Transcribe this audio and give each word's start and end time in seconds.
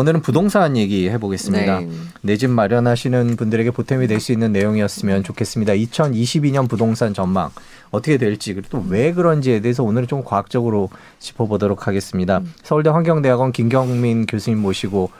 오늘은 0.00 0.22
부동산 0.22 0.78
얘기 0.78 1.10
해보겠습니다. 1.10 1.80
네. 1.80 1.88
내집 2.22 2.48
마련하시는 2.48 3.36
분들에게 3.36 3.70
보탬이 3.70 4.06
될 4.06 4.18
수 4.18 4.32
있는 4.32 4.50
내용이었으면 4.50 5.24
좋겠습니다. 5.24 5.74
2022년 5.74 6.70
부동산 6.70 7.12
전망 7.12 7.50
어떻게 7.90 8.16
될지 8.16 8.54
그리고 8.54 8.68
또 8.70 8.84
왜 8.88 9.12
그런지에 9.12 9.60
대해서 9.60 9.82
오늘은 9.84 10.08
좀 10.08 10.24
과학적으로 10.24 10.88
짚어보도록 11.18 11.86
하겠습니다. 11.86 12.40
서울대 12.62 12.88
환경대학원 12.88 13.52
김경민 13.52 14.24
교수님 14.24 14.58
모시고 14.60 15.10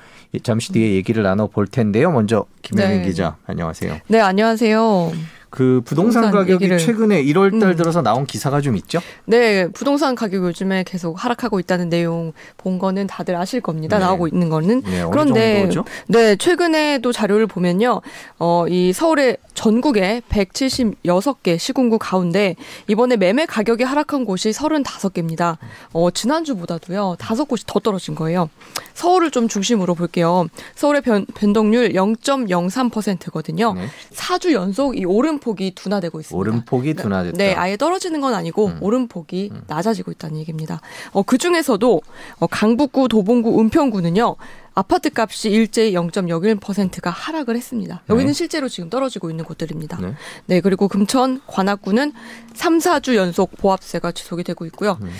잠시 0.43 0.73
뒤에 0.73 0.95
얘기를 0.95 1.23
나눠 1.23 1.47
볼 1.47 1.67
텐데요. 1.67 2.11
먼저 2.11 2.47
김현민 2.62 3.03
네. 3.03 3.07
기자 3.09 3.37
안녕하세요. 3.47 3.99
네, 4.09 4.21
안녕하세요. 4.21 5.12
그 5.51 5.82
부동산, 5.85 6.23
부동산 6.23 6.30
가격이 6.46 6.64
얘기를- 6.69 6.79
최근에 6.79 7.23
1월 7.25 7.59
달 7.61 7.71
음. 7.71 7.77
들어서 7.77 8.03
나온 8.03 8.25
기사가 8.25 8.61
좀 8.61 8.77
있죠? 8.77 9.00
네, 9.27 9.69
부동산 9.73 10.14
가격 10.14 10.45
요즘에 10.45 10.85
계속 10.87 11.23
하락하고 11.23 11.59
있다는 11.61 11.89
내용 11.89 12.32
본 12.57 12.79
거는 12.79 13.09
다들 13.09 13.35
아실 13.36 13.61
겁니다. 13.61 13.99
네. 13.99 14.04
나오고 14.04 14.29
있는 14.29 14.49
거는. 14.49 14.82
네, 14.82 15.04
그런데? 15.11 15.68
네, 16.07 16.36
최근에도 16.36 17.11
자료를 17.13 17.46
보면요. 17.49 18.00
어, 18.39 18.64
이 18.68 18.93
서울의 18.93 19.39
전국에 19.54 20.23
176개 20.29 21.59
시군구 21.59 21.98
가운데 21.98 22.54
이번에 22.87 23.17
매매 23.17 23.45
가격이 23.45 23.82
하락한 23.82 24.25
곳이 24.25 24.51
35개입니다. 24.51 25.57
어, 25.93 26.11
지난주보다도요. 26.11 27.17
다섯 27.18 27.45
곳이 27.46 27.64
더 27.67 27.81
떨어진 27.81 28.14
거예요. 28.14 28.48
서울을 28.95 29.31
좀 29.32 29.48
중심으로 29.48 29.95
볼게요. 29.96 30.46
서울의 30.76 31.03
변, 31.03 31.26
변동률 31.35 31.93
0.03%거든요. 31.95 33.75
네. 33.75 33.87
4주 34.14 34.53
연속 34.53 34.97
이 34.98 35.05
오름 35.05 35.39
폭이 35.41 35.72
둔화되고 35.75 36.20
있습니다. 36.20 36.39
오름폭이 36.39 36.94
둔화됐다. 36.94 37.36
네, 37.36 37.55
아예 37.55 37.77
떨어지는 37.77 38.20
건 38.20 38.34
아니고 38.34 38.67
음. 38.67 38.78
오름폭이 38.81 39.50
낮아지고 39.67 40.12
있다는 40.12 40.39
얘기입니다. 40.39 40.81
어, 41.12 41.22
그 41.22 41.39
중에서도 41.39 42.00
어, 42.39 42.47
강북구, 42.47 43.08
도봉구, 43.08 43.61
은평구는요. 43.61 44.37
아파트 44.75 45.11
값이 45.15 45.50
일제히 45.50 45.92
0.01%가 45.95 47.11
하락을 47.11 47.56
했습니다. 47.56 48.03
여기는 48.09 48.28
네. 48.28 48.33
실제로 48.33 48.69
지금 48.69 48.89
떨어지고 48.89 49.28
있는 49.31 49.45
곳들입니다. 49.45 49.98
네. 50.00 50.15
네, 50.47 50.61
그리고 50.61 50.89
금천, 50.89 51.41
관악구는 51.47 52.12
3, 52.55 52.78
4주 52.78 53.17
연속 53.17 53.56
보합세가 53.56 54.12
지속이 54.12 54.45
되고 54.45 54.65
있고요. 54.67 54.98
음. 55.03 55.11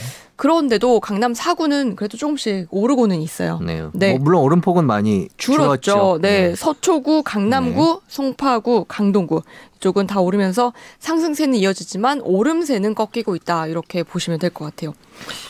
그런데도 0.41 1.01
강남 1.01 1.35
4구는 1.35 1.97
그래도 1.97 2.17
조금씩 2.17 2.69
오르고는 2.71 3.21
있어요. 3.21 3.61
네. 3.63 3.83
네. 3.93 4.13
뭐 4.13 4.21
물론 4.21 4.43
오름폭은 4.45 4.87
많이 4.87 5.29
줄었죠. 5.37 5.77
줄었죠. 5.83 6.19
네. 6.23 6.55
서초구, 6.57 7.25
강남구, 7.25 8.01
송파구, 8.09 8.87
강동구 8.89 9.43
이쪽은 9.81 10.07
다 10.07 10.21
오르면서 10.21 10.73
상승세는 10.99 11.57
이어지지만 11.59 12.21
오름세는 12.23 12.95
꺾이고 12.95 13.35
있다. 13.37 13.67
이렇게 13.67 14.03
보시면 14.03 14.39
될 14.39 14.51
것 14.51 14.65
같아요. 14.65 14.95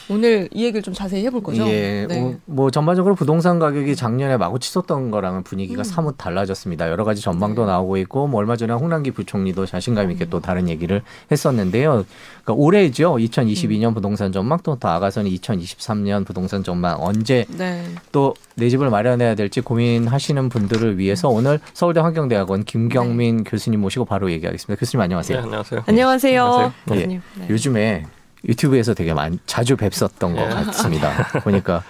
오늘 0.08 0.48
이 0.52 0.64
얘기를 0.64 0.82
좀 0.82 0.94
자세히 0.94 1.24
해볼 1.26 1.42
거죠. 1.42 1.66
예, 1.68 2.06
네. 2.08 2.20
뭐, 2.20 2.36
뭐 2.44 2.70
전반적으로 2.70 3.14
부동산 3.14 3.58
가격이 3.58 3.94
작년에 3.94 4.36
마구 4.36 4.58
치솟던 4.58 5.10
거랑은 5.10 5.42
분위기가 5.44 5.82
음. 5.82 5.84
사뭇 5.84 6.16
달라졌습니다. 6.18 6.90
여러 6.90 7.04
가지 7.04 7.22
전망도 7.22 7.62
네. 7.62 7.70
나오고 7.70 7.96
있고, 7.98 8.26
뭐 8.26 8.40
얼마 8.40 8.56
전에 8.56 8.72
홍남기 8.72 9.10
부총리도 9.12 9.66
자신감 9.66 10.10
있게 10.10 10.28
또 10.28 10.40
다른 10.40 10.68
얘기를 10.68 11.02
했었는데요. 11.30 12.04
그러니까 12.42 12.52
올해죠, 12.54 13.16
2022년 13.16 13.88
음. 13.88 13.94
부동산 13.94 14.32
전망 14.32 14.58
또 14.64 14.76
나아가서는 14.80 15.30
2023년 15.30 16.26
부동산 16.26 16.62
전망 16.62 16.96
언제 17.00 17.44
네. 17.48 17.84
또내 18.12 18.68
집을 18.68 18.90
마련해야 18.90 19.34
될지 19.34 19.60
고민하시는 19.60 20.48
분들을 20.48 20.98
위해서 20.98 21.28
오늘 21.28 21.60
서울대 21.72 22.00
환경대학원 22.00 22.64
김경민 22.64 23.44
교수님 23.44 23.80
모시고 23.80 24.04
바로 24.04 24.30
얘기하겠습니다. 24.30 24.78
교수님 24.78 25.00
네, 25.00 25.04
안녕하세요. 25.04 25.38
안녕하세요. 25.38 25.84
안녕하세요. 25.86 26.42
안녕하세요. 26.42 26.72
교수님. 26.88 27.22
네. 27.38 27.46
요즘에 27.50 28.06
유튜브에서 28.48 28.94
되게 28.94 29.12
많이 29.12 29.38
자주 29.46 29.76
뵙었던 29.76 30.34
것 30.34 30.40
예. 30.42 30.48
같습니다. 30.48 31.10
보니까 31.44 31.82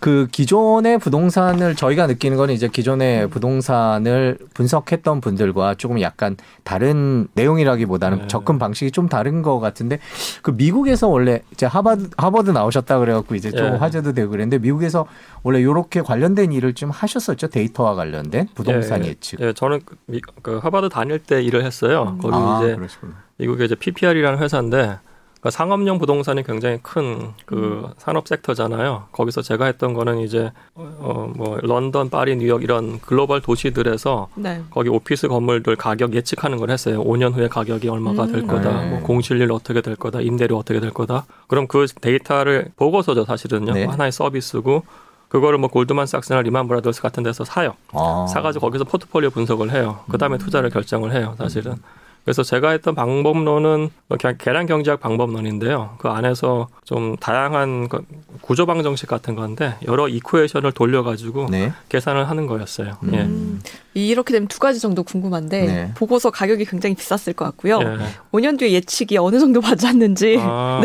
그 0.00 0.28
기존의 0.32 0.98
부동산을 0.98 1.74
저희가 1.74 2.06
느끼는 2.06 2.36
거는 2.36 2.54
이제 2.54 2.68
기존의 2.68 3.28
부동산을 3.30 4.38
분석했던 4.54 5.20
분들과 5.20 5.74
조금 5.74 6.00
약간 6.00 6.36
다른 6.64 7.28
내용이라기보다는 7.34 8.18
네. 8.22 8.26
접근 8.28 8.58
방식이 8.58 8.90
좀 8.92 9.08
다른 9.08 9.42
것 9.42 9.60
같은데 9.60 9.98
그 10.42 10.52
미국에서 10.52 11.08
원래 11.08 11.42
이제 11.52 11.66
하버드 11.66 12.10
하버드 12.16 12.50
나오셨다 12.50 12.98
그래갖고 12.98 13.34
이제 13.34 13.50
좀 13.50 13.66
예. 13.66 13.70
화제도 13.76 14.12
되고 14.12 14.30
그랬는데 14.30 14.58
미국에서 14.58 15.06
원래 15.42 15.60
이렇게 15.60 16.00
관련된 16.00 16.52
일을 16.52 16.74
좀 16.74 16.90
하셨었죠 16.90 17.48
데이터와 17.48 17.94
관련된 17.94 18.48
부동산 18.54 19.04
예, 19.04 19.08
예측. 19.10 19.40
예, 19.40 19.52
저는 19.52 19.80
그, 19.84 19.96
미- 20.06 20.20
그 20.42 20.58
하버드 20.58 20.88
다닐 20.88 21.18
때 21.18 21.42
일을 21.42 21.64
했어요. 21.64 22.16
거기 22.20 22.34
아, 22.36 22.60
이제 22.62 22.74
그러시구나. 22.76 23.12
미국의 23.38 23.66
이제 23.66 23.74
PPR이라는 23.74 24.38
회사인데 24.38 24.98
그러니까 25.40 25.50
상업용 25.56 25.98
부동산이 25.98 26.42
굉장히 26.42 26.78
큰그 26.82 27.94
산업 27.96 28.28
섹터잖아요. 28.28 29.04
거기서 29.12 29.40
제가 29.40 29.64
했던 29.66 29.94
거는 29.94 30.18
이제 30.20 30.52
어 30.74 31.30
뭐 31.34 31.58
런던, 31.62 32.10
파리, 32.10 32.36
뉴욕 32.36 32.62
이런 32.62 33.00
글로벌 33.00 33.40
도시들에서 33.40 34.28
네. 34.34 34.62
거기 34.70 34.90
오피스 34.90 35.28
건물들 35.28 35.76
가격 35.76 36.14
예측하는 36.14 36.58
걸 36.58 36.70
했어요. 36.70 37.02
5년 37.02 37.32
후에 37.34 37.48
가격이 37.48 37.88
얼마가 37.88 38.26
될 38.26 38.36
음. 38.40 38.46
거다. 38.46 38.80
네. 38.82 38.90
뭐 38.90 39.00
공실률 39.00 39.50
어떻게 39.52 39.80
될 39.80 39.96
거다. 39.96 40.20
임대료 40.20 40.58
어떻게 40.58 40.78
될 40.80 40.90
거다. 40.90 41.24
그럼 41.46 41.66
그 41.66 41.86
데이터를 42.00 42.70
보고서죠, 42.76 43.24
사실은요. 43.24 43.72
네. 43.72 43.84
하나의 43.86 44.12
서비스고 44.12 44.82
그거를 45.28 45.58
뭐 45.58 45.70
골드만삭스나 45.70 46.42
리만 46.42 46.68
브라더스 46.68 47.00
같은 47.00 47.22
데서 47.22 47.44
사요. 47.44 47.74
아. 47.92 48.26
사가지고 48.28 48.66
거기서 48.66 48.84
포트폴리오 48.84 49.30
분석을 49.30 49.70
해요. 49.70 50.00
그 50.10 50.18
다음에 50.18 50.36
투자를 50.38 50.68
결정을 50.70 51.12
해요, 51.14 51.34
사실은. 51.38 51.76
그래서 52.24 52.42
제가 52.42 52.70
했던 52.70 52.94
방법론은 52.94 53.90
뭐 54.08 54.18
그냥 54.20 54.36
계량 54.38 54.66
경제학 54.66 55.00
방법론인데요. 55.00 55.96
그 55.98 56.08
안에서 56.08 56.68
좀 56.84 57.16
다양한 57.16 57.88
그 57.88 58.04
구조 58.40 58.66
방정식 58.66 59.08
같은 59.08 59.34
건데 59.34 59.76
여러 59.86 60.06
이쿠에이션을 60.08 60.72
돌려가지고 60.72 61.48
네. 61.50 61.72
계산을 61.88 62.28
하는 62.28 62.46
거였어요. 62.46 62.98
음. 63.04 63.14
예. 63.14 63.20
음, 63.22 63.62
이렇게 63.94 64.32
되면 64.32 64.48
두 64.48 64.58
가지 64.58 64.80
정도 64.80 65.02
궁금한데 65.02 65.66
네. 65.66 65.92
보고서 65.96 66.30
가격이 66.30 66.66
굉장히 66.66 66.94
비쌌을 66.94 67.34
것 67.34 67.44
같고요. 67.46 67.80
예. 67.80 67.96
5년 68.32 68.58
뒤에 68.58 68.72
예측이 68.72 69.16
어느 69.16 69.38
정도 69.40 69.60
맞았는지. 69.62 70.36
아, 70.40 70.82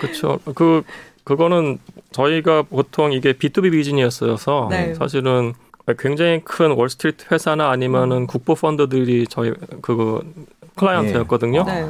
그렇죠. 0.00 0.38
그 0.54 0.82
그거는 1.24 1.78
저희가 2.12 2.62
보통 2.62 3.12
이게 3.12 3.34
B2B 3.34 3.72
비즈니스여서 3.72 4.68
네. 4.70 4.94
사실은 4.94 5.54
굉장히 5.98 6.40
큰 6.44 6.72
월스트리트 6.72 7.26
회사나 7.32 7.70
아니면은 7.70 8.26
국부 8.26 8.54
펀드들이 8.54 9.26
저희 9.28 9.52
그 9.82 10.20
클라이언트였거든요. 10.76 11.64
네. 11.64 11.86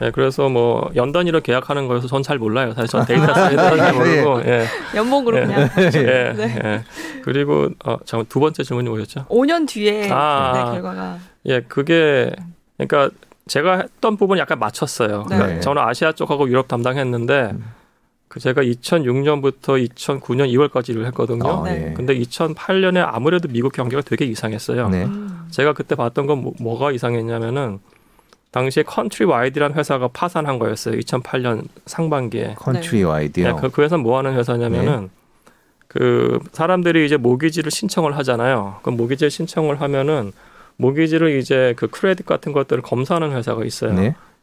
네, 0.00 0.10
그래서 0.10 0.48
뭐 0.48 0.90
연단위로 0.96 1.40
계약하는 1.40 1.86
거여서 1.86 2.08
전 2.08 2.22
잘 2.24 2.38
몰라요. 2.38 2.72
사실 2.72 2.88
전 2.88 3.04
데이터 3.06 3.32
사이드는 3.32 3.76
잘 3.76 3.92
모르고. 3.94 4.40
예. 4.46 4.64
연봉으로 4.96 5.38
예. 5.38 5.40
그냥 5.46 5.70
예. 5.78 6.32
네. 6.36 6.60
예. 6.64 6.84
그리고 7.22 7.68
어, 7.84 7.96
잠깐 8.04 8.26
두 8.28 8.40
번째 8.40 8.62
질문이 8.64 8.88
뭐였죠? 8.88 9.26
5년 9.26 9.68
뒤에 9.68 10.08
아. 10.10 10.52
네, 10.54 10.64
결과가 10.72 11.18
예, 11.46 11.60
그게 11.60 12.34
그러니까 12.78 13.14
제가 13.46 13.76
했던 13.82 14.16
부분 14.16 14.38
약간 14.38 14.58
맞췄어요. 14.58 15.26
네. 15.28 15.36
그러니까 15.36 15.60
저는 15.60 15.80
아시아 15.82 16.12
쪽하고 16.12 16.48
유럽 16.48 16.66
담당했는데 16.66 17.52
그 18.34 18.40
제가 18.40 18.62
2006년부터 18.62 19.88
2009년 19.88 20.52
2월까지 20.52 20.88
일을 20.88 21.06
했거든요. 21.06 21.48
아, 21.48 21.62
네. 21.62 21.90
예. 21.90 21.94
근데 21.94 22.18
2008년에 22.18 23.00
아무래도 23.08 23.46
미국 23.46 23.72
경기가 23.72 24.02
되게 24.02 24.24
이상했어요. 24.24 24.88
네. 24.88 25.04
음. 25.04 25.46
제가 25.50 25.72
그때 25.72 25.94
봤던 25.94 26.26
건 26.26 26.52
뭐, 26.58 26.76
가 26.76 26.90
이상했냐면은 26.90 27.78
당시에 28.50 28.82
컨트리 28.82 29.26
와이드라는 29.26 29.76
회사가 29.76 30.08
파산한 30.08 30.58
거였어요. 30.58 30.98
2008년 30.98 31.68
상반기에. 31.86 32.56
컨트리 32.58 33.04
와이드요. 33.04 33.46
네, 33.46 33.60
그, 33.60 33.70
그 33.70 33.82
회사는 33.82 34.02
뭐 34.02 34.18
하는 34.18 34.34
회사냐면은 34.34 35.10
그 35.86 36.40
사람들이 36.50 37.06
이제 37.06 37.16
모기지를 37.16 37.70
신청을 37.70 38.16
하잖아요. 38.16 38.80
그 38.82 38.90
모기지를 38.90 39.30
신청을 39.30 39.80
하면은 39.80 40.32
모기지를 40.78 41.38
이제 41.38 41.74
그 41.76 41.86
크레딧 41.86 42.26
같은 42.26 42.50
것들을 42.50 42.82
검사하는 42.82 43.30
회사가 43.30 43.64
있어요. 43.64 43.92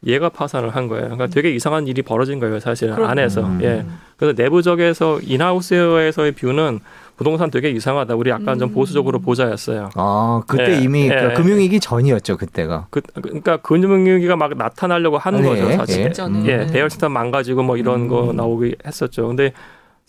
네. 0.02 0.12
얘가 0.12 0.28
파산을 0.28 0.70
한 0.70 0.88
거예요. 0.88 1.04
그러니까 1.04 1.26
되게 1.28 1.50
이상한 1.50 1.86
일이 1.86 2.02
벌어진 2.02 2.38
거예요, 2.40 2.58
사실 2.60 2.90
그렇- 2.94 3.06
안에서. 3.08 3.42
음. 3.42 3.60
예. 3.62 3.84
그래서 4.16 4.34
내부적에서 4.40 5.20
인하우스에서의 5.22 6.32
뷰는 6.32 6.80
부동산 7.16 7.50
되게 7.50 7.70
이상하다. 7.70 8.14
우리 8.16 8.30
약간 8.30 8.58
좀 8.58 8.70
음. 8.70 8.74
보수적으로 8.74 9.20
보자였어요. 9.20 9.90
아, 9.94 10.42
그때 10.46 10.72
예, 10.78 10.80
이미 10.80 11.08
예. 11.08 11.28
그 11.34 11.42
금융위기 11.42 11.78
전이었죠, 11.78 12.36
그때가. 12.36 12.86
그, 12.90 13.00
그러니까 13.20 13.58
근육위기가 13.58 14.34
막 14.36 14.56
나타나려고 14.56 15.18
하는 15.18 15.42
네, 15.42 15.48
거죠, 15.48 15.70
예. 15.70 15.76
사실. 15.76 16.02
직전에. 16.04 16.44
예, 16.46 16.56
네. 16.58 16.66
베어스탄 16.72 17.12
망가지고 17.12 17.62
뭐 17.62 17.76
이런 17.76 18.08
거 18.08 18.30
음. 18.30 18.36
나오기 18.36 18.76
했었죠. 18.86 19.28
근데 19.28 19.52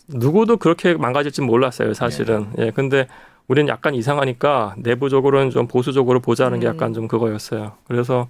누구도 0.08 0.56
그렇게 0.56 0.94
망가질지 0.94 1.42
몰랐어요, 1.42 1.94
사실은. 1.94 2.46
예, 2.58 2.70
근데 2.72 3.06
우리는 3.46 3.68
약간 3.68 3.94
이상하니까 3.94 4.74
내부적으로는 4.78 5.50
좀 5.50 5.66
보수적으로 5.68 6.18
보자는 6.20 6.60
게 6.60 6.66
음. 6.66 6.74
약간 6.74 6.94
좀 6.94 7.06
그거였어요. 7.08 7.72
그래서 7.86 8.26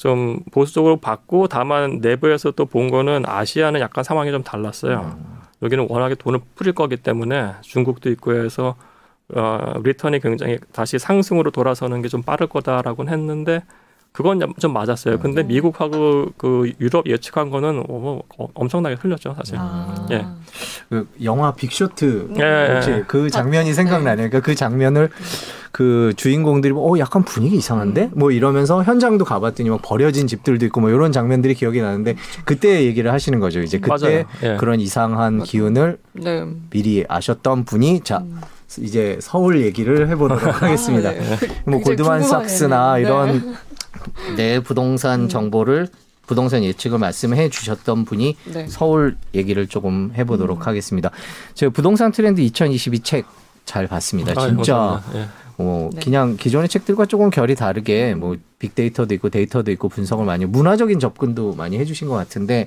좀 0.00 0.40
보수적으로 0.50 0.96
봤고 0.96 1.46
다만 1.48 1.98
내부에서 2.00 2.52
또 2.52 2.64
본 2.64 2.90
거는 2.90 3.24
아시아는 3.26 3.80
약간 3.80 4.02
상황이 4.02 4.30
좀 4.30 4.42
달랐어요. 4.42 5.18
여기는 5.62 5.88
워낙에 5.90 6.14
돈을 6.14 6.40
뿌릴 6.54 6.72
거기 6.72 6.96
때문에 6.96 7.52
중국도 7.60 8.08
있고 8.12 8.32
해서 8.34 8.76
어, 9.34 9.74
리턴이 9.84 10.20
굉장히 10.20 10.58
다시 10.72 10.98
상승으로 10.98 11.50
돌아서는 11.50 12.00
게 12.00 12.08
좀 12.08 12.22
빠를 12.22 12.46
거다라고는 12.46 13.12
했는데 13.12 13.62
그건 14.12 14.40
좀 14.58 14.72
맞았어요. 14.72 15.20
근데 15.20 15.42
음. 15.42 15.46
미국하고 15.46 16.30
그 16.36 16.72
유럽 16.80 17.06
예측한 17.06 17.48
거는 17.50 17.84
어, 17.88 18.20
어, 18.38 18.48
엄청나게 18.54 18.96
틀렸죠, 18.96 19.34
사실. 19.36 19.54
아. 19.58 20.06
예. 20.10 20.26
그 20.88 21.08
영화 21.22 21.52
빅쇼트 21.52 22.34
예, 22.38 22.74
혹시 22.74 22.90
예. 22.90 23.04
그 23.06 23.30
장면이 23.30 23.72
생각나네요. 23.72 24.28
그러니까 24.28 24.40
그 24.40 24.56
장면을 24.56 25.10
그 25.70 26.12
주인공들이 26.16 26.74
어 26.76 26.98
약간 26.98 27.24
분위기 27.24 27.56
이상한데 27.56 28.10
뭐 28.12 28.32
이러면서 28.32 28.82
현장도 28.82 29.24
가봤더니 29.24 29.70
막 29.70 29.80
버려진 29.82 30.26
집들도 30.26 30.66
있고 30.66 30.80
뭐 30.80 30.90
이런 30.90 31.12
장면들이 31.12 31.54
기억이 31.54 31.80
나는데 31.80 32.16
그때 32.44 32.84
얘기를 32.84 33.12
하시는 33.12 33.38
거죠. 33.38 33.60
이제 33.60 33.78
그때. 33.78 34.26
예. 34.42 34.56
그런 34.56 34.80
이상한 34.80 35.44
기운을 35.44 35.98
네. 36.14 36.44
미리 36.70 37.04
아셨던 37.08 37.64
분이 37.64 38.00
자 38.00 38.18
음. 38.18 38.40
이제 38.78 39.18
서울 39.20 39.60
얘기를 39.62 40.08
해보도록 40.08 40.42
하겠습니다. 40.62 41.10
아, 41.10 41.12
네. 41.12 41.36
뭐 41.64 41.80
골드만삭스나 41.80 42.94
궁금하네요. 42.96 43.34
이런 43.36 43.56
내 44.36 44.60
부동산 44.60 45.28
정보를 45.28 45.88
부동산 46.26 46.62
예측을 46.62 46.98
말씀해 46.98 47.48
주셨던 47.48 48.04
분이 48.04 48.36
네. 48.52 48.66
서울 48.68 49.16
얘기를 49.34 49.66
조금 49.66 50.12
해보도록 50.14 50.66
하겠습니다. 50.66 51.10
제가 51.54 51.72
부동산 51.72 52.12
트렌드 52.12 52.40
2022 52.40 53.00
책 53.00 53.24
잘 53.70 53.86
봤습니다. 53.86 54.32
아유, 54.36 54.48
진짜 54.48 54.74
감사합니다. 54.74 55.18
예. 55.20 55.28
어, 55.62 55.90
네. 55.92 56.00
그냥 56.02 56.36
기존의 56.38 56.68
책들과 56.68 57.04
조금 57.04 57.28
결이 57.28 57.54
다르게 57.54 58.14
뭐 58.14 58.36
빅데이터도 58.58 59.12
있고 59.14 59.28
데이터도 59.28 59.70
있고 59.72 59.88
분석을 59.90 60.24
많이 60.24 60.46
문화적인 60.46 60.98
접근도 60.98 61.54
많이 61.54 61.78
해주신 61.78 62.08
것 62.08 62.14
같은데 62.14 62.66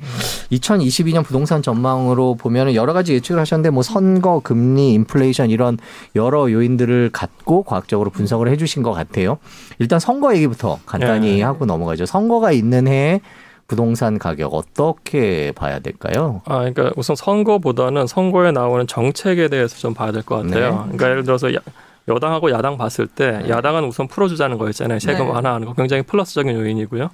2022년 0.51 1.23
부동산 1.23 1.61
전망으로 1.63 2.35
보면은 2.35 2.75
여러 2.75 2.93
가지 2.93 3.13
예측을 3.13 3.41
하셨는데 3.41 3.71
뭐 3.71 3.81
선거, 3.83 4.39
금리, 4.43 4.93
인플레이션 4.93 5.49
이런 5.49 5.77
여러 6.15 6.51
요인들을 6.51 7.09
갖고 7.11 7.63
과학적으로 7.63 8.11
분석을 8.11 8.47
해주신 8.49 8.83
것 8.83 8.91
같아요. 8.91 9.37
일단 9.79 9.99
선거 9.99 10.35
얘기부터 10.35 10.79
간단히 10.85 11.37
네. 11.37 11.41
하고 11.43 11.65
넘어가죠. 11.65 12.05
선거가 12.05 12.51
있는 12.51 12.87
해에 12.87 13.21
부동산 13.67 14.19
가격 14.19 14.53
어떻게 14.53 15.51
봐야 15.53 15.79
될까요? 15.79 16.41
아, 16.45 16.57
그러니까 16.59 16.91
우선 16.95 17.15
선거보다는 17.15 18.05
선거에 18.07 18.51
나오는 18.51 18.85
정책에 18.85 19.47
대해서 19.47 19.77
좀 19.77 19.93
봐야 19.93 20.11
될 20.11 20.21
것 20.21 20.43
같아요. 20.43 20.69
네. 20.71 20.77
그러니까 20.83 21.09
예를 21.09 21.23
들어서 21.23 21.53
야, 21.55 21.59
여당하고 22.07 22.51
야당 22.51 22.77
봤을 22.77 23.07
때 23.07 23.39
네. 23.43 23.49
야당은 23.49 23.85
우선 23.85 24.07
풀어주자는 24.07 24.57
거였잖아요. 24.57 24.99
세금 24.99 25.25
네. 25.27 25.31
완화하는 25.31 25.67
거 25.67 25.73
굉장히 25.73 26.03
플러스적인 26.03 26.53
요인이고요. 26.55 27.09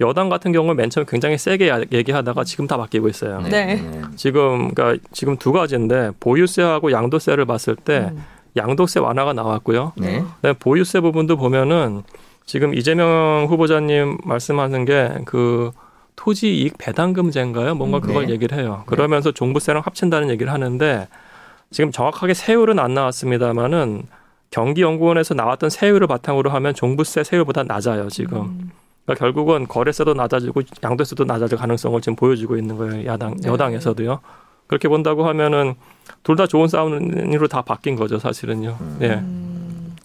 여당 0.00 0.28
같은 0.28 0.52
경우는 0.52 0.76
맨 0.76 0.88
처음에 0.90 1.06
굉장히 1.08 1.36
세게 1.38 1.68
야- 1.68 1.80
얘기하다가 1.92 2.44
지금 2.44 2.66
다 2.66 2.76
바뀌고 2.76 3.08
있어요. 3.08 3.40
네. 3.42 3.82
지금 4.16 4.72
그러니까 4.72 5.02
지금 5.12 5.36
두 5.36 5.52
가지인데 5.52 6.12
보유세하고 6.20 6.92
양도세를 6.92 7.44
봤을 7.44 7.76
때 7.76 8.10
음. 8.12 8.24
양도세 8.56 9.00
완화가 9.00 9.32
나왔고요. 9.34 9.92
네. 9.96 10.22
그다음에 10.36 10.56
보유세 10.58 11.00
부분도 11.00 11.36
보면은 11.36 12.02
지금 12.46 12.74
이재명 12.74 13.46
후보자님 13.48 14.18
말씀하는 14.24 14.84
게그 14.84 15.70
토지 16.16 16.56
이익 16.58 16.76
배당금제인가요? 16.78 17.74
뭔가 17.74 17.98
음, 17.98 18.00
그걸 18.00 18.26
네. 18.26 18.32
얘기를 18.32 18.58
해요. 18.58 18.82
그러면서 18.86 19.30
종부세랑 19.32 19.82
합친다는 19.84 20.30
얘기를 20.30 20.52
하는데 20.52 21.08
지금 21.70 21.92
정확하게 21.92 22.34
세율은 22.34 22.78
안 22.78 22.94
나왔습니다만은 22.94 24.02
경기연구원에서 24.50 25.34
나왔던 25.34 25.70
세율을 25.70 26.06
바탕으로 26.08 26.50
하면 26.50 26.74
종부세 26.74 27.22
세율보다 27.22 27.62
낮아요 27.62 28.08
지금. 28.08 28.38
음. 28.40 28.70
그러니까 29.04 29.24
결국은 29.24 29.66
거래세도 29.68 30.14
낮아지고 30.14 30.62
양도세도 30.82 31.24
낮아질 31.24 31.56
가능성을 31.58 32.00
지금 32.00 32.16
보여주고 32.16 32.56
있는 32.56 32.76
거예요 32.76 33.06
야당 33.06 33.36
네. 33.36 33.48
여당에서도요. 33.48 34.20
그렇게 34.66 34.88
본다고 34.88 35.26
하면은 35.28 35.74
둘 36.22 36.36
다 36.36 36.46
좋은 36.46 36.68
싸움으로 36.68 37.48
다 37.48 37.62
바뀐 37.62 37.96
거죠 37.96 38.18
사실은요. 38.18 38.76
예. 39.02 39.14
음, 39.14 39.96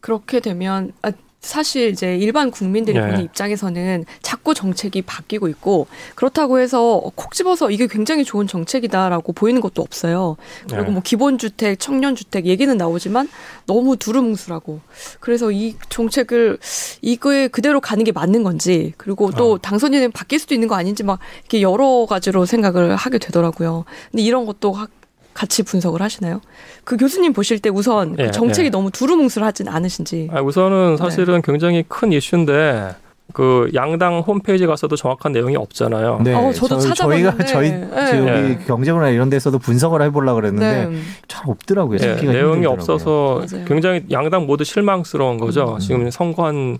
그렇게 0.00 0.40
되면 0.40 0.92
아, 1.02 1.12
사실 1.40 1.88
이제 1.88 2.16
일반 2.18 2.50
국민들이 2.50 2.98
네. 2.98 3.06
보는 3.06 3.24
입장에서는 3.24 4.04
자꾸 4.20 4.52
정책이 4.54 5.02
바뀌고 5.02 5.48
있고 5.48 5.86
그렇다고 6.14 6.58
해서 6.60 7.00
콕 7.14 7.32
집어서 7.32 7.70
이게 7.70 7.86
굉장히 7.86 8.24
좋은 8.24 8.46
정책이다라고 8.46 9.32
보이는 9.32 9.60
것도 9.62 9.80
없어요. 9.80 10.36
그리고 10.68 10.84
네. 10.84 10.90
뭐 10.90 11.02
기본주택, 11.02 11.80
청년주택 11.80 12.44
얘기는 12.44 12.76
나오지만 12.76 13.28
너무 13.66 13.96
두루뭉술하고 13.96 14.80
그래서 15.20 15.50
이 15.50 15.76
정책을 15.88 16.58
이거에 17.00 17.48
그대로 17.48 17.80
가는 17.80 18.04
게 18.04 18.12
맞는 18.12 18.42
건지 18.42 18.92
그리고 18.98 19.30
또 19.30 19.52
어. 19.54 19.58
당선인은 19.58 20.12
바뀔 20.12 20.38
수도 20.38 20.54
있는 20.54 20.68
거 20.68 20.74
아닌지 20.74 21.02
막 21.02 21.20
이렇게 21.40 21.62
여러 21.62 22.06
가지로 22.08 22.44
생각을 22.44 22.96
하게 22.96 23.16
되더라고요. 23.18 23.84
근데 24.10 24.22
이런 24.22 24.44
것도 24.44 24.72
하- 24.72 24.88
같이 25.34 25.62
분석을 25.62 26.02
하시나요? 26.02 26.40
그 26.84 26.96
교수님 26.96 27.32
보실 27.32 27.60
때 27.60 27.70
우선 27.70 28.16
그 28.16 28.22
예, 28.24 28.30
정책이 28.30 28.66
예. 28.66 28.70
너무 28.70 28.90
두루뭉술하진 28.90 29.68
않으신지. 29.68 30.28
아, 30.32 30.40
우선은 30.40 30.96
사실은 30.96 31.42
굉장히 31.42 31.84
큰 31.88 32.12
이슈인데 32.12 32.94
그 33.32 33.70
양당 33.74 34.20
홈페이지 34.20 34.66
가서도 34.66 34.96
정확한 34.96 35.32
내용이 35.32 35.56
없잖아요. 35.56 36.20
네, 36.24 36.34
어, 36.34 36.52
저도 36.52 36.78
저, 36.78 36.94
저희가 36.94 37.30
찾아봤는데. 37.30 37.46
저희 37.46 37.70
네. 37.70 38.20
네. 38.20 38.42
여기 38.52 38.64
경제부나 38.64 39.10
이런 39.10 39.30
데서도 39.30 39.58
분석을 39.58 40.02
해보려고 40.02 40.40
그랬는데 40.40 40.86
네. 40.86 41.00
잘 41.28 41.48
없더라고요. 41.48 41.94
예, 41.94 41.98
찾기가 41.98 42.32
내용이 42.32 42.56
힘들더라고요. 42.56 42.68
없어서 42.72 43.44
맞아요. 43.50 43.64
굉장히 43.66 44.04
양당 44.10 44.46
모두 44.46 44.64
실망스러운 44.64 45.38
거죠. 45.38 45.74
음. 45.74 45.78
지금 45.78 46.10
선거 46.10 46.46
한 46.46 46.78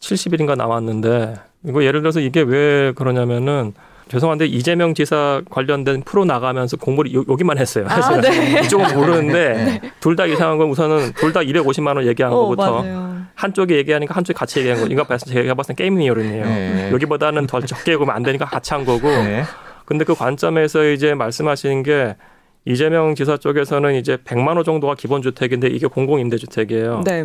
70일인가 0.00 0.56
남았는데 0.56 1.34
이거 1.66 1.84
예를 1.84 2.00
들어서 2.00 2.20
이게 2.20 2.40
왜 2.40 2.92
그러냐면은 2.92 3.74
죄송한데 4.10 4.46
이재명 4.46 4.92
지사 4.92 5.40
관련된 5.50 6.02
프로 6.02 6.24
나가면서 6.24 6.76
공부를 6.76 7.14
요- 7.14 7.24
여기만 7.28 7.58
했어요. 7.58 7.86
아, 7.88 8.20
네. 8.20 8.60
이쪽은 8.66 8.94
모르는데 8.96 9.80
둘 10.00 10.16
다 10.16 10.26
이상한 10.26 10.58
건 10.58 10.68
우선은 10.68 11.12
둘 11.12 11.32
다 11.32 11.40
250만 11.40 11.94
원 11.96 12.04
얘기한 12.06 12.32
어, 12.32 12.36
거부터 12.42 12.82
맞아요. 12.82 13.20
한쪽이 13.36 13.74
얘기하니까 13.76 14.14
한쪽이 14.14 14.36
같이 14.36 14.58
얘기한 14.58 14.80
거. 14.80 14.86
이거 14.86 15.04
봤을 15.04 15.32
때 15.32 15.42
제가 15.42 15.54
봤을 15.54 15.74
때 15.76 15.84
게임 15.84 16.00
이론이에요. 16.00 16.44
네. 16.44 16.90
여기보다는 16.92 17.46
더 17.46 17.60
적게 17.60 17.96
보면 17.96 18.14
안 18.14 18.22
되니까 18.24 18.46
같이 18.46 18.74
한 18.74 18.84
거고. 18.84 19.06
네. 19.08 19.44
근데 19.84 20.04
그 20.04 20.14
관점에서 20.14 20.84
이제 20.90 21.14
말씀하시는 21.14 21.82
게 21.84 22.16
이재명 22.64 23.14
지사 23.14 23.36
쪽에서는 23.36 23.94
이제 23.94 24.16
100만 24.18 24.56
호 24.56 24.62
정도가 24.64 24.94
기본 24.96 25.22
주택인데 25.22 25.68
이게 25.68 25.86
공공 25.86 26.18
임대 26.20 26.36
주택이에요. 26.36 27.02
네. 27.04 27.24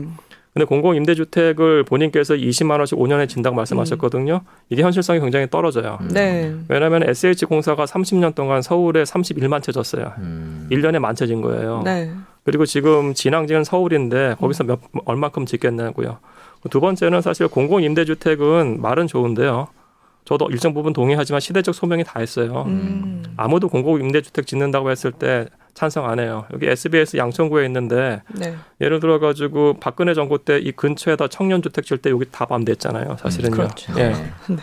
근데 0.55 0.63
공공 0.63 0.95
임대 0.95 1.15
주택을 1.15 1.83
본인께서 1.83 2.33
20만 2.33 2.77
원씩 2.77 2.97
5년에 2.97 3.27
진다고 3.27 3.57
말씀하셨거든요. 3.57 4.39
이게 4.69 4.83
현실성이 4.83 5.19
굉장히 5.19 5.49
떨어져요. 5.49 5.99
네. 6.13 6.55
왜냐하면 6.69 7.03
SH 7.03 7.45
공사가 7.45 7.83
30년 7.83 8.35
동안 8.35 8.61
서울에 8.61 9.03
31만 9.03 9.61
채 9.61 9.73
졌어요. 9.73 10.13
음. 10.19 10.65
1년에 10.71 10.99
만 10.99 11.13
채진 11.13 11.41
거예요. 11.41 11.81
네. 11.83 12.09
그리고 12.45 12.65
지금 12.65 13.13
진앙지는 13.13 13.65
서울인데 13.65 14.35
거기서 14.39 14.63
몇 14.63 14.79
얼마큼 15.03 15.45
짓겠냐고요. 15.45 16.19
두 16.69 16.79
번째는 16.79 17.21
사실 17.21 17.49
공공 17.49 17.83
임대주택은 17.83 18.81
말은 18.81 19.07
좋은데요. 19.07 19.67
저도 20.23 20.47
일정 20.51 20.73
부분 20.73 20.93
동의하지만 20.93 21.41
시대적 21.41 21.75
소명이 21.75 22.05
다 22.05 22.21
했어요. 22.21 22.63
음. 22.67 23.23
아무도 23.35 23.67
공공 23.67 23.99
임대주택 23.99 24.47
짓는다고 24.47 24.89
했을 24.89 25.11
때 25.11 25.47
찬성 25.75 26.09
안 26.09 26.19
해요. 26.19 26.45
여기 26.53 26.67
SBS 26.67 27.17
양천구에 27.17 27.65
있는데 27.65 28.21
네. 28.33 28.55
예를 28.81 28.99
들어 28.99 29.19
가지고 29.19 29.75
박근혜 29.79 30.13
정부 30.15 30.43
때 30.43 30.57
이 30.57 30.71
근처에다 30.71 31.27
청년 31.27 31.61
주택 31.61 31.85
질때 31.85 32.09
여기 32.09 32.25
다 32.31 32.45
반대했잖아요. 32.45 33.17
사실은요. 33.19 33.53
그렇죠. 33.55 33.93
예. 33.99 34.09
네. 34.09 34.57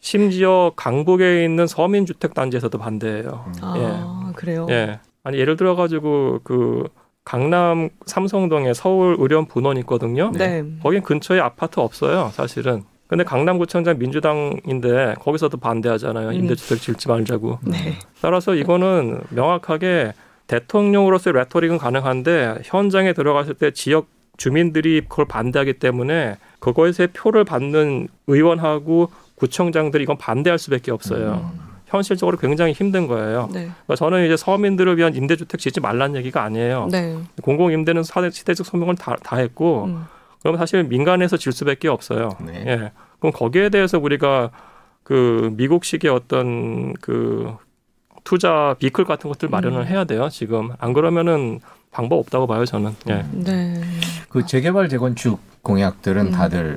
심지어 0.00 0.72
강북에 0.76 1.44
있는 1.44 1.66
서민 1.66 2.06
주택 2.06 2.34
단지에서도 2.34 2.78
반대해요. 2.78 3.46
아, 3.62 4.32
그래요? 4.36 4.66
예. 4.70 5.00
아니 5.24 5.38
예를 5.38 5.56
들어 5.56 5.74
가지고 5.74 6.40
그 6.44 6.84
강남 7.24 7.88
삼성동에 8.06 8.74
서울 8.74 9.16
의료원 9.18 9.46
분원 9.46 9.76
있거든요. 9.78 10.30
네. 10.32 10.64
거긴 10.82 11.02
근처에 11.02 11.40
아파트 11.40 11.80
없어요, 11.80 12.30
사실은. 12.32 12.84
근데 13.06 13.24
강남구청장 13.24 13.98
민주당인데 13.98 15.14
거기서도 15.20 15.56
반대하잖아요. 15.56 16.28
음. 16.28 16.32
임대주택 16.34 16.78
짓지 16.80 17.08
말자고. 17.08 17.58
네. 17.62 17.98
따라서 18.20 18.54
이거는 18.54 19.22
명확하게 19.30 20.12
대통령으로서의 20.48 21.34
레토릭은 21.34 21.78
가능한데 21.78 22.62
현장에 22.64 23.12
들어갔을 23.12 23.54
때 23.54 23.70
지역 23.70 24.08
주민들이 24.36 25.02
그걸 25.08 25.26
반대하기 25.26 25.74
때문에 25.74 26.36
그거에서 26.58 27.06
표를 27.12 27.44
받는 27.44 28.08
의원하고 28.26 29.10
구청장들이 29.36 30.02
이건 30.04 30.16
반대할 30.18 30.58
수밖에 30.58 30.90
없어요. 30.90 31.52
현실적으로 31.86 32.36
굉장히 32.36 32.72
힘든 32.72 33.06
거예요. 33.06 33.48
네. 33.52 33.60
그러니까 33.62 33.96
저는 33.96 34.26
이제 34.26 34.36
서민들을 34.36 34.98
위한 34.98 35.14
임대주택 35.14 35.58
짓지 35.58 35.80
말라는 35.80 36.16
얘기가 36.16 36.42
아니에요. 36.42 36.88
네. 36.90 37.16
공공 37.42 37.72
임대는 37.72 38.02
사대- 38.02 38.30
시대적 38.30 38.66
소명을 38.66 38.96
다, 38.96 39.16
다 39.22 39.36
했고, 39.36 39.84
음. 39.84 40.04
그럼 40.42 40.56
사실 40.58 40.84
민간에서 40.84 41.36
질 41.38 41.50
수밖에 41.52 41.88
없어요. 41.88 42.30
네. 42.44 42.64
예. 42.66 42.92
그럼 43.20 43.32
거기에 43.32 43.70
대해서 43.70 43.98
우리가 43.98 44.50
그 45.02 45.50
미국식의 45.56 46.10
어떤 46.10 46.92
그 46.94 47.54
투자 48.28 48.76
비클 48.78 49.06
같은 49.06 49.30
것들 49.30 49.48
마련을 49.48 49.80
음. 49.80 49.86
해야 49.86 50.04
돼요. 50.04 50.28
지금 50.30 50.68
안 50.78 50.92
그러면은 50.92 51.60
방법 51.90 52.18
없다고 52.18 52.46
봐요. 52.46 52.66
저는. 52.66 52.94
예. 53.08 53.24
네. 53.32 53.82
그 54.28 54.44
재개발 54.44 54.90
재건축 54.90 55.40
공약들은 55.62 56.26
음. 56.26 56.30
다들 56.30 56.76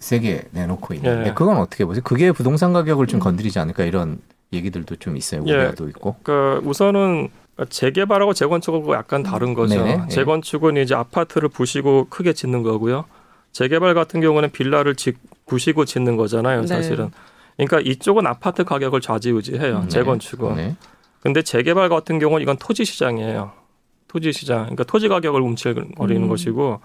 세게 0.00 0.48
내놓고 0.50 0.94
있는데 0.94 1.28
예. 1.28 1.32
그건 1.32 1.58
어떻게 1.58 1.84
보세요? 1.84 2.02
그게 2.04 2.32
부동산 2.32 2.72
가격을 2.72 3.06
좀 3.06 3.18
음. 3.18 3.22
건드리지 3.22 3.60
않을까 3.60 3.84
이런 3.84 4.18
얘기들도 4.52 4.96
좀 4.96 5.16
있어요. 5.16 5.44
예. 5.46 5.52
우려도 5.52 5.88
있고. 5.90 6.16
그 6.24 6.60
우선은 6.64 7.28
재개발하고 7.68 8.34
재건축하고 8.34 8.92
약간 8.96 9.22
다른 9.22 9.54
거죠. 9.54 9.76
네네. 9.76 10.06
예. 10.06 10.08
재건축은 10.08 10.76
이제 10.76 10.96
아파트를 10.96 11.50
부시고 11.50 12.08
크게 12.10 12.32
짓는 12.32 12.64
거고요. 12.64 13.04
재개발 13.52 13.94
같은 13.94 14.20
경우는 14.20 14.50
빌라를 14.50 14.96
짓, 14.96 15.16
구시고 15.44 15.84
짓는 15.84 16.16
거잖아요, 16.16 16.62
네. 16.62 16.66
사실은. 16.66 17.12
그러니까 17.66 17.90
이쪽은 17.90 18.26
아파트 18.26 18.64
가격을 18.64 19.00
좌지우지해요, 19.00 19.80
네. 19.82 19.88
재건축은. 19.88 20.56
네. 20.56 20.76
근데 21.20 21.42
재개발 21.42 21.88
같은 21.88 22.18
경우는 22.18 22.42
이건 22.42 22.56
토지 22.56 22.84
시장이에요. 22.84 23.52
토지 24.08 24.32
시장. 24.32 24.60
그러니까 24.62 24.84
토지 24.84 25.08
가격을 25.08 25.40
움찔거리는 25.40 26.22
음. 26.22 26.28
것이고. 26.28 26.80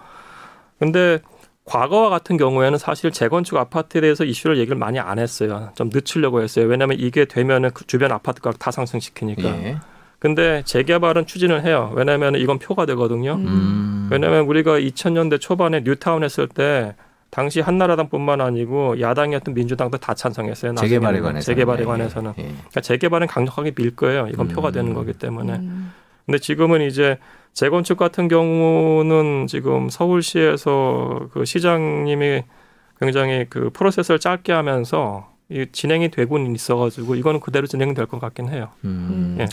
근데 0.78 1.20
과거와 1.64 2.10
같은 2.10 2.36
경우에는 2.36 2.78
사실 2.78 3.10
재건축 3.10 3.56
아파트에 3.56 4.00
대해서 4.00 4.24
이슈를 4.24 4.58
얘기를 4.58 4.76
많이 4.76 5.00
안 5.00 5.18
했어요. 5.18 5.72
좀 5.74 5.90
늦추려고 5.92 6.42
했어요. 6.42 6.66
왜냐하면 6.66 6.98
이게 7.00 7.24
되면은 7.24 7.70
그 7.74 7.86
주변 7.86 8.12
아파트 8.12 8.40
가격 8.40 8.58
다 8.58 8.70
상승시키니까. 8.70 9.42
예. 9.42 9.78
근데 10.18 10.62
재개발은 10.64 11.26
추진을 11.26 11.64
해요. 11.64 11.92
왜냐하면 11.94 12.36
이건 12.36 12.58
표가 12.58 12.86
되거든요. 12.86 13.34
음. 13.34 13.46
음. 13.46 14.08
왜냐하면 14.10 14.44
우리가 14.44 14.78
2000년대 14.78 15.40
초반에 15.40 15.80
뉴타운 15.80 16.22
했을 16.22 16.46
때 16.46 16.94
당시 17.30 17.60
한나라당뿐만 17.60 18.40
아니고 18.40 19.00
야당이었던 19.00 19.54
민주당도 19.54 19.98
다 19.98 20.14
찬성했어요. 20.14 20.72
나중에는. 20.72 20.88
재개발에 20.88 21.20
관해서 21.20 21.46
재개발에 21.46 21.84
관해서는. 21.84 22.32
예. 22.38 22.42
그러니까 22.42 22.80
재개발은 22.80 23.26
강력하게 23.26 23.72
밀 23.72 23.94
거예요. 23.94 24.28
이건 24.28 24.48
음. 24.50 24.54
표가 24.54 24.70
되는 24.70 24.94
거기 24.94 25.12
때문에. 25.12 25.54
음. 25.54 25.92
근데 26.24 26.38
지금은 26.38 26.82
이제 26.82 27.18
재건축 27.52 27.98
같은 27.98 28.28
경우는 28.28 29.46
지금 29.46 29.88
서울시에서 29.88 31.28
그 31.32 31.44
시장님이 31.44 32.42
굉장히 33.00 33.46
그 33.48 33.70
프로세스를 33.70 34.18
짧게 34.18 34.52
하면서 34.52 35.30
이 35.30 35.35
진행이 35.72 36.10
되고는 36.10 36.54
있어가지고 36.56 37.14
이거는 37.14 37.38
그대로 37.40 37.66
진행될 37.68 38.06
것 38.06 38.18
같긴 38.20 38.48
해요. 38.48 38.70
음. 38.84 39.36
예. 39.38 39.46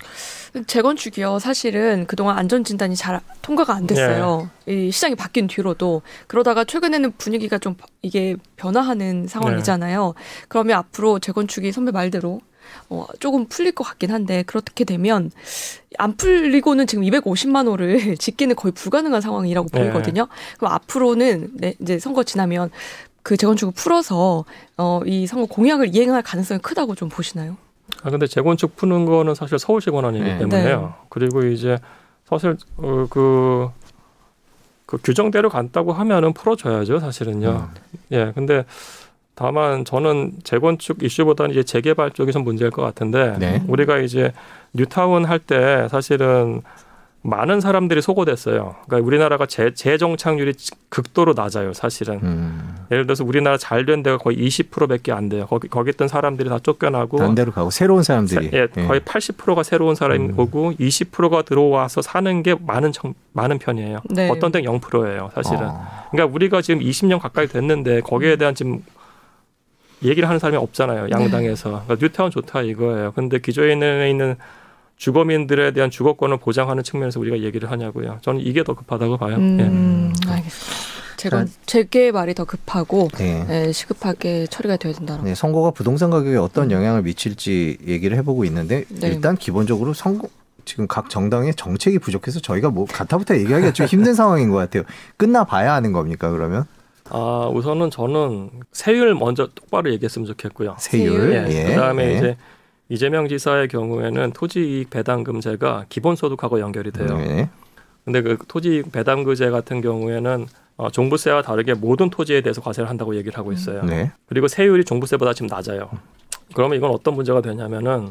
재건축이요. 0.65 1.37
사실은 1.39 2.05
그동안 2.07 2.37
안전 2.37 2.63
진단이 2.63 2.95
잘 2.95 3.19
통과가 3.43 3.75
안 3.75 3.85
됐어요. 3.85 4.49
네. 4.65 4.87
이 4.87 4.91
시장이 4.91 5.15
바뀐 5.15 5.45
뒤로도 5.47 6.01
그러다가 6.27 6.63
최근에는 6.63 7.11
분위기가 7.17 7.59
좀 7.59 7.75
바- 7.75 7.85
이게 8.01 8.35
변화하는 8.55 9.27
상황이잖아요. 9.27 10.13
네. 10.17 10.45
그러면 10.47 10.77
앞으로 10.77 11.19
재건축이 11.19 11.71
선배 11.71 11.91
말대로 11.91 12.41
어, 12.89 13.05
조금 13.19 13.45
풀릴 13.47 13.73
것 13.73 13.83
같긴 13.83 14.09
한데 14.11 14.41
그렇게 14.43 14.83
되면 14.85 15.29
안 15.99 16.15
풀리고는 16.17 16.87
지금 16.87 17.03
250만 17.03 17.67
호를 17.67 18.17
짓기는 18.17 18.55
거의 18.55 18.71
불가능한 18.71 19.21
상황이라고 19.21 19.67
네. 19.71 19.79
보이거든요. 19.79 20.27
그럼 20.57 20.73
앞으로는 20.73 21.49
네, 21.53 21.75
이제 21.81 21.99
선거 21.99 22.23
지나면 22.23 22.71
그 23.23 23.37
재건축을 23.37 23.73
풀어서 23.73 24.45
어, 24.77 25.01
이 25.05 25.25
선거 25.25 25.45
공약을 25.47 25.95
이행할 25.95 26.21
가능성이 26.21 26.59
크다고 26.59 26.93
좀 26.95 27.09
보시나요? 27.09 27.57
아 28.03 28.09
근데 28.09 28.27
재건축 28.27 28.75
푸는 28.75 29.05
거는 29.05 29.33
사실 29.35 29.57
서울시 29.57 29.89
권한이기 29.89 30.23
네. 30.23 30.37
때문에요. 30.39 30.93
그리고 31.09 31.43
이제 31.45 31.77
사실 32.25 32.57
어, 32.77 33.05
그, 33.09 33.69
그 34.85 34.97
규정대로 35.03 35.49
간다고 35.49 35.93
하면은 35.93 36.33
풀어줘야죠, 36.33 36.99
사실은요. 36.99 37.69
음. 37.73 37.99
예, 38.11 38.31
근데 38.35 38.65
다만 39.35 39.83
저는 39.85 40.33
재건축 40.43 41.01
이슈보다는 41.03 41.51
이제 41.51 41.63
재개발 41.63 42.11
쪽이 42.11 42.31
좀 42.31 42.43
문제일 42.43 42.71
것 42.71 42.81
같은데 42.83 43.35
네. 43.39 43.63
우리가 43.67 43.97
이제 43.99 44.31
뉴타운 44.73 45.25
할 45.25 45.39
때 45.39 45.87
사실은 45.89 46.61
많은 47.25 47.61
사람들이 47.61 48.01
소고됐어요. 48.01 48.75
그러니까 48.85 49.07
우리나라가 49.07 49.45
재, 49.45 49.73
재정착률이 49.73 50.53
극도로 50.89 51.33
낮아요, 51.33 51.71
사실은. 51.73 52.19
음. 52.21 52.75
예를 52.91 53.05
들어서 53.05 53.23
우리나라 53.23 53.57
잘 53.57 53.85
된 53.85 54.03
데가 54.03 54.17
거의 54.17 54.37
20%밖에 54.37 55.11
안 55.13 55.29
돼요. 55.29 55.45
거기 55.47 55.67
거기 55.69 55.89
있던 55.91 56.07
사람들이 56.09 56.49
다 56.49 56.59
쫓겨나고 56.59 57.17
딴 57.17 57.33
데로 57.35 57.51
가고 57.51 57.69
새로운 57.69 58.03
사람들이 58.03 58.49
예, 58.53 58.67
거의 58.67 58.99
80%가 59.01 59.63
새로운 59.63 59.95
사람이 59.95 60.25
음. 60.29 60.39
오고 60.39 60.73
20%가 60.73 61.41
들어와서 61.43 62.01
사는 62.01 62.43
게 62.43 62.55
많은 62.59 62.91
청, 62.91 63.13
많은 63.31 63.57
편이에요. 63.57 63.99
네. 64.09 64.29
어떤 64.29 64.51
데는 64.51 64.69
0%예요, 64.79 65.31
사실은. 65.33 65.63
어. 65.63 65.87
그러니까 66.11 66.33
우리가 66.33 66.61
지금 66.61 66.81
20년 66.81 67.19
가까이 67.19 67.47
됐는데 67.47 68.01
거기에 68.01 68.35
대한 68.35 68.53
지금 68.53 68.83
얘기를 70.03 70.27
하는 70.27 70.39
사람이 70.39 70.57
없잖아요. 70.57 71.07
양당에서. 71.11 71.83
그러니까 71.85 71.95
뉴타운 71.99 72.31
좋다 72.31 72.61
이거예요. 72.61 73.13
근데 73.13 73.39
기존에 73.39 74.09
있는 74.09 74.35
주거민들에 74.97 75.71
대한 75.71 75.89
주거권을 75.89 76.37
보장하는 76.37 76.83
측면에서 76.83 77.19
우리가 77.19 77.39
얘기를 77.39 77.69
하냐고요. 77.71 78.19
저는 78.21 78.41
이게 78.41 78.63
더 78.63 78.73
급하다고 78.73 79.17
봐요. 79.17 79.33
예. 79.33 79.37
음, 79.37 80.13
알겠습니다. 80.27 80.93
재건 81.17 81.47
재개발이 81.65 82.33
더 82.33 82.43
급하고 82.43 83.07
네. 83.17 83.45
예, 83.49 83.71
시급하게 83.71 84.45
처리가 84.47 84.75
돼야 84.77 84.91
된다는. 84.93 85.23
네, 85.23 85.35
선거가 85.35 85.71
부동산 85.71 86.09
가격에 86.09 86.35
어떤 86.35 86.69
영향을 86.69 87.03
미칠지 87.03 87.77
얘기를 87.87 88.17
해보고 88.17 88.43
있는데 88.45 88.83
네. 88.89 89.07
일단 89.07 89.37
기본적으로 89.37 89.93
선거 89.93 90.27
지금 90.65 90.87
각 90.87 91.09
정당의 91.09 91.55
정책이 91.55 91.99
부족해서 91.99 92.39
저희가 92.41 92.71
뭐 92.71 92.85
가타부터 92.85 93.37
얘기하기가 93.37 93.71
좀 93.73 93.85
힘든 93.85 94.13
상황인 94.15 94.49
것 94.49 94.57
같아요. 94.57 94.83
끝나 95.15 95.43
봐야 95.45 95.73
하는 95.73 95.93
겁니까 95.93 96.29
그러면 96.29 96.65
아, 97.09 97.49
우선은 97.53 97.91
저는 97.91 98.49
세율 98.71 99.13
먼저 99.15 99.47
똑바로 99.53 99.91
얘기했으면 99.91 100.25
좋겠고요. 100.27 100.75
세율, 100.79 101.33
예. 101.33 101.45
예, 101.49 101.63
그다음에 101.75 102.05
예. 102.13 102.17
이제 102.17 102.37
이재명 102.93 103.27
지사의 103.27 103.69
경우에는 103.69 104.33
토지이익 104.33 104.91
배당금제가 104.91 105.85
기본소득하고 105.89 106.59
연결이 106.59 106.91
돼요. 106.91 107.17
네. 107.17 107.49
근데 108.05 108.21
그 108.21 108.37
토지이익 108.47 108.91
배당금제 108.91 109.49
같은 109.49 109.81
경우에는 109.81 110.45
어, 110.77 110.91
종부세와 110.91 111.41
다르게 111.41 111.73
모든 111.73 112.11
토지에 112.11 112.41
대해서 112.41 112.61
과세를 112.61 112.87
한다고 112.87 113.15
얘기를 113.15 113.35
하고 113.35 113.51
있어요. 113.51 113.81
네. 113.83 114.11
그리고 114.27 114.47
세율이 114.47 114.85
종부세보다 114.85 115.33
지금 115.33 115.47
낮아요. 115.47 115.89
그러면 116.53 116.77
이건 116.77 116.91
어떤 116.91 117.15
문제가 117.15 117.41
되냐면은 117.41 118.09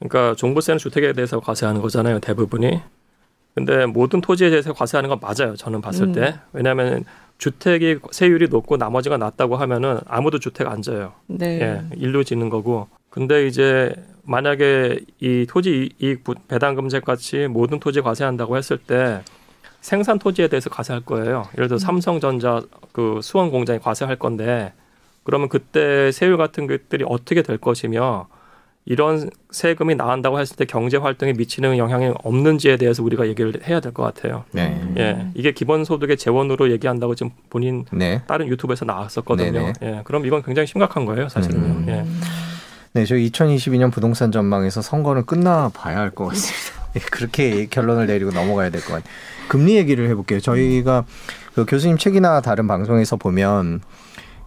그러니까 0.00 0.34
종부세는 0.34 0.76
주택에 0.76 1.14
대해서 1.14 1.40
과세하는 1.40 1.80
거잖아요, 1.80 2.18
대부분이. 2.18 2.78
근데 3.54 3.86
모든 3.86 4.20
토지에 4.20 4.50
대해서 4.50 4.74
과세하는 4.74 5.08
건 5.08 5.18
맞아요. 5.22 5.56
저는 5.56 5.80
봤을 5.80 6.08
음. 6.08 6.12
때. 6.12 6.38
왜냐하면 6.52 7.04
주택이 7.38 8.00
세율이 8.10 8.48
높고 8.48 8.76
나머지가 8.76 9.16
낮다고 9.16 9.56
하면은 9.56 9.98
아무도 10.06 10.38
주택 10.38 10.66
안 10.66 10.82
져요. 10.82 11.14
네. 11.26 11.60
예, 11.62 11.96
일로 11.96 12.22
짓는 12.22 12.50
거고. 12.50 12.88
근데 13.10 13.46
이제 13.46 13.92
만약에 14.24 15.00
이 15.20 15.46
토지 15.48 15.90
이익 15.98 16.22
부- 16.24 16.34
배당금제 16.48 17.00
같이 17.00 17.48
모든 17.48 17.80
토지 17.80 18.00
과세한다고 18.00 18.56
했을 18.56 18.78
때 18.78 19.20
생산 19.80 20.18
토지에 20.18 20.48
대해서 20.48 20.70
과세할 20.70 21.02
거예요. 21.04 21.46
예를 21.54 21.68
들어 21.68 21.78
삼성전자 21.78 22.62
그 22.92 23.20
수원 23.22 23.50
공장이 23.50 23.78
과세할 23.80 24.16
건데 24.16 24.72
그러면 25.24 25.48
그때 25.48 26.12
세율 26.12 26.36
같은 26.36 26.66
것들이 26.66 27.04
어떻게 27.08 27.42
될 27.42 27.58
것이며 27.58 28.28
이런 28.86 29.30
세금이 29.50 29.94
나온다고 29.94 30.38
했을 30.40 30.56
때 30.56 30.64
경제 30.64 30.96
활동에 30.96 31.32
미치는 31.34 31.76
영향이 31.78 32.12
없는지에 32.24 32.76
대해서 32.76 33.02
우리가 33.02 33.26
얘기를 33.28 33.52
해야 33.66 33.78
될 33.80 33.92
것 33.92 34.02
같아요. 34.02 34.44
네. 34.52 34.80
예, 34.96 35.26
이게 35.34 35.52
기본소득의 35.52 36.16
재원으로 36.16 36.70
얘기한다고 36.72 37.14
지금 37.14 37.30
본인 37.50 37.84
네. 37.92 38.22
다른 38.26 38.48
유튜브에서 38.48 38.84
나왔었거든요. 38.86 39.52
네네. 39.52 39.72
예, 39.82 40.00
그럼 40.04 40.24
이건 40.26 40.42
굉장히 40.42 40.66
심각한 40.66 41.04
거예요, 41.04 41.28
사실은. 41.28 41.58
음. 41.60 41.84
예. 41.88 42.04
네, 42.92 43.04
저희 43.04 43.30
2022년 43.30 43.92
부동산 43.92 44.32
전망에서 44.32 44.82
선거는 44.82 45.24
끝나 45.24 45.70
봐야 45.72 45.98
할 45.98 46.10
것 46.10 46.26
같습니다. 46.26 46.90
예, 46.96 47.00
그렇게 47.00 47.66
결론을 47.66 48.06
내리고 48.06 48.32
넘어가야 48.32 48.70
될 48.70 48.80
것 48.80 48.88
같아요. 48.94 49.04
금리 49.48 49.76
얘기를 49.76 50.08
해볼게요. 50.08 50.40
저희가 50.40 51.04
그 51.54 51.64
교수님 51.66 51.98
책이나 51.98 52.40
다른 52.40 52.66
방송에서 52.66 53.16
보면 53.16 53.80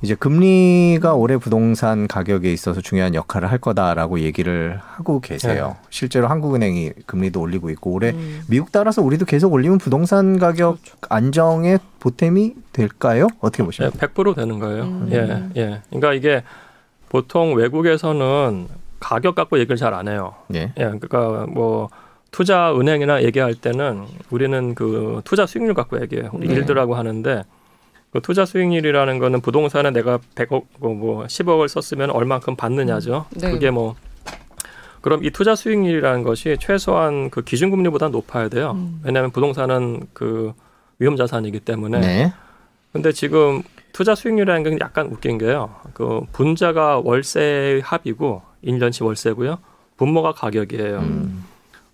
이제 0.02 0.16
금리가 0.16 1.14
올해 1.14 1.38
부동산 1.38 2.08
가격에 2.10 2.52
있어서 2.52 2.82
중요한 2.82 3.16
역할을 3.16 3.50
할 3.50 3.60
거다라고 3.60 4.20
얘기를 4.20 4.78
하고 4.82 5.22
계세요. 5.22 5.78
실제로 5.90 6.28
한국은행이 6.28 6.92
금리도 7.06 7.40
올리고 7.40 7.70
있고 7.70 7.92
올해 7.94 8.10
음. 8.10 8.42
미국 8.50 8.74
따라서 8.74 9.02
우리도 9.02 9.24
계속 9.24 9.54
올리면 9.54 9.78
부동산 9.78 10.38
가격 10.40 10.82
그렇죠. 10.82 10.98
안정의 11.08 11.80
보탬이 12.02 12.56
될까요? 12.74 13.28
어떻게 13.40 13.64
예, 13.64 13.66
보십니까? 13.66 14.08
100% 14.08 14.36
되는 14.36 14.60
거예요. 14.60 14.84
음. 14.84 15.10
예, 15.14 15.62
예. 15.62 15.82
그러니까 15.90 16.14
이게 16.14 16.44
보통 17.14 17.54
외국에서는 17.54 18.68
가격 19.00 19.36
갖고 19.36 19.60
얘기를 19.60 19.78
잘 19.78 19.94
안 19.94 20.08
해요. 20.08 20.34
예. 20.56 20.74
예, 20.80 20.84
그러니까 21.00 21.46
뭐 21.48 21.90
투자 22.32 22.74
은행이나 22.74 23.22
얘기할 23.22 23.54
때는 23.54 24.06
우리는 24.32 24.74
그 24.74 25.22
투자 25.24 25.46
수익률 25.46 25.76
갖고 25.76 26.02
얘기해요. 26.02 26.32
우리 26.34 26.48
네. 26.48 26.56
일드라고 26.56 26.96
하는데 26.96 27.44
그 28.12 28.20
투자 28.22 28.46
수익률이라는 28.46 29.20
거는 29.20 29.42
부동산에 29.42 29.92
내가 29.92 30.18
100억 30.34 30.64
뭐, 30.80 30.96
뭐 30.96 31.24
10억을 31.26 31.68
썼으면 31.68 32.10
얼만큼 32.10 32.56
받느냐죠. 32.56 33.26
네. 33.40 33.52
그게 33.52 33.70
뭐 33.70 33.94
그럼 35.02 35.24
이 35.24 35.30
투자 35.30 35.54
수익률이라는 35.56 36.24
것이 36.24 36.58
최소한 36.60 37.30
그 37.30 37.44
기준금리보다 37.44 38.08
높아야 38.08 38.50
돼요. 38.50 38.72
음. 38.72 39.02
왜냐하면 39.04 39.30
부동산은 39.30 40.08
그 40.14 40.54
위험 40.98 41.16
자산이기 41.16 41.60
때문에. 41.60 42.00
네. 42.00 42.34
근데 42.92 43.12
지금 43.12 43.62
투자 43.94 44.16
수익률이라는 44.16 44.64
건 44.64 44.80
약간 44.82 45.08
웃긴 45.08 45.38
게요. 45.38 45.74
그 45.94 46.22
분자가 46.34 47.00
월세 47.04 47.80
합이고 47.84 48.42
1년치 48.64 49.06
월세고요. 49.06 49.60
분모가 49.98 50.34
가격이에요. 50.34 51.00
음. 51.00 51.46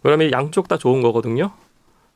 그러면 0.01 0.31
양쪽 0.31 0.69
다 0.69 0.77
좋은 0.77 1.01
거거든요. 1.01 1.51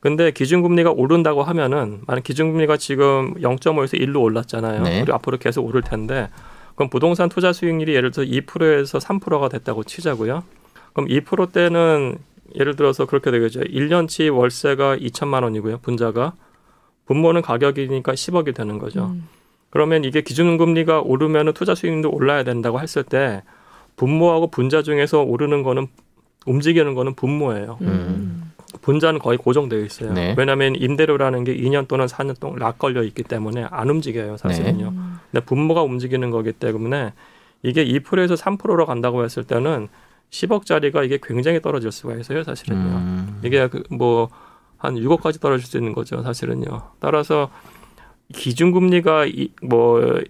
근데 0.00 0.30
기준금리가 0.30 0.90
오른다고 0.90 1.42
하면은 1.42 2.00
만약 2.06 2.24
기준금리가 2.24 2.78
지금 2.78 3.34
0.5에서 3.34 4.00
1로 4.00 4.22
올랐잖아요. 4.22 4.82
네. 4.82 5.00
그리고 5.00 5.14
앞으로 5.14 5.38
계속 5.38 5.66
오를 5.66 5.82
텐데 5.82 6.30
그럼 6.74 6.88
부동산 6.90 7.28
투자 7.28 7.52
수익률이 7.52 7.94
예를 7.94 8.10
들어 8.10 8.26
2%에서 8.26 8.98
3%가 8.98 9.48
됐다고 9.48 9.84
치자고요. 9.84 10.42
그럼 10.92 11.08
2%대는 11.08 12.18
예를 12.54 12.76
들어서 12.76 13.04
그렇게 13.04 13.30
되겠죠. 13.30 13.60
1년치 13.60 14.34
월세가 14.34 14.96
2천만 14.96 15.42
원이고요. 15.42 15.78
분자가 15.78 16.32
분모는 17.06 17.42
가격이니까 17.42 18.12
10억이 18.12 18.54
되는 18.54 18.78
거죠. 18.78 19.06
음. 19.06 19.28
그러면 19.74 20.04
이게 20.04 20.20
기준금리가 20.20 21.00
오르면 21.00 21.52
투자 21.52 21.74
수익률도 21.74 22.08
올라야 22.12 22.44
된다고 22.44 22.80
했을 22.80 23.02
때 23.02 23.42
분모하고 23.96 24.46
분자 24.46 24.82
중에서 24.82 25.22
오르는 25.22 25.64
거는 25.64 25.88
움직이는 26.46 26.94
거는 26.94 27.14
분모예요. 27.14 27.78
음. 27.80 28.52
분자는 28.82 29.18
거의 29.18 29.36
고정되어 29.36 29.80
있어요. 29.80 30.12
네. 30.12 30.36
왜냐하면 30.38 30.76
임대료라는 30.76 31.42
게 31.42 31.56
2년 31.56 31.88
또는 31.88 32.06
4년 32.06 32.38
동안 32.38 32.60
락 32.60 32.78
걸려 32.78 33.02
있기 33.02 33.24
때문에 33.24 33.66
안 33.68 33.90
움직여요, 33.90 34.36
사실은요. 34.36 34.88
음. 34.90 35.18
근데 35.32 35.44
분모가 35.44 35.82
움직이는 35.82 36.30
거기 36.30 36.52
때문에 36.52 37.12
이게 37.64 37.84
2%에서 37.84 38.34
3%로 38.36 38.86
간다고 38.86 39.24
했을 39.24 39.42
때는 39.42 39.88
10억짜리가 40.30 41.04
이게 41.04 41.18
굉장히 41.20 41.60
떨어질 41.60 41.90
수가 41.90 42.14
있어요, 42.14 42.44
사실은요. 42.44 42.80
음. 42.80 43.40
이게 43.42 43.66
그뭐한 43.66 44.94
6억까지 44.94 45.40
떨어질 45.40 45.66
수 45.66 45.78
있는 45.78 45.92
거죠, 45.92 46.22
사실은요. 46.22 46.80
따라서 47.00 47.50
기준금리가 48.32 49.26
이, 49.26 49.50
뭐 49.62 50.20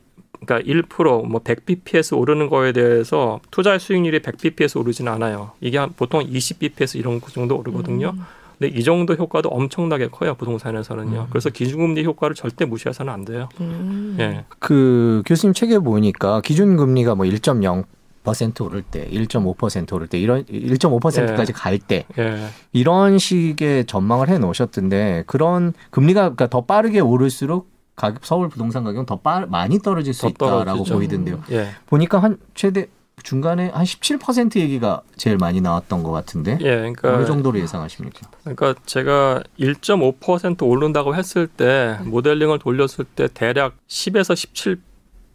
그러니까 0.45 0.61
1%뭐 0.61 1.41
100bps 1.41 2.17
오르는 2.17 2.49
거에 2.49 2.73
대해서 2.73 3.41
투자 3.51 3.79
수익률이 3.79 4.21
100bps 4.21 4.79
오르진 4.79 5.09
않아요. 5.09 5.53
이게 5.61 5.79
한 5.79 5.93
보통 5.97 6.23
20bps 6.23 6.99
이런 6.99 7.21
그 7.21 7.33
정도 7.33 7.57
오르거든요. 7.57 8.13
음. 8.15 8.25
근데 8.59 8.79
이 8.79 8.85
정도 8.85 9.15
효과도 9.15 9.49
엄청나게 9.49 10.09
커요, 10.09 10.35
부동산에서는요. 10.35 11.21
음. 11.23 11.27
그래서 11.31 11.51
기준금리 11.51 12.05
효과를 12.05 12.37
절대 12.37 12.65
무시해서는 12.65 13.13
안 13.13 13.25
돼요. 13.25 13.49
음. 13.61 14.17
예. 14.21 14.45
그 14.61 15.23
교수님 15.27 15.55
책에 15.55 15.79
보니까 15.79 16.41
기준 16.41 16.77
금리가 16.77 17.17
뭐 17.17 17.27
1.0% 17.27 18.65
오를 18.65 18.83
때, 18.83 19.09
1.5% 19.11 19.93
오를 19.93 20.07
때 20.07 20.19
이런 20.21 20.45
1.5%까지 20.45 21.53
갈때 21.53 22.07
예. 22.19 22.47
이런 22.73 23.19
식의 23.19 23.87
전망을 23.87 24.29
해 24.29 24.39
놓으셨던데 24.39 25.25
그런 25.27 25.73
금리가 25.91 26.21
그러니까 26.21 26.47
더 26.47 26.61
빠르게 26.61 27.01
오를수록 27.01 27.74
가격 27.97 28.25
서울 28.25 28.49
부동산 28.49 28.85
가격은 28.85 29.07
더 29.07 29.17
빠, 29.21 29.47
많이 29.47 29.79
떨어질 29.79 30.15
수더 30.15 30.29
있다라고 30.29 30.65
떨어지죠. 30.65 30.95
보이던데요. 30.95 31.43
예. 31.51 31.69
보니까 31.87 32.19
한 32.19 32.39
최대 32.55 32.89
중간에 33.23 33.71
한 33.71 33.85
17% 33.85 34.59
얘기가 34.59 35.03
제일 35.17 35.37
많이 35.39 35.61
나왔던 35.61 36.03
것 36.03 36.11
같은데 36.11 36.59
예. 36.61 36.77
그러니까 36.77 37.15
어느 37.15 37.25
정도로 37.25 37.59
예상하십니까? 37.61 38.29
그러니까 38.43 38.75
제가 38.85 39.43
1.5% 39.59 40.67
오른다고 40.69 41.15
했을 41.15 41.47
때 41.47 41.99
모델링을 42.05 42.59
돌렸을 42.59 43.05
때 43.15 43.29
대략 43.33 43.75
10에서 43.89 44.81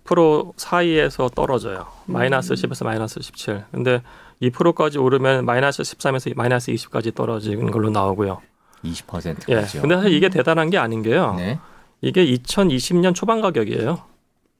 17% 0.05 0.53
사이에서 0.57 1.29
떨어져요. 1.29 1.87
마이너스 2.05 2.53
10에서 2.53 2.83
마이너스 2.83 3.21
17. 3.21 3.63
근데 3.71 4.01
2%까지 4.41 4.97
오르면 4.97 5.45
마이너스 5.45 5.81
13에서 5.83 6.35
마이너스 6.35 6.71
20까지 6.73 7.15
떨어지는 7.15 7.71
걸로 7.71 7.89
나오고요. 7.89 8.41
20%까지요. 8.83 9.79
예. 9.79 9.81
근데 9.81 9.95
사실 9.95 10.11
이게 10.13 10.29
대단한 10.29 10.69
게 10.69 10.77
아닌 10.77 11.01
게요. 11.01 11.35
네. 11.37 11.59
이게 12.01 12.25
2020년 12.25 13.13
초반 13.15 13.41
가격이에요. 13.41 13.99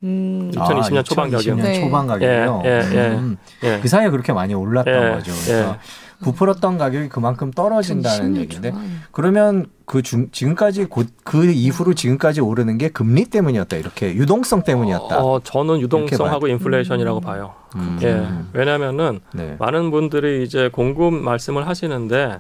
음. 0.04 0.52
2020년 0.54 1.04
초반 1.06 1.30
가격. 1.30 1.46
2020년 1.56 1.62
네. 1.62 1.80
초반 1.82 2.08
가격이요. 2.08 2.62
예, 2.66 2.70
예, 2.70 2.96
예. 2.96 3.08
음, 3.18 3.38
예. 3.64 3.80
그 3.82 3.88
사이에 3.88 4.10
그렇게 4.10 4.32
많이 4.34 4.54
올랐던 4.54 4.94
예, 4.94 5.10
거죠. 5.16 5.32
그러니까 5.46 5.80
부풀었던 6.22 6.78
가격이 6.78 7.08
그만큼 7.10 7.52
떨어진다는 7.52 8.34
20년 8.34 8.38
얘기인데. 8.38 8.74
그러면 9.12 9.68
그 9.86 10.02
중, 10.02 10.30
지금까지 10.32 10.86
곧 10.86 11.08
그 11.24 11.46
이후로 11.46 11.94
지금까지 11.94 12.42
오르는 12.42 12.78
게 12.78 12.90
금리 12.90 13.26
때문이었다 13.26 13.78
이렇게 13.78 14.14
유동성 14.16 14.64
때문이었다. 14.64 15.24
어, 15.24 15.40
저는 15.44 15.80
유동성하고. 15.82 16.48
인플레이션이라고 16.48 17.20
음. 17.20 17.22
봐요. 17.22 17.54
음. 17.76 18.00
예. 18.02 18.28
왜냐면은 18.54 19.20
네. 19.34 19.56
많은 19.60 19.92
분들이 19.92 20.44
이제 20.44 20.70
공급 20.70 21.14
말씀을 21.14 21.68
하시는데, 21.68 22.40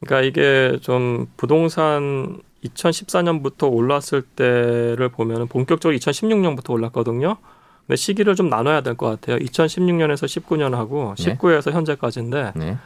그러니까 0.00 0.26
이게 0.26 0.78
좀 0.80 1.26
부동산 1.36 2.38
2014년부터 2.64 3.70
올랐을 3.72 4.22
때를 4.22 5.08
보면은 5.10 5.46
본격적으로 5.48 5.96
2016년부터 5.98 6.70
올랐거든요. 6.70 7.36
근데 7.86 7.96
시기를 7.96 8.34
좀 8.34 8.48
나눠야 8.48 8.80
될 8.80 8.96
것 8.96 9.08
같아요. 9.08 9.38
2016년에서 9.38 10.24
19년하고 10.24 11.14
네. 11.16 11.36
19에서 11.36 11.70
현재까지인데, 11.72 12.52
네. 12.56 12.78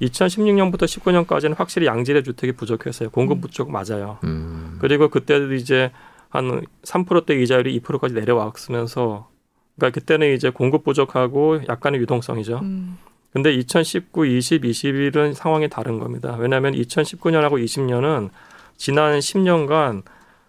2016년부터 0.00 0.82
19년까지는 0.84 1.56
확실히 1.56 1.86
양질의 1.86 2.24
주택이 2.24 2.52
부족했어요. 2.52 3.10
공급 3.10 3.40
부족 3.40 3.70
맞아요. 3.70 4.18
음. 4.24 4.78
그리고 4.80 5.08
그때도 5.08 5.54
이제 5.54 5.90
한 6.28 6.64
3%대 6.82 7.34
이자율이 7.40 7.80
2%까지 7.80 8.14
내려왔으면서 8.14 9.28
그러니까 9.76 9.98
그때는 9.98 10.34
이제 10.34 10.50
공급 10.50 10.84
부족하고 10.84 11.60
약간의 11.68 12.00
유동성이죠. 12.00 12.60
음. 12.62 12.98
근데 13.32 13.52
2019, 13.54 14.26
20, 14.26 14.62
21은 14.62 15.34
상황이 15.34 15.68
다른 15.68 15.98
겁니다. 15.98 16.36
왜냐하면 16.38 16.72
2019년하고 16.74 17.62
20년은 17.62 18.30
지난 18.76 19.18
10년간 19.18 20.02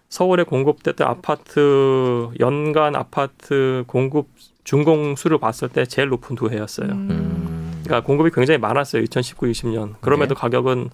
서울에 0.08 0.42
공급됐던 0.42 1.06
아파트 1.06 2.28
연간 2.40 2.96
아파트 2.96 3.84
공급 3.86 4.28
준공수를 4.64 5.38
봤을 5.38 5.68
때 5.68 5.84
제일 5.86 6.08
높은 6.08 6.36
두 6.36 6.48
해였어요. 6.50 6.88
음. 6.90 7.80
그러니까 7.84 8.06
공급이 8.06 8.30
굉장히 8.30 8.58
많았어요. 8.58 9.02
2019, 9.02 9.46
20년. 9.46 9.94
그럼에도 10.00 10.34
네. 10.34 10.40
가격은 10.40 10.90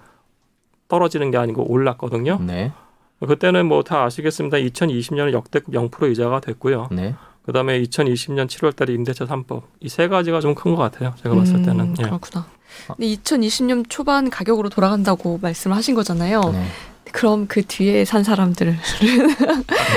떨어지는 0.89 1.31
게 1.31 1.39
아니고 1.39 1.69
올랐거든요. 1.71 2.39
네. 2.43 2.73
그때는 3.27 3.67
뭐 3.67 3.83
다 3.83 4.05
아시겠습니다. 4.05 4.59
2020년은 4.59 5.33
역대급 5.33 5.75
0% 5.75 6.13
이자가 6.13 6.41
됐고요. 6.41 6.89
네. 6.93 7.15
그다음에 7.47 7.79
그다음에 7.79 7.83
2020년 7.83 8.47
7월달에 8.47 8.91
임대차 8.91 9.27
3법 9.27 9.63
이 9.81 9.89
세 9.89 10.09
가지가 10.09 10.41
좀 10.41 10.55
큰 10.55 10.75
것 10.77 10.83
같아요. 10.83 11.15
제가 11.23 11.35
봤을 11.35 11.63
때는. 11.63 11.81
음, 11.81 11.95
예. 12.01 12.03
그렇구나. 12.05 12.47
근데 12.89 13.07
2020년 13.07 13.85
초반 13.89 14.31
가격으로 14.31 14.69
돌아간다고 14.69 15.39
말씀을 15.43 15.77
하신 15.77 15.95
거잖아요. 15.95 16.41
네. 17.05 17.13
그럼 17.13 17.47
그 17.47 17.63
뒤에 17.63 18.05
산 18.05 18.25
사람들 18.25 18.77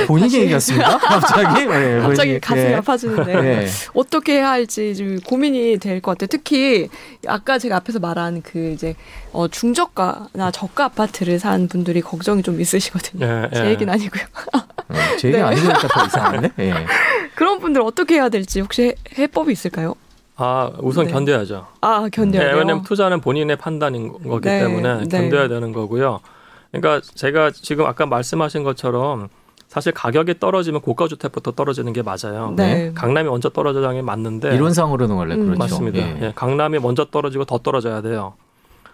본인 0.08 0.26
다시- 0.26 0.42
얘기였습니다. 0.42 0.98
갑자기. 1.00 1.66
네, 1.66 2.00
갑자기 2.00 2.30
본인- 2.30 2.42
가슴이 2.42 2.64
네. 2.68 2.76
아파지는데 2.76 3.42
네. 3.42 3.68
어떻게 3.94 4.34
해야 4.34 4.52
할지 4.52 4.96
좀 4.96 5.20
고민이 5.22 5.78
될 5.80 6.02
것 6.02 6.12
같아요. 6.12 6.28
특히 6.30 6.90
아까 7.28 7.58
제가 7.58 7.78
앞에서 7.78 8.00
말한 8.00 8.42
그 8.44 8.72
이제 8.74 8.96
어, 9.34 9.48
중저가나 9.48 10.52
저가 10.52 10.86
아파트를 10.86 11.40
산 11.40 11.68
분들이 11.68 12.02
걱정이 12.02 12.44
좀 12.44 12.62
있으시거든요. 12.62 13.26
예, 13.26 13.50
제 13.54 13.66
예. 13.66 13.70
얘기는 13.72 13.92
아니고요. 13.92 14.24
어, 14.54 14.94
제 15.18 15.30
얘기 15.30 15.38
네. 15.38 15.44
아니니까 15.44 15.88
더 15.88 16.06
이상한데. 16.06 16.52
예. 16.60 16.74
그런 17.36 17.60
분들 17.60 17.82
어떻게 17.82 18.16
해야 18.16 18.30
될지 18.30 18.60
혹시 18.62 18.84
해- 18.84 18.96
해법이 19.18 19.52
있을까요? 19.52 19.96
아 20.36 20.70
우선 20.80 21.08
네. 21.08 21.12
견뎌야죠. 21.14 21.66
아 21.82 22.08
견뎌야 22.12 22.42
예, 22.44 22.46
돼요. 22.50 22.58
왜냐하면 22.58 22.84
투자는 22.84 23.22
본인의 23.22 23.56
판단인 23.58 24.10
거- 24.10 24.20
거기 24.20 24.48
네, 24.50 24.60
때문에 24.60 25.06
네. 25.06 25.08
견뎌야 25.10 25.48
되는 25.48 25.74
거고요. 25.74 26.20
그러니까 26.72 27.02
제가 27.16 27.52
지금 27.52 27.86
아까 27.86 28.06
말씀하신 28.06 28.64
것처럼 28.64 29.30
사실 29.68 29.92
가격이 29.92 30.40
떨어지면 30.40 30.82
고가 30.82 31.08
주택부터 31.08 31.52
떨어지는 31.52 31.94
게 31.94 32.02
맞아요. 32.02 32.54
네. 32.56 32.92
강남이 32.94 33.30
먼저 33.30 33.50
떨어져야 33.50 33.92
게 33.94 34.02
맞는데 34.02 34.56
이론상으로는 34.56 35.16
원래 35.16 35.36
음. 35.36 35.46
그렇죠. 35.46 35.60
맞습니다. 35.60 36.00
예. 36.00 36.20
예, 36.22 36.34
강남이 36.36 36.80
먼저 36.80 37.06
떨어지고 37.06 37.46
더 37.46 37.58
떨어져야 37.58 38.02
돼요. 38.02 38.34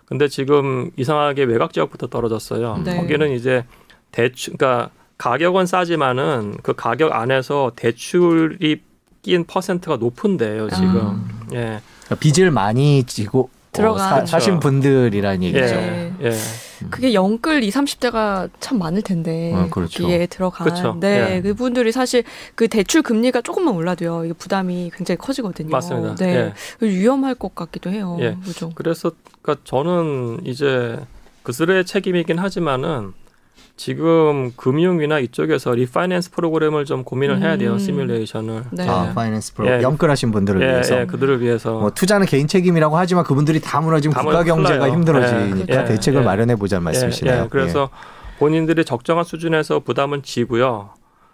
근데 0.05 0.27
지금 0.27 0.89
이상하게 0.97 1.43
외곽 1.43 1.73
지역부터 1.73 2.07
떨어졌어요. 2.07 2.81
네. 2.83 2.97
거기는 2.97 3.31
이제 3.31 3.65
대출, 4.11 4.57
그러니까 4.57 4.89
가격은 5.17 5.65
싸지만은 5.65 6.55
그 6.63 6.73
가격 6.73 7.13
안에서 7.13 7.71
대출이 7.75 8.81
낀 9.21 9.45
퍼센트가 9.45 9.97
높은데요. 9.97 10.69
지금 10.69 10.97
아. 10.97 11.45
예, 11.53 11.81
그러니까 12.05 12.15
빚을 12.19 12.51
많이 12.51 13.03
지고 13.05 13.49
들어간. 13.73 14.21
어, 14.21 14.25
사, 14.25 14.39
신 14.39 14.59
분들이라는 14.59 15.43
예, 15.43 15.47
얘기죠. 15.47 15.75
네. 15.75 16.13
예. 16.21 16.31
그게 16.89 17.13
영끌 17.13 17.63
20, 17.63 17.81
30대가 17.81 18.49
참 18.59 18.77
많을 18.77 19.01
텐데 19.01 19.53
어, 19.53 19.67
그렇죠. 19.69 20.03
거기에 20.03 20.25
들어간 20.27 20.65
그렇죠. 20.65 20.97
네 20.99 21.35
예. 21.37 21.41
그분들이 21.41 21.91
사실 21.91 22.23
그 22.55 22.67
대출 22.67 23.01
금리가 23.01 23.41
조금만 23.41 23.73
올라도요 23.73 24.25
이게 24.25 24.33
부담이 24.33 24.91
굉장히 24.93 25.17
커지거든요. 25.17 25.69
맞습니다. 25.69 26.15
네 26.15 26.53
예. 26.81 26.85
위험할 26.85 27.35
것 27.35 27.55
같기도 27.55 27.89
해요. 27.89 28.17
예. 28.19 28.37
그죠? 28.43 28.71
그래서 28.75 29.11
그러니까 29.41 29.63
저는 29.65 30.45
이제 30.45 30.99
그들의 31.43 31.85
책임이긴 31.85 32.39
하지만은 32.39 33.13
지금 33.75 34.51
금융이나 34.55 35.19
이쪽에서 35.19 35.73
리파이낸스 35.73 36.31
프로그램을 36.31 36.85
좀 36.85 37.03
고민을 37.03 37.41
해야 37.41 37.57
돼요. 37.57 37.73
음. 37.73 37.79
시뮬레이션을. 37.79 38.63
네. 38.71 38.87
아, 38.87 39.07
예. 39.09 39.13
파이낸스 39.13 39.55
프로 39.55 39.67
예. 39.67 39.81
영끌하신 39.81 40.31
분들을 40.31 40.61
예, 40.61 40.67
위해서 40.67 41.01
예, 41.01 41.05
그들을 41.05 41.41
위해서 41.41 41.79
뭐 41.79 41.89
투자는 41.89 42.27
개인 42.27 42.47
책임이라고 42.47 42.95
하지만 42.97 43.23
그분들이 43.23 43.59
다 43.59 43.81
무너지면 43.81 44.13
다 44.13 44.21
국가 44.21 44.43
경제가 44.43 44.85
흘러요. 44.85 44.93
힘들어지니까 44.93 45.81
예, 45.81 45.85
대책을 45.85 46.21
예. 46.21 46.25
마련해 46.25 46.55
보자는 46.55 46.83
말씀이시네요. 46.83 47.35
예, 47.35 47.41
예. 47.43 47.47
그래서 47.49 47.89
본인들이 48.37 48.85
적정한 48.85 49.23
수준에서 49.23 49.79
부담은 49.79 50.21
지고요. 50.21 50.91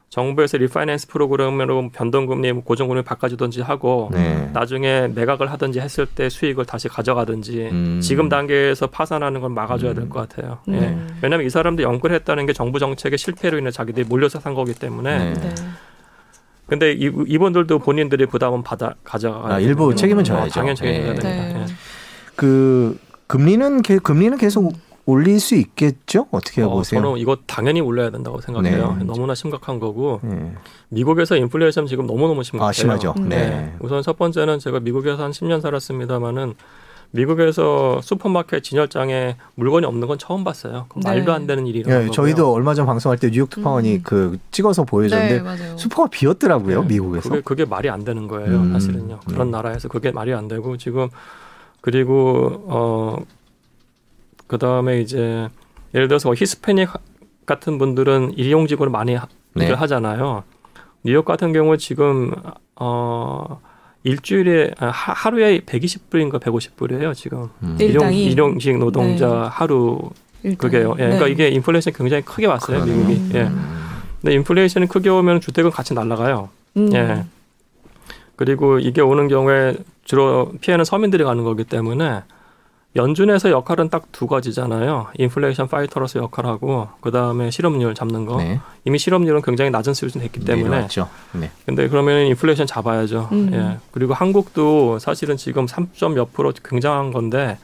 정부에서 0.09 0.57
리파이낸스 0.57 1.07
프로그램으로 1.07 1.89
변동금리, 1.93 2.51
뭐 2.53 2.63
고정금리 2.63 3.03
바꿔주든지 3.03 3.61
하고 3.61 4.09
예. 4.15 4.17
네. 4.17 4.49
나중에 4.53 5.07
매각을 5.13 5.51
하든지 5.51 5.79
했을 5.79 6.07
때 6.07 6.29
수익을 6.29 6.65
다시 6.65 6.87
가져가든지 6.87 7.69
음. 7.71 7.99
지금 8.01 8.27
단계에서 8.27 8.87
파산하는 8.87 9.39
걸 9.41 9.51
막아줘야 9.51 9.93
될 9.93 10.09
것 10.09 10.27
같아요. 10.27 10.57
예. 10.69 10.73
음. 10.73 11.07
왜냐하면 11.21 11.45
이 11.45 11.49
사람들 11.51 11.83
연끌 11.83 12.11
했다는 12.13 12.47
게 12.47 12.53
정부 12.53 12.79
정책의 12.79 13.19
실패로 13.19 13.59
인해 13.59 13.69
자기들이 13.69 14.07
몰려서 14.07 14.39
산 14.39 14.55
거기 14.55 14.73
때문에. 14.73 15.33
네. 15.33 15.33
네. 15.39 15.55
근데 16.65 16.91
이, 16.93 17.11
이분들도 17.27 17.77
본인들이 17.79 18.25
부담은 18.27 18.63
받아 18.63 18.95
가져가. 19.03 19.55
아, 19.55 19.59
일부 19.59 19.93
책임은 19.93 20.23
져야죠. 20.23 20.51
당연 20.51 20.75
책임져야 20.75 21.01
예. 21.01 21.15
됩니다. 21.15 21.29
네. 21.29 21.55
예. 21.61 21.65
그 22.35 22.97
금리는 23.27 23.83
개- 23.83 23.99
금리는 23.99 24.37
계속 24.39 24.73
올릴 25.05 25.39
수 25.39 25.55
있겠죠? 25.55 26.27
어떻게 26.31 26.61
어, 26.61 26.69
보세요? 26.69 27.01
저는 27.01 27.17
이거 27.17 27.37
당연히 27.47 27.81
올려야 27.81 28.11
된다고 28.11 28.41
생각해요. 28.41 28.97
네. 28.99 29.05
너무나 29.05 29.33
심각한 29.33 29.79
거고 29.79 30.19
네. 30.23 30.53
미국에서 30.89 31.35
인플레이션 31.35 31.87
지금 31.87 32.05
너무너무 32.05 32.43
심각해요. 32.43 32.69
아 32.69 32.71
심하죠. 32.71 33.13
음. 33.17 33.29
네. 33.29 33.73
우선 33.79 34.01
첫 34.03 34.17
번째는 34.17 34.59
제가 34.59 34.79
미국에서 34.79 35.23
한 35.23 35.31
10년 35.31 35.61
살았습니다마는 35.61 36.53
미국에서 37.11 38.01
슈퍼마켓 38.03 38.63
진열장에 38.63 39.35
물건이 39.55 39.85
없는 39.85 40.07
건 40.07 40.17
처음 40.19 40.43
봤어요. 40.43 40.85
네. 40.95 41.01
말도 41.03 41.33
안 41.33 41.47
되는 41.47 41.65
일이라는 41.65 41.91
예, 41.91 41.99
거고요. 42.01 42.11
저희도 42.11 42.53
얼마 42.53 42.75
전 42.75 42.85
방송할 42.85 43.17
때 43.17 43.31
뉴욕 43.31 43.49
특파원이 43.49 43.95
음. 43.95 44.01
그 44.03 44.37
찍어서 44.51 44.83
보여줬는데 44.83 45.41
네. 45.41 45.77
슈퍼가 45.77 46.09
비었더라고요 46.11 46.81
네. 46.83 46.87
미국에서. 46.87 47.29
그게, 47.29 47.41
그게 47.41 47.65
말이 47.65 47.89
안 47.89 48.03
되는 48.03 48.27
거예요. 48.27 48.57
음. 48.57 48.73
사실은요. 48.73 49.21
그런 49.27 49.47
음. 49.47 49.51
나라에서 49.51 49.87
그게 49.87 50.11
말이 50.11 50.33
안 50.33 50.47
되고 50.47 50.77
지금 50.77 51.09
그리고 51.81 52.63
어 52.67 53.17
그 54.49 54.57
다음에 54.57 54.99
이제 54.99 55.47
예를 55.93 56.07
들어서 56.07 56.33
히스패닉 56.35 56.89
같은 57.45 57.77
분들은 57.77 58.33
일용직으로 58.35 58.89
많이 58.89 59.13
하- 59.15 59.27
네. 59.53 59.65
일을 59.65 59.79
하잖아요. 59.81 60.43
뉴욕 61.03 61.23
같은 61.23 61.53
경우 61.53 61.77
지금 61.77 62.31
어 62.75 63.61
일주일에 64.03 64.71
아, 64.79 64.87
하, 64.87 65.13
하루에 65.13 65.59
120불인가 65.59 66.39
150불이에요 66.41 67.13
지금 67.13 67.49
음. 67.61 67.77
일- 67.79 67.91
일용? 67.91 68.11
일용직 68.13 68.77
노동자 68.79 69.27
네. 69.27 69.47
하루 69.51 69.99
일단. 70.41 70.57
그게요. 70.57 70.91
예, 70.97 71.03
그러니까 71.03 71.25
네. 71.25 71.31
이게 71.31 71.49
인플레이션 71.49 71.93
굉장히 71.93 72.23
크게 72.23 72.47
왔어요 72.47 72.81
그러네요. 72.81 73.07
미국이. 73.07 73.37
예. 73.37 73.43
음. 73.43 73.77
근데 74.21 74.33
인플레이션이 74.35 74.87
크게 74.87 75.09
오면 75.09 75.41
주택은 75.41 75.69
같이 75.69 75.93
날아가요. 75.93 76.49
음. 76.77 76.89
예. 76.95 77.23
그리고 78.35 78.79
이게 78.79 79.01
오는 79.01 79.27
경우에 79.27 79.75
주로 80.05 80.51
피해는 80.61 80.85
서민들이 80.85 81.23
가는 81.23 81.43
거기 81.43 81.65
때문에 81.65 82.23
연준에서 82.95 83.51
역할은 83.51 83.89
딱 83.89 84.03
두 84.11 84.27
가지잖아요. 84.27 85.07
인플레이션 85.17 85.67
파이터로서 85.69 86.19
역할하고 86.19 86.89
그 86.99 87.11
다음에 87.11 87.51
실업률 87.51 87.93
잡는 87.95 88.25
거. 88.25 88.37
네. 88.37 88.59
이미 88.83 88.97
실업률은 88.97 89.41
굉장히 89.43 89.71
낮은 89.71 89.93
수준 89.93 90.21
됐기 90.21 90.41
때문에. 90.41 90.69
내려왔죠. 90.69 91.07
네. 91.33 91.51
근데 91.65 91.87
그러면 91.87 92.25
인플레이션 92.25 92.67
잡아야죠. 92.67 93.29
음. 93.31 93.51
예. 93.53 93.77
그리고 93.91 94.13
한국도 94.13 94.99
사실은 94.99 95.37
지금 95.37 95.67
3점 95.67 96.13
몇 96.13 96.33
프로 96.33 96.51
굉장한 96.51 97.13
건데 97.13 97.57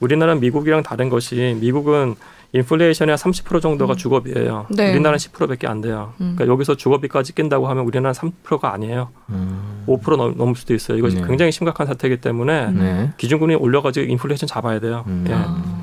우리나라는 0.00 0.40
미국이랑 0.40 0.82
다른 0.82 1.10
것이 1.10 1.56
미국은 1.60 2.16
인플레이션의 2.52 3.16
30% 3.16 3.60
정도가 3.60 3.94
음. 3.94 3.96
주거비예요. 3.96 4.66
네. 4.70 4.90
우리나라는 4.90 5.18
10%밖에 5.18 5.66
안 5.66 5.80
돼요. 5.80 6.12
음. 6.20 6.34
그러니까 6.34 6.52
여기서 6.52 6.76
주거비까지 6.76 7.34
낀다고 7.34 7.68
하면 7.68 7.84
우리나라는 7.84 8.12
3%가 8.12 8.72
아니에요. 8.72 9.10
음. 9.28 9.84
5% 9.86 10.16
넘, 10.16 10.36
넘을 10.36 10.54
수도 10.56 10.74
있어요. 10.74 10.98
이것이 10.98 11.16
네. 11.16 11.26
굉장히 11.26 11.52
심각한 11.52 11.86
사태이기 11.86 12.20
때문에 12.20 12.70
네. 12.72 13.10
기준금리 13.18 13.54
올려가지고 13.54 14.10
인플레이션 14.10 14.48
잡아야 14.48 14.80
돼요. 14.80 15.04
음. 15.06 15.24
예. 15.28 15.34
아. 15.34 15.80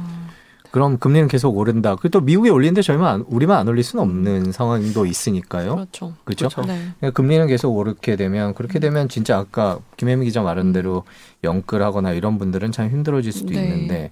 그럼 0.71 0.97
금리는 0.97 1.27
계속 1.27 1.58
오른다. 1.58 1.95
그리고 1.95 2.19
또 2.19 2.21
미국이 2.21 2.49
올리는데 2.49 2.82
저희만 2.82 3.08
안, 3.08 3.25
우리만 3.27 3.58
안 3.58 3.67
올릴 3.67 3.84
수는 3.84 4.03
없는 4.03 4.51
상황도 4.51 5.06
있으니까요. 5.06 5.75
그렇죠. 5.75 6.13
그렇죠? 6.25 6.49
그렇죠. 6.49 6.62
네. 6.62 6.89
그러니까 6.99 7.12
금리는 7.12 7.47
계속 7.47 7.75
오르게 7.75 8.15
되면 8.15 8.53
그렇게 8.53 8.80
되면 8.80 9.08
진짜 9.08 9.38
아까 9.38 9.80
김혜미 9.95 10.25
기자 10.25 10.41
말한 10.41 10.73
대로 10.73 11.03
영끌하거나 11.43 12.12
이런 12.12 12.38
분들은 12.38 12.73
참 12.73 12.89
힘들어질 12.89 13.32
수도 13.32 13.53
네. 13.53 13.63
있는데 13.63 14.12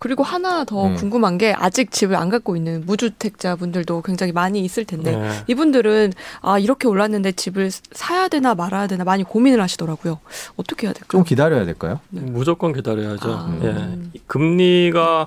그리고 0.00 0.22
하나 0.22 0.64
더 0.64 0.86
음. 0.86 0.94
궁금한 0.96 1.36
게 1.36 1.52
아직 1.52 1.92
집을 1.92 2.16
안 2.16 2.30
갖고 2.30 2.56
있는 2.56 2.84
무주택자 2.86 3.54
분들도 3.56 4.00
굉장히 4.00 4.32
많이 4.32 4.60
있을 4.60 4.86
텐데 4.86 5.14
네. 5.14 5.30
이분들은 5.46 6.14
아 6.40 6.58
이렇게 6.58 6.88
올랐는데 6.88 7.32
집을 7.32 7.70
사야 7.92 8.28
되나 8.28 8.54
말아야 8.54 8.86
되나 8.86 9.04
많이 9.04 9.22
고민을 9.24 9.60
하시더라고요. 9.60 10.18
어떻게 10.56 10.86
해야 10.86 10.94
될까요? 10.94 11.20
좀 11.20 11.24
기다려야 11.24 11.66
될까요? 11.66 12.00
네. 12.08 12.22
무조건 12.22 12.72
기다려야죠. 12.72 13.30
아. 13.30 13.58
예. 13.62 13.98
금리가 14.26 15.26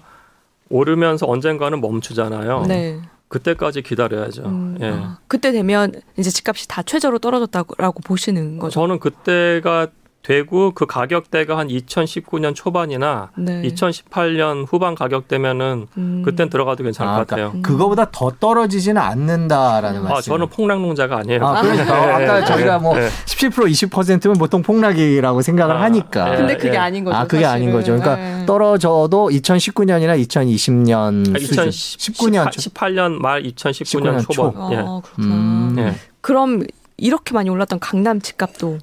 오르면서 0.69 1.27
언젠가는 1.27 1.79
멈추잖아요. 1.79 2.65
네. 2.67 2.99
그때까지 3.27 3.83
기다려야죠. 3.83 4.41
음, 4.43 4.77
예. 4.81 4.89
아, 4.89 5.19
그때 5.27 5.51
되면 5.51 5.91
이제 6.17 6.31
집값이 6.31 6.67
다 6.67 6.81
최저로 6.81 7.19
떨어졌다고 7.19 8.01
보시는 8.03 8.57
거죠. 8.57 8.73
저는 8.73 8.99
그때가 8.99 9.87
되고 10.23 10.71
그 10.71 10.85
가격대가 10.85 11.57
한 11.57 11.67
2019년 11.67 12.55
초반이나 12.55 13.29
네. 13.37 13.61
2018년 13.63 14.65
후반 14.67 14.95
가격대면은 14.95 15.87
음. 15.97 16.21
그땐 16.23 16.49
들어가도 16.49 16.83
괜찮을 16.85 17.11
아, 17.11 17.15
것 17.17 17.27
같아요. 17.27 17.51
음. 17.53 17.61
그거보다 17.61 18.09
더 18.09 18.31
떨어지지는 18.31 19.01
않는다라는 19.01 19.99
음. 19.99 20.03
말씀. 20.05 20.15
아, 20.15 20.21
저는 20.21 20.47
폭락농자가 20.47 21.17
아니에요. 21.17 21.45
아, 21.45 21.61
그러니까 21.61 22.21
예, 22.21 22.23
아까 22.23 22.41
예, 22.41 22.45
저희가 22.45 22.79
뭐 22.79 22.97
예. 22.97 23.09
17% 23.25 23.89
20%면 23.89 24.37
보통 24.37 24.61
폭락이라고 24.61 25.41
생각을 25.41 25.75
아, 25.75 25.81
하니까. 25.81 26.33
예. 26.33 26.37
근데 26.37 26.57
그게 26.57 26.77
아닌 26.77 27.03
거죠. 27.03 27.17
아, 27.17 27.27
그게 27.27 27.45
아닌 27.45 27.71
거죠. 27.73 27.97
사실은. 27.97 27.99
그러니까 27.99 28.37
네. 28.39 28.45
떨어져도 28.45 29.29
2019년이나 29.29 30.25
2020년 30.25 31.35
아, 31.35 31.39
수준. 31.39 31.65
2019년 31.67 32.47
19년 32.47 32.51
초. 32.51 32.69
18년 32.69 33.11
말 33.21 33.43
2019년 33.43 34.19
19년 34.19 34.31
초반. 34.31 34.63
아, 34.63 34.69
예. 34.71 34.75
그렇구나. 34.77 35.35
음. 35.35 35.75
예. 35.79 35.95
그럼 36.21 36.63
이렇게 36.95 37.33
많이 37.33 37.49
올랐던 37.49 37.81
강남 37.81 38.21
집값도 38.21 38.77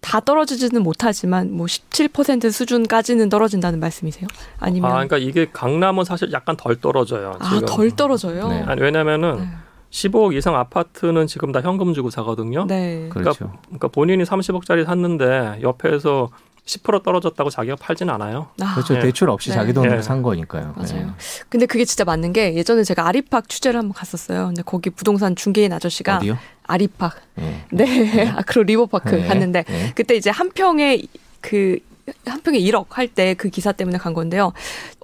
다 0.00 0.20
떨어지지는 0.20 0.82
못하지만 0.82 1.52
뭐 1.52 1.66
17% 1.66 2.50
수준까지는 2.50 3.28
떨어진다는 3.28 3.80
말씀이세요? 3.80 4.26
아니면 4.58 4.90
아, 4.90 4.94
그러니까 4.94 5.18
이게 5.18 5.46
강남은 5.52 6.04
사실 6.04 6.32
약간 6.32 6.56
덜 6.56 6.80
떨어져요. 6.80 7.36
아, 7.38 7.48
지금. 7.50 7.66
덜 7.66 7.90
떨어져요. 7.90 8.48
네. 8.48 8.62
아니, 8.62 8.80
왜냐면은 8.80 9.36
네. 9.38 9.48
15억 9.90 10.36
이상 10.36 10.54
아파트는 10.54 11.26
지금 11.26 11.52
다 11.52 11.60
현금 11.60 11.94
주고 11.94 12.10
사거든요. 12.10 12.66
네. 12.66 13.08
그렇죠. 13.10 13.52
그러니까 13.66 13.88
본인이 13.88 14.22
30억짜리 14.24 14.84
샀는데 14.84 15.60
옆에서 15.62 16.28
10% 16.66 17.02
떨어졌다고 17.02 17.48
자기가 17.48 17.76
팔진 17.76 18.10
않아요. 18.10 18.48
아, 18.60 18.74
그렇죠. 18.74 18.94
예. 18.96 19.00
대출 19.00 19.30
없이 19.30 19.48
네. 19.48 19.54
자기 19.54 19.72
돈으로 19.72 19.96
예. 19.96 20.02
산 20.02 20.22
거니까요. 20.22 20.74
맞아요. 20.76 21.06
네. 21.06 21.12
근데 21.48 21.64
그게 21.64 21.86
진짜 21.86 22.04
맞는 22.04 22.34
게 22.34 22.54
예전에 22.54 22.84
제가 22.84 23.06
아리팍 23.06 23.48
취재를 23.48 23.78
한번 23.78 23.94
갔었어요. 23.94 24.46
근데 24.48 24.62
거기 24.62 24.90
부동산 24.90 25.34
중개인 25.34 25.72
아저씨가 25.72 26.18
어디요? 26.18 26.36
아리팍, 26.68 27.16
예. 27.40 27.64
네, 27.72 28.28
아크로 28.36 28.62
리버파크 28.62 29.16
네. 29.16 29.26
갔는데 29.26 29.64
네. 29.64 29.92
그때 29.94 30.14
이제 30.14 30.30
한 30.30 30.50
평에 30.50 31.02
그 31.40 31.78
한 32.26 32.40
평에 32.42 32.58
1억 32.60 32.86
할 32.90 33.08
때 33.08 33.34
그 33.34 33.48
기사 33.48 33.72
때문에 33.72 33.98
간 33.98 34.14
건데요. 34.14 34.52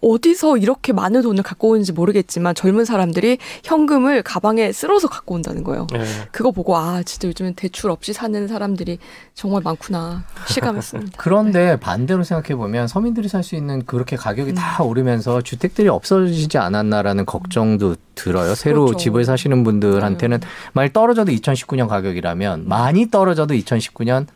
어디서 0.03 0.59
이렇게 0.59 0.93
많은 0.93 1.23
돈을 1.23 1.43
갖고 1.43 1.71
오는지 1.71 1.93
모르겠지만 1.93 2.55
젊은 2.55 2.85
사람들이 2.85 3.39
현금을 3.65 4.23
가방에 4.23 4.73
쓸어서 4.73 5.09
갖고 5.09 5.35
온다는 5.35 5.65
거예요. 5.65 5.87
예. 5.95 6.05
그거 6.31 6.51
보고 6.51 6.77
아 6.77 7.03
진짜 7.03 7.29
요즘은 7.29 7.55
대출 7.55 7.91
없이 7.91 8.13
사는 8.13 8.47
사람들이 8.47 8.99
정말 9.35 9.63
많구나 9.63 10.25
실감했습니다. 10.49 11.13
그런데 11.17 11.77
반대로 11.81 12.23
생각해 12.25 12.55
보면 12.57 12.89
서민들이 12.89 13.29
살 13.29 13.43
수 13.45 13.57
있는 13.57 13.85
그렇게 13.85 14.17
가격이 14.17 14.51
음. 14.53 14.55
다 14.55 14.83
오르면서 14.83 15.43
주택들이 15.43 15.89
없어지지 15.89 16.57
않았나라는 16.59 17.27
걱정도 17.27 17.97
들어요. 18.15 18.55
새로 18.55 18.87
그렇죠. 18.87 18.99
집을 18.99 19.25
사시는 19.25 19.65
분들한테는 19.65 20.41
네. 20.41 20.47
만약 20.73 20.93
떨어져도 20.95 21.31
2019년 21.33 21.89
가격이라면 21.89 22.69
많이 22.69 23.11
떨어져도 23.11 23.53
2019년 23.55 24.27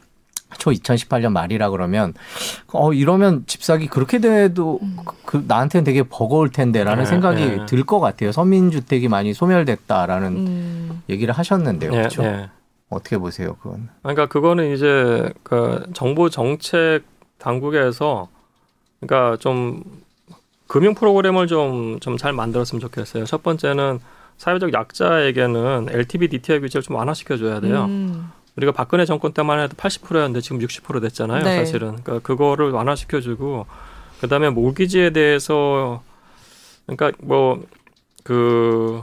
초 0.57 0.71
2018년 0.71 1.33
말이라 1.33 1.71
그러면 1.71 2.15
어 2.73 2.93
이러면 2.93 3.45
집 3.47 3.63
사기 3.63 3.87
그렇게 3.87 4.19
돼도 4.19 4.79
음. 4.83 4.97
그 5.27 5.45
나한테는 5.47 5.85
되게 5.85 6.03
버거울 6.03 6.51
텐데라는 6.51 7.05
네, 7.05 7.11
생각이 7.11 7.45
네. 7.47 7.67
들것 7.67 8.01
같아요. 8.01 8.33
서민 8.33 8.71
주택이 8.71 9.09
많이 9.09 9.35
소멸됐다라는 9.35 10.29
음, 10.37 11.03
얘기를 11.11 11.35
하셨는데요. 11.35 11.93
예, 11.93 11.97
그렇죠? 11.99 12.23
예. 12.25 12.49
어떻게 12.89 13.19
보세요, 13.19 13.57
그건? 13.63 13.91
그러니까 14.03 14.27
그거는 14.27 14.73
이제 14.75 15.31
그 15.43 15.85
정부 15.93 16.31
정책 16.31 17.03
당국에서 17.37 18.29
그러니까 19.01 19.37
좀 19.37 19.83
금융 20.67 20.95
프로그램을 20.95 21.47
좀 21.47 21.99
좀 22.01 22.17
잘 22.17 22.33
만들었으면 22.33 22.81
좋겠어요. 22.81 23.25
첫 23.27 23.43
번째는 23.43 24.01
사회적 24.39 24.73
약자에게는 24.73 25.89
LTV 25.91 26.29
DTI 26.29 26.61
규제를 26.61 26.83
좀 26.83 26.97
완화시켜 26.97 27.37
줘야 27.37 27.61
돼요. 27.61 27.85
음, 27.85 28.31
우리가 28.59 28.73
박근혜 28.73 29.05
정권 29.07 29.33
때만 29.33 29.61
해도 29.61 29.75
80%였는데 29.77 30.41
지금 30.43 30.59
60% 30.59 31.01
됐잖아요, 31.01 31.43
네. 31.43 31.57
사실은. 31.57 31.97
그러니까 32.03 32.19
그거를 32.21 32.71
완화시켜 32.71 33.21
주고 33.21 33.67
그다음에 34.21 34.51
모기지에 34.51 35.11
대해서 35.11 36.03
그러니까 36.87 37.13
뭐 37.23 37.63
그 38.29 39.03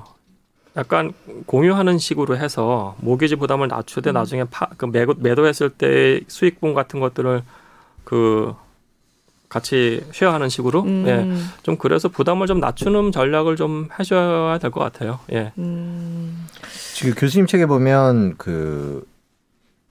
약간 0.78 1.14
공유하는 1.48 1.98
식으로 1.98 2.38
해서 2.38 2.96
모기지 3.00 3.38
부담을 3.38 3.68
낮추되 3.68 4.12
음. 4.12 4.14
나중에 4.14 4.44
파, 4.44 4.68
그 4.78 4.86
매도, 4.86 5.16
매도했을 5.18 5.72
때 5.72 6.22
수익분 6.28 6.76
같은 6.76 7.00
것들을 7.00 7.42
그 8.04 8.54
같이 9.50 10.06
쉐어하는 10.12 10.50
식으로 10.50 10.84
음, 10.84 11.06
예. 11.08 11.64
좀 11.64 11.78
그래서 11.78 12.08
부담을 12.08 12.46
좀 12.46 12.60
낮추는 12.60 13.12
전략을 13.14 13.56
좀 13.56 13.88
해줘야 13.98 14.60
될 14.60 14.70
것 14.70 14.80
같아요. 14.82 15.20
예. 15.32 15.52
음, 15.58 16.46
지금 16.94 17.16
교수님 17.16 17.48
책에 17.48 17.66
보면 17.66 18.36
그 18.38 19.08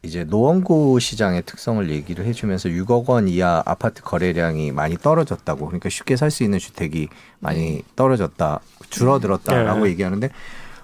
이제 0.05 0.25
노원구 0.25 1.01
시장의 1.01 1.43
특성을 1.47 1.89
얘기를 1.91 2.27
해주면서 2.27 2.69
6억 2.69 3.09
원 3.09 3.27
이하 3.29 3.63
아파트 3.65 4.03
거래량이 4.03 4.71
많이 4.73 4.97
떨어졌다고 4.97 5.67
그러니까 5.67 5.89
쉽게 5.89 6.17
살 6.17 6.31
수 6.31 6.43
있는 6.43 6.59
주택이 6.59 7.09
많이 7.39 7.83
떨어졌다 7.97 8.61
줄어들었다라고 8.91 9.85
네. 9.85 9.91
얘기하는데 9.91 10.31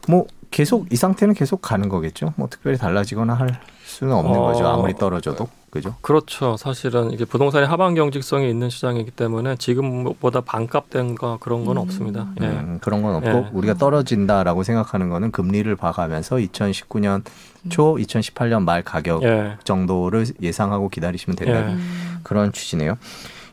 뭐 0.08 0.26
계속 0.50 0.92
이 0.92 0.96
상태는 0.96 1.34
계속 1.34 1.60
가는 1.60 1.88
거겠죠? 1.88 2.34
뭐 2.36 2.48
특별히 2.48 2.78
달라지거나 2.78 3.34
할 3.34 3.60
수는 3.84 4.12
없는 4.14 4.38
어, 4.38 4.42
거죠. 4.42 4.66
아무리 4.66 4.94
떨어져도 4.94 5.48
그죠? 5.70 5.94
그렇죠. 6.00 6.56
사실은 6.56 7.12
이게 7.12 7.24
부동산이 7.24 7.64
하방 7.64 7.94
경직성이 7.94 8.50
있는 8.50 8.70
시장이기 8.70 9.12
때문에 9.12 9.54
지금보다 9.56 10.40
반값된 10.40 11.14
거 11.14 11.38
그런 11.40 11.64
건 11.64 11.76
음. 11.76 11.82
없습니다. 11.82 12.26
예. 12.40 12.46
음, 12.46 12.78
그런 12.80 13.02
건 13.02 13.14
없고 13.16 13.28
예. 13.28 13.50
우리가 13.52 13.74
떨어진다라고 13.74 14.64
생각하는 14.64 15.08
거는 15.08 15.30
금리를 15.30 15.74
봐가면서 15.76 16.36
2019년 16.36 17.22
초, 17.68 17.94
2018년 17.96 18.64
말 18.64 18.82
가격 18.82 19.22
예. 19.22 19.56
정도를 19.62 20.26
예상하고 20.42 20.88
기다리시면 20.88 21.36
된다. 21.36 21.68
예. 21.68 21.72
음. 21.72 22.20
그런 22.24 22.52
취지네요. 22.52 22.98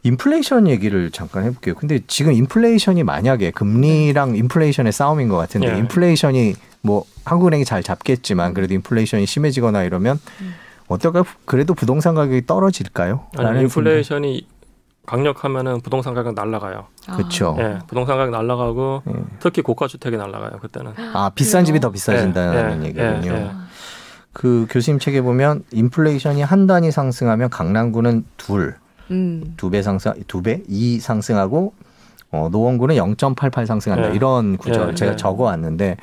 인플레이션 0.02 0.68
얘기를 0.68 1.12
잠깐 1.12 1.44
해볼게요. 1.44 1.76
근데 1.76 2.00
지금 2.08 2.32
인플레이션이 2.34 3.04
만약에 3.04 3.52
금리랑 3.52 4.36
인플레이션의 4.36 4.92
싸움인 4.92 5.28
것 5.28 5.38
같은데 5.38 5.72
예. 5.72 5.78
인플레이션이 5.78 6.56
뭐 6.82 7.04
한국은행이 7.26 7.66
잘 7.66 7.84
잡겠지만 7.84 8.54
그래도 8.54 8.74
인플레이션이 8.74 9.26
심해지거나 9.26 9.84
이러면 9.84 10.20
음. 10.42 10.54
어떨까? 10.88 11.24
그래도 11.46 11.74
부동산 11.74 12.16
가격이 12.16 12.46
떨어질까요? 12.46 13.28
아니, 13.38 13.62
인플레이션이 13.62 14.48
강력하면은 15.06 15.82
부동산 15.82 16.14
가격 16.14 16.36
날라가요. 16.36 16.86
그쵸. 17.16 17.56
어. 17.58 17.58
예. 17.60 17.80
부동산 17.88 18.18
가격 18.18 18.32
날라가고 18.32 19.04
예. 19.08 19.14
특히 19.40 19.62
고가 19.62 19.88
주택이 19.88 20.18
날라가요. 20.18 20.60
그때는. 20.60 20.94
아 21.14 21.32
비싼 21.34 21.64
집이 21.64 21.80
더 21.80 21.88
예, 21.88 21.92
비싸진다는 21.94 22.84
예, 22.84 22.88
얘기군요. 22.88 23.34
예, 23.34 23.42
예. 23.46 23.52
그 24.34 24.68
교수님 24.70 25.00
책에 25.00 25.22
보면 25.22 25.64
인플레이션이 25.72 26.42
한 26.42 26.68
단위 26.68 26.92
상승하면 26.92 27.50
강남구는 27.50 28.26
둘, 28.36 28.76
음. 29.10 29.54
두배 29.56 29.82
상승, 29.82 30.14
두 30.28 30.42
배, 30.42 30.62
이 30.68 31.00
상승하고 31.00 31.74
어, 32.32 32.50
노원구는 32.52 32.96
0.88 32.96 33.66
상승한다. 33.66 34.12
예. 34.12 34.16
이런 34.16 34.58
구절 34.58 34.90
예, 34.90 34.96
제가 34.96 35.14
예. 35.14 35.16
적어왔는데 35.16 35.98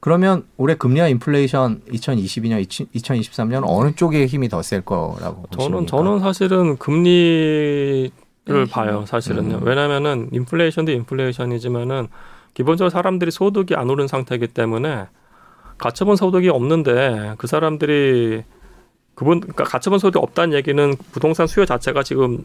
그러면 0.00 0.44
올해 0.56 0.74
금리와 0.74 1.08
인플레이션 1.08 1.82
2022년, 1.90 2.66
2023년 2.66 3.62
어느 3.66 3.94
쪽에 3.94 4.26
힘이 4.26 4.48
더 4.48 4.62
셀 4.62 4.80
거라고 4.82 5.44
저는 5.50 5.70
보십니까? 5.86 5.86
저는 5.86 6.20
사실은 6.20 6.76
금리를 6.78 8.10
네. 8.46 8.64
봐요. 8.70 9.04
사실은요. 9.06 9.56
음. 9.58 9.62
왜냐하면은 9.62 10.28
인플레이션도 10.32 10.92
인플레이션이지만은 10.92 12.08
기본적으로 12.54 12.90
사람들이 12.90 13.30
소득이 13.30 13.74
안 13.76 13.90
오른 13.90 14.06
상태이기 14.08 14.48
때문에 14.48 15.06
가처분 15.78 16.16
소득이 16.16 16.48
없는데 16.48 17.34
그 17.38 17.46
사람들이 17.46 18.42
그분 19.14 19.40
그러니까 19.40 19.64
가처분 19.64 19.98
소득이 19.98 20.22
없다는 20.22 20.54
얘기는 20.56 20.96
부동산 21.12 21.46
수요 21.46 21.64
자체가 21.66 22.02
지금 22.02 22.42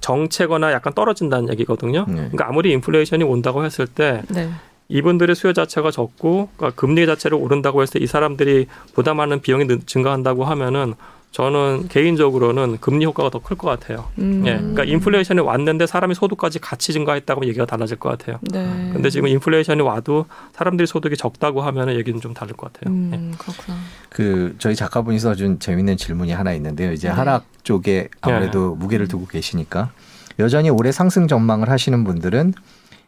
정체거나 0.00 0.72
약간 0.72 0.92
떨어진다는 0.92 1.48
얘기거든요. 1.50 2.04
네. 2.06 2.14
그러니까 2.14 2.48
아무리 2.48 2.70
인플레이션이 2.72 3.24
온다고 3.24 3.64
했을 3.64 3.86
때 3.86 4.22
네. 4.28 4.50
이분들의 4.94 5.34
수요 5.34 5.52
자체가 5.52 5.90
적고 5.90 6.50
그러니까 6.56 6.80
금리 6.80 7.04
자체를 7.04 7.36
오른다고 7.36 7.82
했을 7.82 7.98
때이 8.00 8.06
사람들이 8.06 8.66
부담하는 8.94 9.40
비용이 9.40 9.66
늘- 9.66 9.80
증가한다고 9.84 10.44
하면은 10.44 10.94
저는 11.32 11.88
개인적으로는 11.88 12.78
금리 12.80 13.04
효과가 13.06 13.28
더 13.30 13.40
클 13.40 13.56
것 13.56 13.66
같아요. 13.68 14.08
음. 14.18 14.44
예, 14.46 14.54
그러니까 14.56 14.84
인플레이션이 14.84 15.40
왔는데 15.40 15.88
사람이 15.88 16.14
소득까지 16.14 16.60
같이 16.60 16.92
증가했다고 16.92 17.40
하면 17.40 17.48
얘기가 17.48 17.66
달라질 17.66 17.96
것 17.98 18.08
같아요. 18.10 18.38
네. 18.52 18.90
근데 18.92 19.10
지금 19.10 19.26
인플레이션이 19.26 19.82
와도 19.82 20.26
사람들이 20.52 20.86
소득이 20.86 21.16
적다고 21.16 21.62
하면 21.62 21.88
은 21.88 21.96
얘기는 21.96 22.20
좀 22.20 22.34
다를 22.34 22.54
것 22.56 22.72
같아요. 22.72 22.94
예. 22.94 23.16
음, 23.16 23.34
그렇구나. 23.36 23.76
그 24.10 24.54
저희 24.60 24.76
작가분이 24.76 25.18
써준 25.18 25.58
재밌는 25.58 25.96
질문이 25.96 26.30
하나 26.30 26.52
있는데요. 26.52 26.92
이제 26.92 27.08
네. 27.08 27.14
하락 27.14 27.46
쪽에 27.64 28.10
아무래도 28.20 28.76
무게를 28.76 29.08
두고 29.08 29.26
계시니까 29.26 29.90
여전히 30.38 30.70
올해 30.70 30.92
상승 30.92 31.26
전망을 31.26 31.68
하시는 31.68 32.04
분들은 32.04 32.54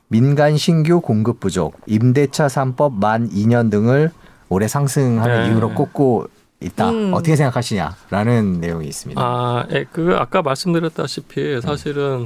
민간 0.08 0.56
신규 0.56 1.00
공급 1.00 1.40
부족, 1.40 1.80
임대차 1.86 2.46
3법 2.46 2.94
만 3.00 3.28
2년 3.28 3.70
등을 3.70 4.10
올해 4.48 4.68
상승하는 4.68 5.44
네. 5.44 5.50
이유로 5.50 5.74
꼽고 5.74 6.28
있다. 6.60 6.90
음. 6.90 7.12
어떻게 7.12 7.36
생각하시냐라는 7.36 8.60
내용이 8.60 8.86
있습니다. 8.86 9.20
아, 9.20 9.66
예, 9.72 9.84
그 9.90 10.14
아까 10.16 10.42
말씀드렸다시피 10.42 11.60
사실은 11.60 12.24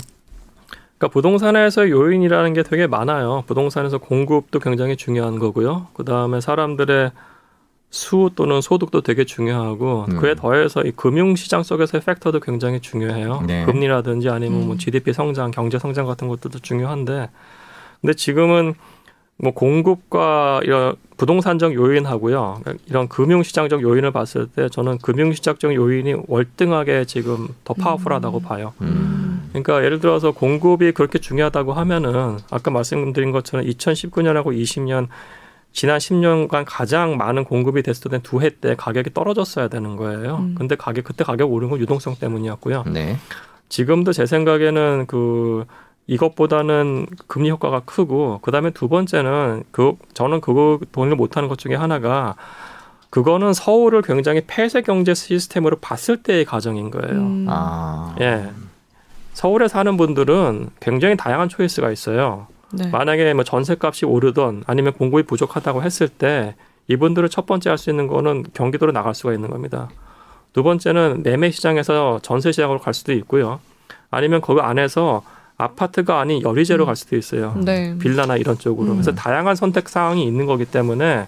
그러니까 0.99 1.09
부동산에서 1.13 1.89
요인이라는 1.89 2.53
게 2.53 2.63
되게 2.63 2.87
많아요. 2.87 3.43
부동산에서 3.47 3.99
공급도 3.99 4.59
굉장히 4.59 4.97
중요한 4.97 5.39
거고요. 5.39 5.87
그 5.95 6.05
다음에 6.05 6.41
사람들의 6.41 7.11
수 7.93 8.31
또는 8.37 8.61
소득도 8.61 9.01
되게 9.01 9.25
중요하고 9.25 10.07
음. 10.09 10.17
그에 10.19 10.37
더해서 10.37 10.83
이 10.83 10.93
금융시장 10.93 11.65
속에서의 11.65 12.03
팩터도 12.03 12.39
굉장히 12.39 12.81
중요해요. 12.81 13.43
네. 13.47 13.65
금리라든지 13.65 14.29
아니면 14.29 14.67
뭐 14.67 14.73
음. 14.75 14.79
GDP 14.79 15.13
성장, 15.13 15.51
경제 15.51 15.79
성장 15.79 16.07
같은 16.07 16.29
것들도 16.29 16.61
중요한데 16.61 17.31
근데 18.01 18.15
지금은 18.15 18.75
뭐 19.37 19.53
공급과 19.53 20.61
이런 20.65 20.95
부동산적 21.17 21.75
요인하고요. 21.75 22.63
이런 22.87 23.09
금융시장적 23.09 23.83
요인을 23.83 24.11
봤을 24.11 24.47
때 24.47 24.69
저는 24.69 24.99
금융시장적 24.99 25.75
요인이 25.75 26.15
월등하게 26.27 27.05
지금 27.07 27.49
더 27.65 27.75
파워풀하다고 27.75 28.41
봐요. 28.41 28.73
음. 28.83 29.49
그러니까 29.51 29.83
예를 29.85 30.01
들어서 30.01 30.31
공급이 30.33 30.93
그렇게 30.93 31.19
중요하다고 31.19 31.73
하면은 31.73 32.39
아까 32.51 32.71
말씀드린 32.71 33.33
것처럼 33.33 33.67
2019년하고 33.67 34.47
20년 34.57 35.09
지난 35.73 35.99
10년간 35.99 36.65
가장 36.67 37.17
많은 37.17 37.45
공급이 37.45 37.83
됐을 37.83 38.11
때 38.11 38.19
두 38.19 38.41
해 38.43 38.51
때 38.51 38.75
가격이 38.77 39.15
떨어졌어야 39.15 39.69
되는 39.69 39.97
거예요. 39.97 40.37
음. 40.41 40.55
근데 40.57 40.75
가격 40.75 41.05
그때 41.05 41.25
가격 41.25 41.53
오른 41.53 41.71
건 41.71 41.79
유동성 41.81 42.17
때문이었고요. 42.21 42.85
네. 42.93 43.17
지금도 43.69 44.13
제 44.13 44.27
생각에는 44.27 45.05
그 45.07 45.65
이것보다는 46.07 47.07
금리 47.27 47.51
효과가 47.51 47.81
크고 47.81 48.41
그다음에 48.43 48.71
두 48.71 48.89
번째는 48.89 49.65
그 49.71 49.95
저는 50.15 50.41
그거 50.41 50.81
돈을 50.93 51.17
못하는 51.17 51.49
것 51.49 51.59
중에 51.59 51.75
하나가 51.75 52.35
그거는 53.11 53.53
서울을 53.53 54.03
굉장히 54.03 54.43
폐쇄 54.47 54.83
경제 54.83 55.15
시스템으로 55.15 55.77
봤을 55.81 56.23
때의 56.23 56.45
가정인 56.45 56.91
거예요. 56.91 57.19
음. 57.21 57.47
아. 57.49 58.15
예. 58.21 58.51
서울에 59.33 59.69
사는 59.69 59.97
분들은 59.97 60.71
굉장히 60.81 61.17
다양한 61.17 61.49
초이스가 61.49 61.91
있어요. 61.91 62.47
네. 62.73 62.89
만약에 62.89 63.33
뭐 63.35 63.43
전세값이 63.43 64.07
오르던 64.07 64.65
아니면 64.67 64.93
공급이 64.93 65.25
부족하다고 65.25 65.83
했을 65.83 66.09
때 66.09 66.55
이분들을 66.89 67.29
첫 67.29 67.47
번째 67.47 67.71
할 67.71 67.79
수 67.79 67.91
있는 67.91 68.07
거는 68.07 68.45
경기도로 68.55 68.93
나갈 68.93 69.15
수가 69.15 69.33
있는 69.33 69.51
겁니다. 69.51 69.89
두 70.53 70.63
번째는 70.63 71.23
매매 71.23 71.51
시장에서 71.51 72.19
전세 72.23 72.53
시장으로 72.53 72.81
갈 72.81 72.95
수도 72.95 73.13
있고요. 73.13 73.61
아니면 74.11 74.41
거기 74.41 74.61
안에서 74.61 75.23
아파트가 75.61 76.21
아닌 76.21 76.43
여리제로 76.43 76.87
갈 76.87 76.97
수도 76.97 77.17
있어요. 77.17 77.55
네. 77.63 77.97
빌라나 77.99 78.37
이런 78.37 78.59
쪽으로. 78.59 78.93
음. 78.93 78.97
그래서 78.97 79.13
다양한 79.15 79.57
선택 79.57 79.89
사항이 79.89 80.25
있는 80.25 80.47
거기 80.47 80.65
때문에 80.65 81.27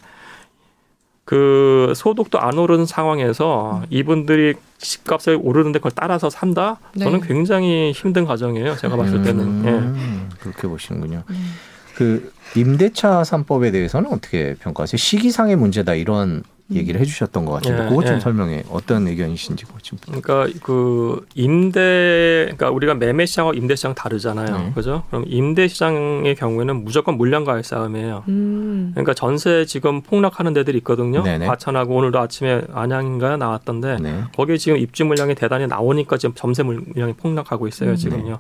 그 1.25 1.93
소득도 1.95 2.41
안 2.41 2.59
오르는 2.59 2.85
상황에서 2.85 3.83
이분들이 3.91 4.55
집값을 4.79 5.39
오르는데 5.41 5.79
그걸 5.79 5.93
따라서 5.95 6.29
산다? 6.31 6.79
저는 6.99 7.21
네. 7.21 7.29
굉장히 7.29 7.93
힘든 7.93 8.25
과정이에요. 8.25 8.77
제가 8.77 8.97
봤을 8.97 9.23
때는. 9.23 9.65
예. 9.65 9.71
음, 9.71 10.31
그렇게 10.41 10.67
보시는군요. 10.67 11.23
음. 11.31 11.55
그 11.95 12.33
임대차 12.57 13.23
3법에 13.23 13.71
대해서는 13.73 14.11
어떻게 14.11 14.55
평가하세요? 14.61 14.99
시기상의 14.99 15.57
문제다 15.57 15.95
이런 15.95 16.43
얘기를 16.75 17.01
해주셨던 17.01 17.45
것 17.45 17.53
같은데 17.53 17.85
예, 17.85 17.89
그것 17.89 18.07
좀 18.07 18.17
예. 18.17 18.21
설명해 18.21 18.65
어떤 18.71 19.07
의견이신지 19.07 19.65
뭐 19.71 19.79
좀. 19.83 19.99
그러니까 20.05 20.47
그 20.63 21.27
임대 21.35 22.43
그러니까 22.45 22.71
우리가 22.71 22.95
매매 22.95 23.27
시장과 23.27 23.53
임대 23.55 23.75
시장 23.77 23.95
다르잖아요. 23.95 24.59
네. 24.59 24.73
그죠? 24.75 25.03
그럼 25.09 25.25
임대 25.27 25.69
시장의 25.69 26.35
경우에는 26.37 26.85
무조건 26.85 27.17
물량과의 27.17 27.63
싸움이에요. 27.65 28.25
음. 28.29 28.91
그러니까 28.95 29.15
전세 29.15 29.65
지금 29.65 30.01
폭락하는 30.03 30.53
데들이 30.53 30.79
있거든요. 30.79 31.23
네네. 31.23 31.47
과천하고 31.47 31.95
오늘도 31.95 32.19
아침에 32.19 32.63
안양인가요 32.73 33.37
나왔던데 33.37 33.97
네. 34.01 34.25
거기에 34.37 34.57
지금 34.57 34.79
입주 34.79 35.05
물량이 35.05 35.35
대단히 35.35 35.67
나오니까 35.67 36.17
지금 36.19 36.35
점세 36.35 36.63
물량이 36.63 37.15
폭락하고 37.15 37.67
있어요 37.69 37.91
음. 37.91 37.97
지금요. 37.97 38.39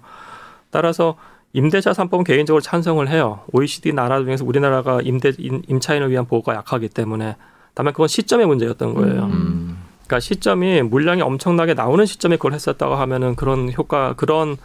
따라서 0.70 1.16
임대차 1.54 1.90
3법은 1.92 2.24
개인적으로 2.24 2.62
찬성을 2.62 3.06
해요. 3.10 3.40
OECD 3.52 3.92
나라 3.92 4.22
중에서 4.22 4.42
우리나라가 4.44 5.00
임대 5.02 5.32
임- 5.38 5.60
임차인을 5.68 6.10
위한 6.10 6.24
보호가 6.26 6.54
약하기 6.54 6.88
때문에 6.88 7.36
다만 7.74 7.92
그건 7.92 8.08
시점의 8.08 8.46
문제였던 8.46 8.94
거예요. 8.94 9.24
음. 9.24 9.78
그러니까 10.06 10.20
시점이 10.20 10.82
물량이 10.82 11.22
엄청나게 11.22 11.74
나오는 11.74 12.04
시점에 12.04 12.36
그걸 12.36 12.52
했었다고 12.52 12.94
하면은 12.96 13.34
그런 13.34 13.72
효과 13.72 14.14
그런 14.14 14.56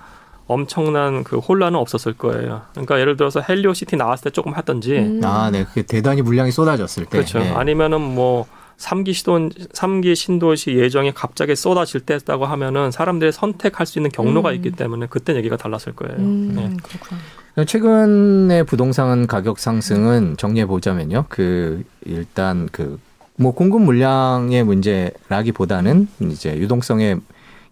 엄청난 0.47 1.23
그 1.23 1.37
혼란은 1.37 1.77
없었을 1.77 2.13
거예요. 2.13 2.63
그러니까 2.71 2.99
예를 2.99 3.17
들어서 3.17 3.41
헬리오 3.41 3.73
시티 3.73 3.95
나왔을 3.95 4.25
때 4.25 4.29
조금 4.31 4.53
하든지 4.53 4.97
음. 4.97 5.21
아, 5.23 5.49
네. 5.51 5.63
그게 5.65 5.83
대단히 5.83 6.21
물량이 6.21 6.51
쏟아졌을 6.51 7.05
때. 7.05 7.09
그렇죠. 7.11 7.39
네. 7.39 7.51
아니면은 7.51 8.01
뭐 8.01 8.45
삼기 8.77 9.13
시도 9.13 9.49
삼기 9.73 10.15
신도시 10.15 10.75
예정이 10.77 11.13
갑자기 11.13 11.55
쏟아질 11.55 12.01
때 12.01 12.13
했다고 12.13 12.45
하면은 12.45 12.91
사람들이 12.91 13.31
선택할 13.31 13.85
수 13.85 13.99
있는 13.99 14.11
경로가 14.11 14.49
음. 14.49 14.55
있기 14.55 14.71
때문에 14.71 15.07
그때 15.09 15.35
얘기가 15.35 15.57
달랐을 15.57 15.95
거예요. 15.95 16.15
음. 16.17 16.53
네. 16.55 16.77
그렇구나. 16.81 17.19
최근의 17.65 18.65
부동산 18.65 19.27
가격 19.27 19.59
상승은 19.59 20.37
정리해 20.37 20.65
보자면요. 20.65 21.25
그 21.29 21.83
일단 22.05 22.67
그 22.71 22.99
뭐 23.37 23.53
공급 23.53 23.83
물량의 23.83 24.63
문제라기보다는 24.63 26.07
이제 26.31 26.57
유동성의 26.57 27.21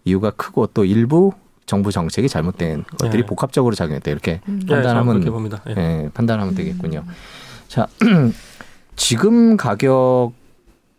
이유가 0.04 0.30
크고 0.30 0.68
또 0.68 0.84
일부 0.84 1.32
정부 1.66 1.90
정책이 1.90 2.28
잘못된 2.28 2.84
것들이 3.00 3.22
네. 3.22 3.26
복합적으로 3.26 3.74
작용했다 3.74 4.08
이렇게 4.10 4.40
음. 4.48 4.60
예, 4.62 4.66
저는 4.66 4.82
판단하면 4.82 5.14
그렇게 5.14 5.30
봅니다. 5.30 5.62
예. 5.68 5.74
예, 5.76 6.10
판단하면 6.14 6.54
되겠군요. 6.54 7.02
자, 7.66 7.88
지금 8.94 9.56
가격 9.56 10.32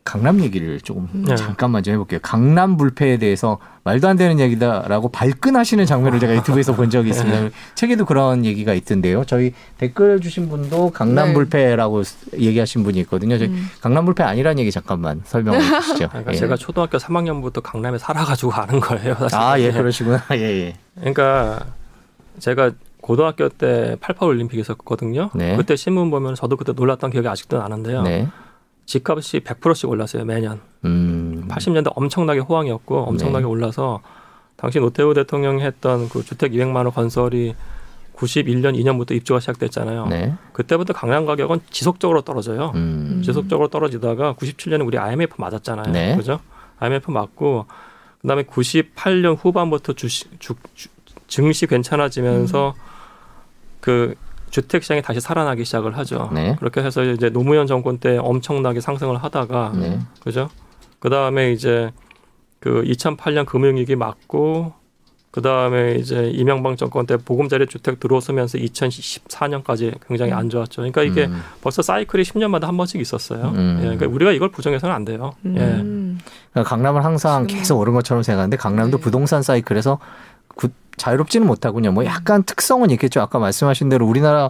강남 0.08 0.40
얘기를 0.40 0.80
조금 0.80 1.10
음. 1.14 1.26
네. 1.28 1.36
잠깐만 1.36 1.84
좀 1.84 1.94
해볼게요. 1.94 2.22
강남 2.24 2.78
불패에 2.78 3.18
대해서 3.18 3.58
말도 3.84 4.08
안 4.08 4.16
되는 4.16 4.40
얘기다라고 4.40 5.10
발끈하시는 5.10 5.86
장면을 5.86 6.22
제가 6.22 6.34
유튜브에서 6.34 6.74
본 6.74 6.90
적이 6.90 7.10
있습니다. 7.10 7.50
책에도 7.76 8.06
그런 8.06 8.46
얘기가 8.46 8.74
있던데요. 8.74 9.26
저희 9.26 9.52
댓글 9.78 10.22
주신 10.22 10.48
분도 10.48 10.92
강남 10.92 11.28
네. 11.28 11.34
불패라고 11.34 12.04
얘기하신 12.40 12.84
분이 12.84 13.00
있거든요. 13.02 13.38
저희 13.38 13.50
음. 13.50 13.68
강남 13.82 14.06
불패 14.06 14.24
아니라는 14.24 14.60
얘기 14.60 14.72
잠깐만 14.72 15.22
설명해 15.26 15.60
주시죠. 15.82 16.08
그러니까 16.08 16.32
예. 16.32 16.38
제가 16.38 16.56
초등학교 16.56 16.98
3학년부터 16.98 17.62
강남에 17.62 17.98
살아가지고 17.98 18.54
아는 18.54 18.80
거예요. 18.80 19.14
사실. 19.16 19.38
아, 19.38 19.60
예, 19.60 19.74
그러시구나. 19.74 20.24
예, 20.32 20.68
예. 20.68 20.76
그러니까 20.96 21.66
제가 22.40 22.72
고등학교 23.02 23.50
때 23.50 23.98
88 24.00 24.30
올림픽 24.30 24.58
있었거든요. 24.60 25.32
네. 25.36 25.58
그때 25.58 25.76
신문 25.76 26.10
보면 26.12 26.36
저도 26.36 26.56
그때 26.56 26.72
놀랐던 26.72 27.12
기억이 27.12 27.28
아직도 27.28 27.58
나는데요. 27.58 28.04
네. 28.88 29.00
집값이 29.00 29.42
100%씩 29.42 29.90
올랐어요 29.90 30.24
매년. 30.26 30.62
음. 30.86 31.46
80년대 31.50 31.92
엄청나게 31.96 32.40
호황이었고 32.40 33.04
엄청나게 33.04 33.44
네. 33.44 33.50
올라서 33.50 34.02
당시 34.56 34.80
노태우 34.80 35.14
대통령이 35.14 35.62
했던 35.62 36.08
그 36.10 36.24
주택 36.24 36.54
200만 36.54 36.76
원 36.78 36.92
건설이 36.92 37.54
91년 38.16 38.76
2년부터 38.82 39.12
입주가 39.12 39.40
시작됐잖아요. 39.40 40.08
네. 40.08 40.34
그때부터 40.54 40.94
강남 40.94 41.26
가격은 41.26 41.60
지속적으로 41.70 42.22
떨어져요. 42.22 42.72
음. 42.74 43.22
지속적으로 43.24 43.68
떨어지다가 43.68 44.34
97년에 44.34 44.86
우리 44.88 44.98
IMF 44.98 45.36
맞았잖아요. 45.38 45.92
네. 45.92 46.16
그죠? 46.16 46.40
IMF 46.80 47.12
맞고 47.12 47.66
그다음에 48.22 48.44
98년 48.44 49.38
후반부터 49.40 49.94
주식 49.94 50.40
주, 50.40 50.56
주- 50.74 50.90
증시 51.28 51.68
괜찮아지면서 51.68 52.74
음. 52.76 52.82
그 53.82 54.16
주택 54.58 54.82
시장이 54.82 55.04
다시 55.04 55.20
살아나기 55.20 55.64
시작을 55.66 55.96
하죠. 56.00 56.32
네. 56.34 56.56
그렇게 56.58 56.82
해서 56.82 57.04
이제 57.04 57.30
노무현 57.30 57.68
정권 57.68 58.00
때 58.00 58.18
엄청나게 58.18 58.82
상승을 58.82 59.18
하다가 59.18 59.74
네. 59.76 60.00
그죠? 60.24 60.50
그다음에 61.00 61.52
이제 61.52 61.92
그 62.60 62.82
2008년 62.84 63.46
금융위기 63.46 63.96
맞고 63.96 64.74
그다음에 65.30 65.94
이제 66.00 66.32
이명박 66.34 66.76
정권 66.76 67.06
때 67.06 67.18
보금자리 67.18 67.68
주택 67.68 68.00
들어서면서 68.00 68.58
2014년까지 68.58 69.94
굉장히 70.08 70.32
안 70.32 70.50
좋았죠. 70.50 70.78
그러니까 70.82 71.04
이게 71.04 71.26
음. 71.26 71.40
벌써 71.62 71.84
사이클이 71.84 72.24
10년마다 72.24 72.62
한 72.64 72.76
번씩 72.78 73.00
있었어요. 73.00 73.52
음. 73.54 73.76
예, 73.78 73.84
그러니까 73.84 74.08
우리가 74.08 74.32
이걸 74.32 74.50
부정해서는 74.50 74.96
안 74.96 75.06
돼요. 75.06 75.34
예. 75.46 75.60
음. 75.60 76.18
그러니까 76.52 76.68
강남은 76.68 77.04
항상 77.04 77.46
계속 77.46 77.78
오른 77.78 77.94
것처럼 77.94 78.24
생각하는데 78.24 78.58
강남도 78.58 78.98
네. 78.98 79.04
부동산 79.04 79.44
사이클에서 79.44 79.98
구- 79.98 80.02
자유롭지는 80.98 81.48
못하군요. 81.48 81.92
뭐 81.92 82.04
약간 82.06 82.44
특성은 82.44 82.90
있겠죠. 82.92 83.22
아까 83.22 83.40
말씀하신 83.40 83.90
대로 83.90 84.06
우리나라 84.08 84.50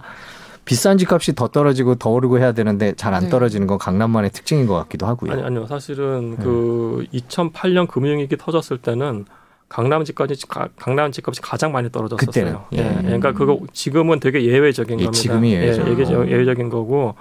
비싼 0.66 0.98
집값이 0.98 1.36
더 1.36 1.48
떨어지고 1.48 1.96
더 1.96 2.10
오르고 2.10 2.40
해야 2.40 2.52
되는데 2.52 2.94
잘안 2.94 3.24
네. 3.26 3.30
떨어지는 3.30 3.68
건 3.68 3.78
강남만의 3.78 4.32
특징인 4.32 4.66
것 4.68 4.76
같기도 4.76 5.06
하고요. 5.06 5.32
아니 5.32 5.44
아니요. 5.44 5.66
사실은 5.68 6.32
네. 6.32 6.44
그 6.44 7.06
2008년 7.14 7.88
금융위기 7.88 8.36
터졌을 8.38 8.78
때는 8.78 9.26
강남 9.70 10.04
집값이 10.06 10.48
가- 10.48 10.70
강남 10.78 11.12
집값이 11.12 11.42
가장 11.42 11.72
많이 11.74 11.90
떨어졌었어요. 11.92 12.26
그때는, 12.28 12.58
예. 12.74 12.98
예. 12.98 13.02
그러니까 13.04 13.34
그거 13.34 13.60
지금은 13.74 14.20
되게 14.22 14.44
예외적인 14.46 15.00
예, 15.00 15.06
겁니다. 15.06 15.22
지금이 15.22 15.52
예외죠. 15.54 15.82
예, 15.88 15.94
예외적- 15.94 16.28
예외적인 16.32 16.70
거고 16.70 17.16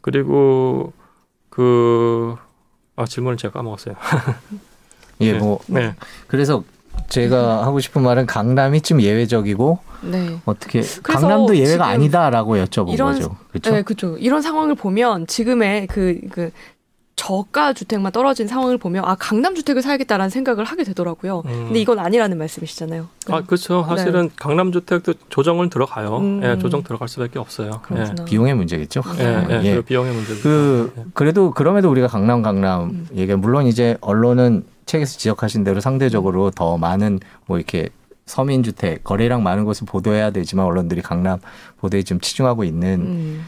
그리고 0.00 0.92
그 1.50 2.34
아, 2.96 3.06
질문을 3.06 3.36
제가 3.36 3.52
까먹었어요. 3.54 3.94
예, 5.20 5.32
네. 5.34 5.38
뭐 5.38 5.60
네. 5.66 5.94
그래서 6.26 6.62
제가 7.08 7.64
하고 7.64 7.80
싶은 7.80 8.02
말은 8.02 8.26
강남이 8.26 8.82
좀 8.82 9.00
예외적이고 9.00 9.78
네. 10.02 10.38
어떻게 10.44 10.82
강남도 11.02 11.56
예외가 11.56 11.86
아니다라고 11.86 12.56
여쭤본 12.56 12.92
이런- 12.92 13.14
거죠. 13.14 13.36
그렇죠? 13.50 13.70
네, 13.72 13.82
그렇죠. 13.82 14.16
이런 14.18 14.42
상황을 14.42 14.74
보면 14.74 15.26
지금의 15.26 15.86
그, 15.88 16.20
그 16.30 16.50
저가 17.16 17.72
주택만 17.72 18.12
떨어진 18.12 18.46
상황을 18.46 18.78
보면 18.78 19.04
아 19.04 19.16
강남 19.18 19.56
주택을 19.56 19.82
사야겠다라는 19.82 20.30
생각을 20.30 20.64
하게 20.64 20.84
되더라고요. 20.84 21.42
음. 21.46 21.64
근데 21.64 21.80
이건 21.80 21.98
아니라는 21.98 22.38
말씀이시잖아요. 22.38 23.08
아, 23.30 23.42
그렇죠. 23.42 23.84
사실은 23.88 24.30
강남 24.36 24.70
주택도 24.70 25.14
조정은 25.28 25.68
들어가요. 25.68 26.18
음. 26.18 26.40
예, 26.44 26.56
조정 26.58 26.84
들어갈 26.84 27.08
수밖에 27.08 27.40
없어요. 27.40 27.80
예. 27.96 28.24
비용의 28.24 28.54
문제겠죠. 28.54 29.02
예, 29.18 29.46
예, 29.50 29.60
예. 29.64 29.74
그 29.76 29.82
비용의 29.82 30.14
문제도. 30.14 30.40
그 30.42 30.92
있고. 30.96 31.06
그래도 31.14 31.50
그럼에도 31.50 31.90
우리가 31.90 32.06
강남 32.06 32.40
강남 32.42 32.82
음. 32.82 33.08
얘기 33.16 33.34
물론 33.34 33.66
이제 33.66 33.96
언론은 34.00 34.64
책에서 34.88 35.18
지적하신 35.18 35.62
대로 35.64 35.80
상대적으로 35.80 36.50
더 36.50 36.76
많은 36.76 37.20
뭐 37.46 37.58
이렇게 37.58 37.88
서민 38.26 38.62
주택 38.62 39.04
거래량 39.04 39.42
많은 39.42 39.64
곳을 39.64 39.86
보도해야 39.86 40.30
되지만 40.32 40.66
언론들이 40.66 41.02
강남 41.02 41.38
보도에 41.78 42.02
좀 42.02 42.18
치중하고 42.20 42.64
있는 42.64 43.00
음. 43.00 43.44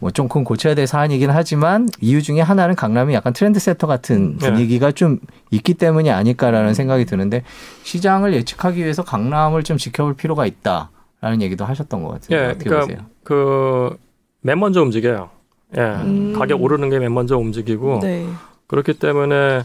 뭐좀큰 0.00 0.42
고쳐야 0.42 0.74
될 0.74 0.88
사안이긴 0.88 1.30
하지만 1.30 1.88
이유 2.00 2.20
중에 2.20 2.40
하나는 2.40 2.74
강남이 2.74 3.14
약간 3.14 3.32
트렌드세터 3.32 3.86
같은 3.86 4.38
네. 4.38 4.48
분위기가 4.50 4.90
좀 4.90 5.18
있기 5.52 5.74
때문이 5.74 6.10
아닐까라는 6.10 6.74
생각이 6.74 7.04
드는데 7.04 7.44
시장을 7.84 8.34
예측하기 8.34 8.82
위해서 8.82 9.04
강남을 9.04 9.62
좀 9.62 9.76
지켜볼 9.76 10.14
필요가 10.14 10.46
있다라는 10.46 11.42
얘기도 11.42 11.64
하셨던 11.64 12.02
것 12.02 12.08
같아요. 12.20 12.38
예, 12.40 12.46
어떻게 12.50 12.64
그러니까 12.70 12.86
보세요? 12.86 13.06
그맨 14.42 14.58
먼저 14.58 14.82
움직여요. 14.82 15.30
예, 15.76 15.80
음. 15.80 16.34
가격 16.36 16.60
오르는 16.60 16.90
게 16.90 16.98
맨 16.98 17.14
먼저 17.14 17.36
움직이고 17.38 18.00
네. 18.02 18.26
그렇기 18.66 18.94
때문에 18.94 19.62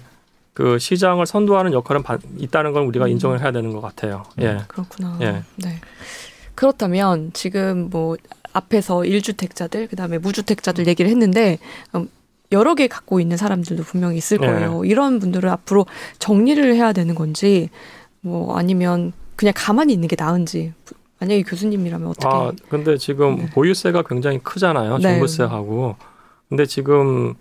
그 0.60 0.78
시장을 0.78 1.26
선도하는 1.26 1.72
역할은 1.72 2.04
바- 2.04 2.18
있다는 2.38 2.74
건 2.74 2.84
우리가 2.84 3.06
음. 3.06 3.12
인정을 3.12 3.40
해야 3.40 3.54
되는 3.54 3.72
것 3.72 3.80
같아요. 3.80 4.26
예, 4.42 4.58
그렇구나. 4.68 5.18
예. 5.22 5.44
네. 5.56 5.80
그렇다면 6.54 7.32
지금 7.32 7.90
뭐 7.90 8.18
앞에서 8.52 8.98
1주택자들 8.98 9.90
그다음에 9.90 10.18
무주택자들 10.18 10.86
얘기를 10.88 11.10
했는데 11.10 11.60
음, 11.96 12.10
여러 12.52 12.76
개 12.76 12.90
갖고 12.90 13.22
있는 13.22 13.38
사람들도 13.38 13.84
분명히 13.84 14.18
있을 14.18 14.38
네. 14.40 14.48
거예요. 14.48 14.84
이런 14.84 15.20
분들은 15.20 15.50
앞으로 15.50 15.86
정리를 16.18 16.76
해야 16.76 16.92
되는 16.92 17.16
건지 17.16 17.70
뭐 18.20 18.58
아니면 18.58 19.14
그냥 19.38 19.54
가만히 19.56 19.94
있는 19.94 20.10
게 20.10 20.18
나은지 20.20 20.74
만약에 21.22 21.44
교수님이라면 21.44 22.06
어떻게 22.06 22.28
아 22.28 22.52
근데 22.68 22.98
지금 22.98 23.38
네. 23.38 23.50
보유세가 23.52 24.04
굉장히 24.04 24.40
크잖아요. 24.40 24.98
네. 24.98 25.04
종부세하고. 25.14 25.96
근데 26.50 26.66
지금 26.66 27.36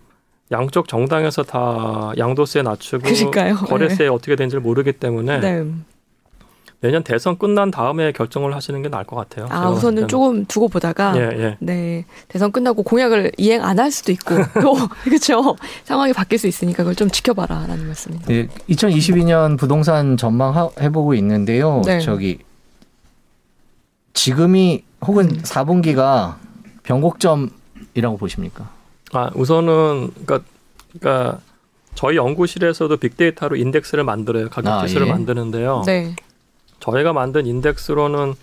양쪽 0.50 0.88
정당에서 0.88 1.42
다 1.42 2.12
양도세 2.16 2.62
낮추고 2.62 3.02
그러니까요. 3.04 3.54
거래세 3.56 4.06
어떻게 4.08 4.34
되는지 4.36 4.56
모르기 4.58 4.92
때문에 4.92 5.40
네. 5.40 5.64
내년 6.80 7.02
대선 7.02 7.36
끝난 7.38 7.72
다음에 7.72 8.12
결정을 8.12 8.54
하시는 8.54 8.80
게 8.82 8.88
나을 8.88 9.02
것 9.04 9.16
같아요. 9.16 9.46
아 9.50 9.68
우선은 9.68 10.06
조금 10.06 10.44
두고 10.46 10.68
보다가. 10.68 11.12
예, 11.16 11.22
예. 11.36 11.56
네 11.58 12.04
대선 12.28 12.52
끝나고 12.52 12.84
공약을 12.84 13.32
이행 13.36 13.64
안 13.64 13.78
할 13.80 13.90
수도 13.90 14.12
있고 14.12 14.36
또 14.62 14.76
그렇죠 15.02 15.56
상황이 15.84 16.12
바뀔 16.12 16.38
수 16.38 16.46
있으니까 16.46 16.78
그걸 16.84 16.94
좀 16.94 17.10
지켜봐라라는 17.10 17.84
말씀입니다. 17.86 18.28
네, 18.32 18.48
2022년 18.70 19.58
부동산 19.58 20.16
전망 20.16 20.56
하- 20.56 20.70
해보고 20.80 21.14
있는데요. 21.14 21.82
네. 21.84 21.98
저기 22.00 22.38
지금이 24.14 24.84
혹은 25.04 25.30
음. 25.30 25.38
4분기가 25.42 26.36
변곡점이라고 26.84 28.16
보십니까? 28.18 28.70
아 29.12 29.30
우선은 29.34 30.10
그러니까 30.24 30.40
그러니까 30.98 31.40
저희 31.94 32.16
연구실에서도 32.16 32.96
빅데이터로 32.96 33.56
인덱스를 33.56 34.04
만들어요. 34.04 34.48
가격 34.50 34.72
아, 34.72 34.86
지수를 34.86 35.08
예. 35.08 35.10
만드는데요. 35.10 35.82
네. 35.86 36.14
저희가 36.80 37.12
만든 37.12 37.46
인덱스로는 37.46 38.34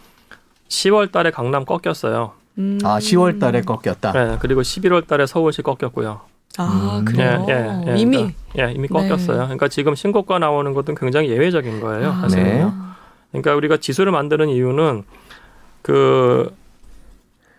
10월 0.67 1.12
달에 1.12 1.32
강남 1.32 1.65
꺾였어요. 1.65 2.34
음. 2.58 2.80
아, 2.84 2.99
10월 2.99 3.39
달에 3.39 3.62
꺾였다. 3.62 4.12
네, 4.12 4.38
그리고 4.41 4.62
11월 4.62 5.08
달에 5.08 5.25
서울시 5.25 5.62
꺾였고요. 5.62 6.21
아 6.58 6.97
음. 6.99 7.06
그래요. 7.06 7.45
예, 7.49 7.54
예, 7.54 7.93
예. 7.93 7.97
이미 7.97 8.17
그러니까, 8.17 8.36
예, 8.60 8.71
이미 8.73 8.88
네. 8.88 8.93
꺾였어요. 8.93 9.38
그러니까 9.39 9.67
지금 9.67 9.93
신고가 9.93 10.39
나오는 10.39 10.73
것은 10.73 10.95
굉장히 10.95 11.30
예외적인 11.30 11.82
거예요. 11.82 12.10
아, 12.10 12.21
사실은요. 12.21 12.65
네. 12.65 12.71
그러니까 13.32 13.56
우리가 13.56 13.78
지수를 13.78 14.12
만드는 14.12 14.49
이유는 14.49 15.04
그 15.82 16.54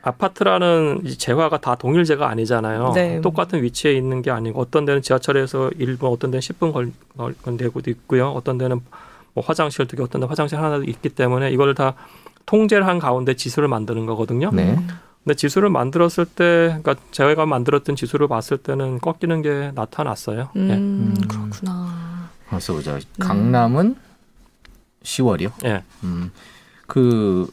아파트라는 0.06 1.00
이 1.04 1.18
재화가 1.18 1.58
다 1.58 1.74
동일재가 1.74 2.28
아니잖아요. 2.28 2.92
네. 2.94 3.20
똑같은 3.20 3.62
위치에 3.62 3.92
있는 3.92 4.22
게 4.22 4.30
아니고 4.30 4.60
어떤 4.60 4.84
데는 4.84 5.02
지하철에서 5.02 5.70
1분, 5.70 6.04
어떤 6.12 6.30
데는 6.30 6.40
10분 6.40 6.72
걸, 6.72 6.92
걸, 7.16 7.34
걸리고도 7.42 7.90
있고요. 7.90 8.28
어떤 8.30 8.56
데는 8.56 8.80
뭐 9.34 9.44
화장실 9.44 9.86
두 9.86 9.96
개, 9.96 10.02
어떤 10.04 10.20
데 10.20 10.26
화장실 10.28 10.58
하나 10.58 10.76
있기 10.86 11.08
때문에 11.08 11.50
이걸 11.50 11.74
다 11.74 11.94
통제를 12.46 12.86
한 12.86 13.00
가운데 13.00 13.34
지수를 13.34 13.66
만드는 13.66 14.06
거거든요. 14.06 14.50
네. 14.52 14.78
근데 15.24 15.34
지수를 15.34 15.70
만들었을 15.70 16.24
때, 16.24 16.78
그러니까 16.80 16.94
제가 17.10 17.44
만들었던 17.44 17.96
지수를 17.96 18.28
봤을 18.28 18.58
때는 18.58 19.00
꺾이는 19.00 19.42
게 19.42 19.72
나타났어요. 19.74 20.50
음, 20.54 20.70
예. 20.70 20.74
음. 20.74 21.16
그렇구나. 21.28 22.30
벌써 22.48 22.74
보자. 22.74 23.00
강남은 23.18 23.96
10월이요. 25.02 25.50
예. 25.64 25.82
음, 26.04 26.30
그 26.86 27.50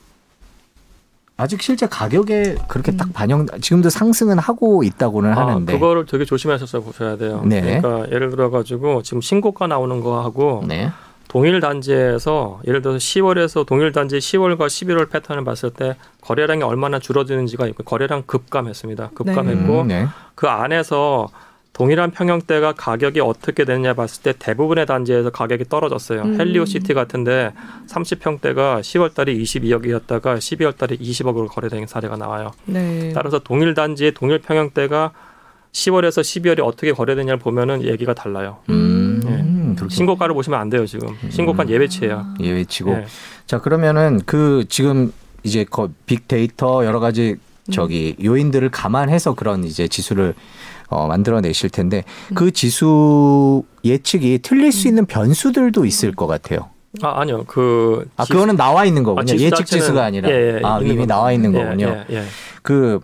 아직 1.35 1.61
실제 1.61 1.87
가격에 1.87 2.55
그렇게 2.67 2.91
음. 2.91 2.97
딱 2.97 3.11
반영. 3.13 3.45
지금도 3.59 3.89
상승은 3.89 4.37
하고 4.37 4.83
있다고는 4.83 5.33
아, 5.33 5.47
하는데. 5.47 5.73
그거를 5.73 6.05
되게 6.05 6.25
조심하셔서 6.25 6.81
보셔야 6.81 7.17
돼요. 7.17 7.41
네. 7.45 7.81
그러니까 7.81 8.11
예를 8.11 8.29
들어 8.29 8.49
가지고 8.49 9.01
지금 9.01 9.21
신고가 9.21 9.67
나오는 9.67 9.99
거하고 9.99 10.63
네. 10.67 10.91
동일 11.27 11.59
단지에서 11.59 12.59
예를 12.67 12.83
들어서 12.83 12.99
10월에서 12.99 13.65
동일 13.65 13.91
단지 13.91 14.17
10월과 14.17 14.67
11월 14.67 15.09
패턴을 15.09 15.43
봤을 15.43 15.71
때 15.71 15.95
거래량이 16.21 16.61
얼마나 16.61 16.99
줄어드는지가 16.99 17.65
있고 17.67 17.83
거래량 17.83 18.21
급감했습니다. 18.27 19.09
급감했고 19.15 19.81
음, 19.81 19.87
네. 19.87 20.07
그 20.35 20.47
안에서 20.47 21.27
동일한 21.73 22.11
평형대가 22.11 22.73
가격이 22.73 23.19
어떻게 23.19 23.65
되느냐 23.65 23.95
봤을 23.95 24.21
때 24.21 24.33
대부분의 24.37 24.85
단지에서 24.85 25.31
가격이 25.31 25.65
떨어졌어요. 25.69 26.21
음. 26.21 26.39
헬리오 26.39 26.65
시티 26.65 26.93
같은데 26.93 27.51
30평대가 27.87 28.81
10월 28.81 29.15
달에 29.15 29.33
22억이었다가 29.33 30.37
12월 30.37 30.77
달에 30.77 30.95
20억으로 30.97 31.47
거래된 31.47 31.87
사례가 31.87 32.15
나와요. 32.15 32.51
네. 32.65 33.11
따라서 33.15 33.39
동일 33.39 33.73
단지의 33.73 34.13
동일 34.13 34.39
평형대가 34.39 35.11
10월에서 35.71 36.21
12월이 36.21 36.63
어떻게 36.63 36.91
거래되냐를 36.91 37.39
보면은 37.39 37.81
얘기가 37.83 38.13
달라요. 38.13 38.59
음, 38.69 39.19
예. 39.25 39.75
그렇게 39.75 39.95
신고가를 39.95 40.35
보시면 40.35 40.59
안 40.59 40.69
돼요 40.69 40.85
지금. 40.85 41.17
신고가 41.29 41.67
예외치예요. 41.67 42.35
예외치고. 42.39 42.91
예. 42.91 43.05
자 43.47 43.59
그러면은 43.59 44.21
그 44.27 44.65
지금 44.69 45.11
이제 45.41 45.63
거 45.63 45.89
빅데이터 46.05 46.85
여러 46.85 46.99
가지 46.99 47.37
저기 47.71 48.15
요인들을 48.23 48.69
감안해서 48.69 49.33
그런 49.33 49.63
이제 49.63 49.87
지수를 49.87 50.35
어, 50.93 51.07
만들어내실 51.07 51.69
텐데 51.69 52.03
그 52.35 52.51
지수 52.51 53.63
예측이 53.83 54.39
틀릴 54.41 54.71
수 54.71 54.87
있는 54.87 55.05
변수들도 55.05 55.85
있을 55.85 56.13
것 56.13 56.27
같아요. 56.27 56.69
아 57.01 57.21
아니요 57.21 57.43
그 57.45 58.07
아 58.17 58.23
지- 58.23 58.31
그거는 58.31 58.55
나와 58.55 58.85
있는 58.85 59.01
거군요. 59.03 59.21
아, 59.21 59.25
지수 59.25 59.43
예측 59.43 59.63
자체는- 59.65 59.67
지수가 59.67 60.03
아니라 60.03 60.29
예, 60.29 60.33
예, 60.57 60.61
아 60.63 60.77
이미 60.79 60.89
겁니다. 60.89 61.15
나와 61.15 61.31
있는 61.31 61.53
예, 61.55 61.63
거군요. 61.63 62.03
예, 62.11 62.15
예. 62.17 62.23
그 62.61 62.99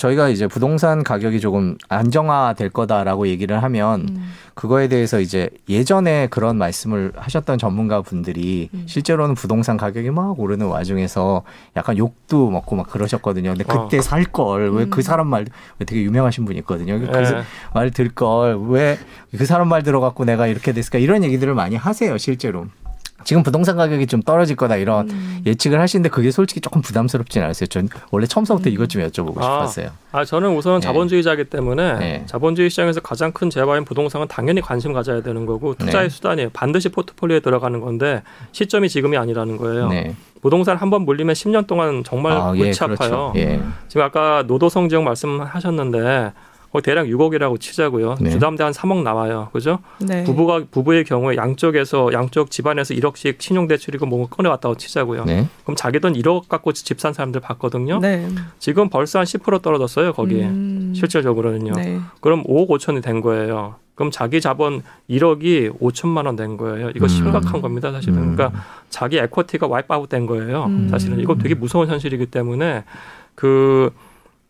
저희가 0.00 0.30
이제 0.30 0.46
부동산 0.46 1.04
가격이 1.04 1.40
조금 1.40 1.76
안정화될 1.90 2.70
거다라고 2.70 3.28
얘기를 3.28 3.62
하면 3.62 4.06
음. 4.08 4.32
그거에 4.54 4.88
대해서 4.88 5.20
이제 5.20 5.50
예전에 5.68 6.26
그런 6.28 6.56
말씀을 6.56 7.12
하셨던 7.16 7.58
전문가 7.58 8.00
분들이 8.00 8.70
음. 8.72 8.84
실제로는 8.86 9.34
부동산 9.34 9.76
가격이 9.76 10.10
막 10.10 10.40
오르는 10.40 10.66
와중에서 10.66 11.42
약간 11.76 11.98
욕도 11.98 12.50
먹고 12.50 12.76
막 12.76 12.88
그러셨거든요. 12.88 13.54
근데 13.54 13.64
어. 13.68 13.84
그때 13.84 14.00
살걸 14.00 14.70
왜그 14.72 15.00
음. 15.00 15.02
사람 15.02 15.26
말왜 15.26 15.44
되게 15.86 16.02
유명하신 16.02 16.46
분이 16.46 16.58
있거든요. 16.60 16.98
그 16.98 17.06
예. 17.06 17.42
말들 17.74 18.08
걸 18.10 18.56
왜 18.70 18.98
그 19.36 19.44
사람 19.46 19.68
말 19.68 19.82
들어갖고 19.82 20.24
내가 20.24 20.46
이렇게 20.46 20.72
됐을까 20.72 20.98
이런 20.98 21.22
얘기들을 21.24 21.54
많이 21.54 21.76
하세요 21.76 22.16
실제로. 22.18 22.66
지금 23.24 23.42
부동산 23.42 23.76
가격이 23.76 24.06
좀 24.06 24.22
떨어질 24.22 24.56
거다 24.56 24.76
이런 24.76 25.10
음. 25.10 25.42
예측을 25.46 25.80
하시는데 25.80 26.08
그게 26.08 26.30
솔직히 26.30 26.60
조금 26.60 26.82
부담스럽진 26.82 27.42
않았어요. 27.42 27.66
전 27.68 27.88
원래 28.10 28.26
처음서부터 28.26 28.70
이것 28.70 28.88
좀 28.88 29.02
여쭤보고 29.02 29.38
아. 29.38 29.66
싶었어요. 29.66 29.90
아 30.12 30.24
저는 30.24 30.56
우선 30.56 30.80
네. 30.80 30.86
자본주의자이기 30.86 31.44
때문에 31.44 31.98
네. 31.98 32.22
자본주의 32.26 32.68
시장에서 32.70 33.00
가장 33.00 33.32
큰 33.32 33.50
재화인 33.50 33.84
부동산은 33.84 34.26
당연히 34.28 34.60
관심 34.60 34.92
가져야 34.92 35.22
되는 35.22 35.46
거고 35.46 35.74
투자의 35.74 36.08
네. 36.08 36.14
수단이에요. 36.14 36.50
반드시 36.52 36.88
포트폴리오에 36.88 37.40
들어가는 37.40 37.80
건데 37.80 38.22
시점이 38.52 38.88
지금이 38.88 39.16
아니라는 39.16 39.56
거예요. 39.56 39.88
네. 39.88 40.14
부동산 40.42 40.76
한 40.78 40.90
번 40.90 41.02
물리면 41.02 41.34
10년 41.34 41.66
동안 41.66 42.02
정말 42.04 42.32
아, 42.32 42.46
골치 42.52 42.82
예, 42.82 42.86
그렇죠. 42.86 43.04
아파요. 43.04 43.32
예. 43.36 43.60
지금 43.88 44.02
아까 44.02 44.42
노도성 44.46 44.88
지역 44.88 45.02
말씀하셨는데 45.04 46.32
대략 46.80 47.06
6억이라고 47.06 47.58
치자고요. 47.58 48.14
네. 48.20 48.30
주담대 48.30 48.62
한 48.62 48.72
3억 48.72 49.02
나와요. 49.02 49.48
그죠? 49.52 49.80
네. 49.98 50.22
부부가 50.22 50.62
부부의 50.70 51.02
경우에 51.04 51.34
양쪽에서 51.36 52.12
양쪽 52.12 52.50
집안에서 52.52 52.94
1억씩 52.94 53.40
신용 53.40 53.66
대출이고 53.66 54.06
뭔가 54.06 54.28
꺼내왔다고 54.28 54.76
치자고요. 54.76 55.24
네. 55.24 55.48
그럼 55.64 55.74
자기 55.76 55.98
돈 55.98 56.12
1억 56.12 56.46
갖고 56.48 56.72
집 56.72 57.00
산 57.00 57.12
사람들 57.12 57.40
봤거든요. 57.40 57.98
네. 57.98 58.28
지금 58.60 58.88
벌써 58.88 59.18
한 59.18 59.24
10% 59.26 59.62
떨어졌어요. 59.62 60.12
거기에 60.12 60.44
음. 60.44 60.92
실질적으로는요. 60.94 61.72
네. 61.74 61.98
그럼 62.20 62.44
5억 62.44 62.68
5천이 62.68 63.02
된 63.02 63.20
거예요. 63.20 63.74
그럼 63.96 64.10
자기 64.12 64.40
자본 64.40 64.82
1억이 65.10 65.78
5천만 65.80 66.24
원 66.26 66.36
된 66.36 66.56
거예요. 66.56 66.90
이거 66.94 67.04
음. 67.06 67.08
심각한 67.08 67.60
겁니다, 67.60 67.90
사실은. 67.92 68.18
음. 68.18 68.36
그러니까 68.36 68.62
자기 68.88 69.18
에쿼티가 69.18 69.66
와이프아웃 69.66 70.08
된 70.08 70.26
거예요. 70.26 70.66
음. 70.66 70.88
사실은 70.90 71.18
이거 71.20 71.34
되게 71.34 71.54
무서운 71.54 71.88
현실이기 71.88 72.26
때문에 72.26 72.84
그 73.34 73.90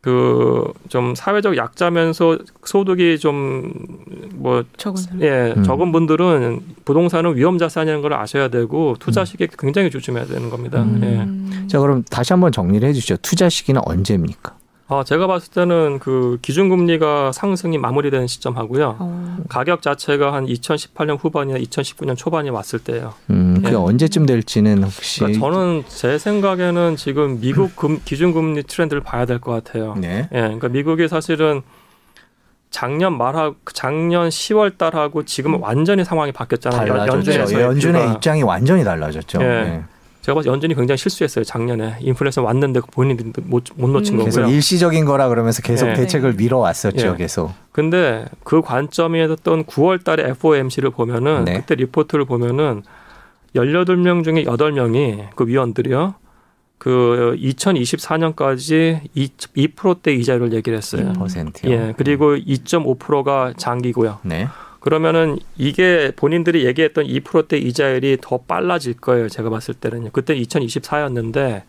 그 0.00 0.72
좀 0.88 1.14
사회적 1.14 1.56
약자면서 1.56 2.38
소득이 2.64 3.18
좀뭐 3.18 4.64
적은. 4.76 5.02
예, 5.20 5.54
음. 5.56 5.62
적은 5.62 5.92
분들은 5.92 6.60
부동산은 6.84 7.36
위험 7.36 7.58
자산이라는 7.58 8.02
걸 8.02 8.12
아셔야 8.14 8.48
되고 8.48 8.96
투자 8.98 9.24
시기에 9.24 9.48
굉장히 9.58 9.90
조심해야 9.90 10.26
되는 10.26 10.50
겁니다. 10.50 10.78
예. 10.78 11.20
음. 11.20 11.66
자 11.68 11.78
그럼 11.78 12.02
다시 12.10 12.32
한번 12.32 12.52
정리를 12.52 12.86
해주시죠. 12.88 13.18
투자 13.22 13.48
시기는 13.48 13.80
언제입니까? 13.84 14.59
아, 14.92 15.04
제가 15.04 15.28
봤을 15.28 15.52
때는 15.52 16.00
그 16.00 16.38
기준금리가 16.42 17.30
상승이 17.30 17.78
마무리되는 17.78 18.26
시점하고요. 18.26 18.96
어. 18.98 19.36
가격 19.48 19.82
자체가 19.82 20.32
한 20.32 20.46
2018년 20.46 21.16
후반이나 21.22 21.60
2019년 21.60 22.16
초반이 22.16 22.50
왔을 22.50 22.80
때예요. 22.80 23.14
음, 23.30 23.54
그게 23.56 23.70
예. 23.70 23.74
언제쯤 23.76 24.26
될지는 24.26 24.82
혹시 24.82 25.20
그러니까 25.20 25.40
저는 25.40 25.84
제 25.86 26.18
생각에는 26.18 26.96
지금 26.96 27.38
미국 27.40 27.76
금, 27.76 28.00
기준금리 28.04 28.64
트렌드를 28.64 29.00
봐야 29.00 29.26
될 29.26 29.38
것 29.40 29.52
같아요. 29.52 29.94
네. 29.96 30.28
예, 30.32 30.40
그러니까 30.40 30.68
미국이 30.68 31.06
사실은 31.06 31.62
작년 32.70 33.16
말하고 33.16 33.56
작년 33.72 34.28
10월 34.28 34.76
달하고 34.76 35.24
지금 35.24 35.62
완전히 35.62 36.04
상황이 36.04 36.32
바뀌었잖아요. 36.32 36.80
연- 36.88 36.96
달라졌죠. 36.98 37.16
연준에서 37.32 37.58
예, 37.60 37.64
연준의. 37.64 38.12
입장이 38.14 38.42
완전히 38.42 38.82
달라졌죠. 38.84 39.38
예. 39.40 39.46
네. 39.46 39.84
제가 40.22 40.36
봐서 40.36 40.50
연준이 40.50 40.74
굉장히 40.74 40.98
실수했어요. 40.98 41.44
작년에 41.44 41.96
인플레이션 42.00 42.44
왔는데 42.44 42.80
본인이 42.92 43.32
못, 43.44 43.64
못 43.74 43.88
놓친 43.88 44.18
음. 44.18 44.24
계속 44.24 44.40
거고요. 44.40 44.54
일시적인 44.54 45.04
거라 45.06 45.28
그러면서 45.28 45.62
계속 45.62 45.88
예. 45.88 45.94
대책을 45.94 46.34
밀어왔었죠. 46.34 47.08
예. 47.08 47.16
계속. 47.16 47.52
근데 47.72 48.26
그 48.44 48.60
관점이었던 48.60 49.64
9월 49.64 50.04
달에 50.04 50.28
FOMC를 50.30 50.90
보면은 50.90 51.44
네. 51.46 51.54
그때 51.54 51.74
리포트를 51.74 52.26
보면은 52.26 52.82
18명 53.56 54.22
중에 54.22 54.44
8명이 54.44 55.28
그 55.34 55.46
위원들이요. 55.46 56.14
그 56.78 57.36
2024년까지 57.38 59.00
2, 59.14 59.28
2%대 59.56 60.14
이자율을 60.14 60.52
얘기를 60.54 60.78
했어요. 60.78 61.12
퍼센트요. 61.14 61.70
예. 61.70 61.94
그리고 61.96 62.36
2.5%가 62.36 63.52
장기고요. 63.56 64.18
네. 64.22 64.48
그러면은 64.80 65.38
이게 65.56 66.10
본인들이 66.16 66.64
얘기했던 66.66 67.04
2%대 67.06 67.58
이자율이 67.58 68.18
더 68.20 68.38
빨라질 68.38 68.94
거예요. 68.94 69.28
제가 69.28 69.50
봤을 69.50 69.74
때는요. 69.74 70.10
그때 70.12 70.34
2024였는데 70.34 71.62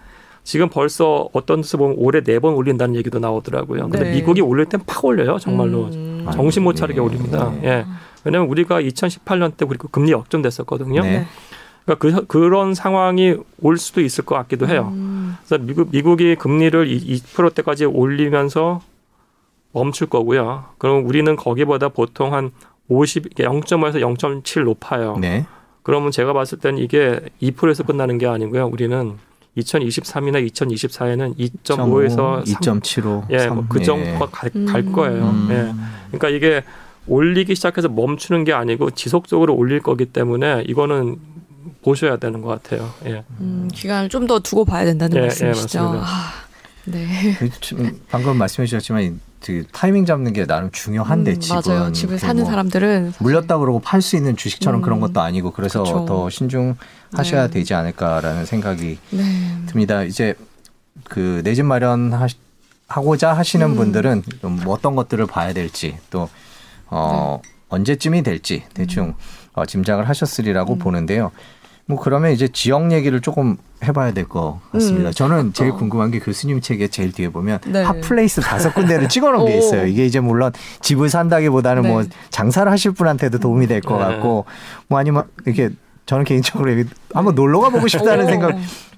지금 0.44 0.70
벌써 0.70 1.30
어떤 1.34 1.62
데서 1.62 1.78
보면 1.78 1.98
올해 2.00 2.22
네 2.22 2.40
번 2.40 2.56
올린다는 2.56 2.96
얘기도 2.96 3.20
나오더라고요. 3.20 3.90
근데 3.90 4.06
네. 4.06 4.12
미국이 4.16 4.42
올릴 4.42 4.66
땐 4.66 4.82
팍 4.88 5.06
올려요. 5.06 5.38
정말로. 5.40 5.86
음. 5.94 6.26
정신 6.34 6.64
못 6.64 6.74
차리게 6.74 7.00
네. 7.00 7.06
올립니다. 7.06 7.52
네. 7.62 7.68
예. 7.68 7.86
왜냐하면 8.24 8.50
우리가 8.50 8.82
2018년 8.82 9.56
때 9.58 9.66
그리고 9.66 9.88
금리 9.90 10.12
역전됐었거든요. 10.12 11.02
네. 11.02 11.28
그러니까 11.86 11.96
그, 12.22 12.26
그런 12.28 12.74
상황이 12.74 13.36
올 13.62 13.78
수도 13.78 14.02
있을 14.02 14.24
것 14.24 14.36
같기도 14.36 14.68
해요. 14.68 14.90
음. 14.94 15.36
그래서 15.46 15.64
미국, 15.64 15.90
미국이 15.92 16.36
금리를 16.36 16.88
2%대까지 16.88 17.86
올리면서 17.86 18.82
멈출 19.74 20.08
거고요. 20.08 20.66
그럼 20.78 21.06
우리는 21.06 21.36
거기보다 21.36 21.90
보통 21.90 22.34
한 22.34 22.52
50, 22.92 23.36
0.5에서 23.36 23.96
0.7 24.18 24.64
높아요. 24.64 25.18
네. 25.20 25.46
그러면 25.84 26.12
제가 26.12 26.34
봤을 26.34 26.60
때는 26.60 26.80
이게 26.80 27.20
2%에서 27.42 27.84
끝나는 27.84 28.18
게 28.18 28.28
아니고요. 28.28 28.68
우리는 28.68 29.14
2023이나 29.58 30.46
2024에는 30.52 31.36
2.5에서 31.38 32.44
2.75. 32.46 33.26
예, 33.32 33.48
뭐 33.48 33.66
그 33.70 33.82
정도가 33.84 34.28
갈, 34.32 34.50
갈 34.68 34.82
음. 34.82 34.92
거예요. 34.92 35.24
음. 35.24 35.48
예. 35.52 35.74
그러니까 36.18 36.30
이게 36.30 36.64
올리기 37.08 37.56
시작해서 37.56 37.90
멈추는 37.90 38.44
게 38.44 38.54
아니고 38.54 38.92
지속적으로 38.92 39.56
올릴 39.56 39.80
거기 39.82 40.06
때문에 40.06 40.64
이거는 40.68 41.18
보셔야 41.84 42.18
되는 42.18 42.42
것 42.42 42.50
같아요. 42.62 42.90
예. 43.06 43.24
음, 43.40 43.68
기간을 43.74 44.10
좀 44.10 44.28
더 44.28 44.40
두고 44.40 44.66
봐야 44.66 44.86
된다는 44.86 45.18
예, 45.18 45.22
예, 45.22 45.26
말씀이시죠. 45.28 45.80
맞습니다. 45.82 46.06
아, 46.08 46.41
네. 46.86 47.38
지금 47.62 48.00
방금 48.10 48.38
말씀해 48.38 48.66
주셨지만 48.66 49.20
그 49.44 49.66
타이밍 49.72 50.06
잡는 50.06 50.34
게 50.34 50.46
나름 50.46 50.70
중요한데 50.72 51.32
음, 51.32 51.40
지금 51.40 51.62
맞아요. 51.66 51.92
집을 51.92 52.16
그 52.16 52.20
사는 52.20 52.42
뭐 52.44 52.50
사람들은 52.50 53.14
물렸다 53.20 53.58
그러고 53.58 53.80
팔 53.80 54.02
수 54.02 54.16
있는 54.16 54.36
주식처럼 54.36 54.82
음. 54.82 54.84
그런 54.84 55.00
것도 55.00 55.20
아니고 55.22 55.52
그래서 55.52 55.84
그쵸. 55.84 56.06
더 56.08 56.30
신중하셔야 56.30 57.48
네. 57.48 57.52
되지 57.52 57.74
않을까라는 57.74 58.46
생각이 58.46 59.00
네. 59.12 59.24
듭니다. 59.68 60.04
이제 60.04 60.36
그 61.06 61.42
내 61.44 61.56
집 61.56 61.64
마련 61.66 62.12
하고자 62.88 63.34
하시는 63.34 63.66
음. 63.66 63.76
분들은 63.76 64.24
좀뭐 64.42 64.74
어떤 64.74 64.96
것들을 64.96 65.26
봐야 65.26 65.54
될지 65.54 65.98
또 66.12 66.30
어, 66.88 67.42
언제쯤이 67.70 68.22
될지 68.24 68.64
대충 68.74 69.16
어, 69.54 69.66
짐작을 69.66 70.08
하셨으리라고 70.10 70.74
음. 70.74 70.80
보는데요. 70.80 71.32
뭐 71.92 72.00
그러면 72.00 72.32
이제 72.32 72.48
지역 72.48 72.90
얘기를 72.94 73.20
조금 73.20 73.58
해봐야 73.84 74.14
될 74.14 74.26
것 74.26 74.62
같습니다. 74.72 75.10
음, 75.10 75.12
저는 75.12 75.54
제일 75.54 75.72
어. 75.72 75.76
궁금한 75.76 76.10
게 76.10 76.20
교수님 76.20 76.62
책에 76.62 76.88
제일 76.88 77.12
뒤에 77.12 77.28
보면 77.30 77.60
네. 77.68 77.84
핫플레이스 77.84 78.40
다섯 78.40 78.74
군데를 78.74 79.10
찍어놓은 79.10 79.46
게 79.52 79.56
오. 79.56 79.58
있어요. 79.58 79.86
이게 79.86 80.06
이제 80.06 80.22
물론 80.22 80.54
집을 80.80 81.10
산다기보다는 81.10 81.86
뭐 81.86 82.04
네. 82.04 82.10
장사를 82.30 82.72
하실 82.72 82.92
분한테도 82.92 83.40
도움이 83.40 83.68
될것 83.68 83.98
네. 84.00 84.06
같고 84.06 84.46
뭐 84.88 85.00
아니면 85.00 85.24
이렇게 85.46 85.70
저는 86.12 86.26
개인적으로 86.26 86.70
여기 86.74 86.84
한번 87.14 87.36
놀러 87.36 87.62
가보고 87.62 87.88
싶다는 87.88 88.26
오. 88.26 88.28
생각 88.28 88.58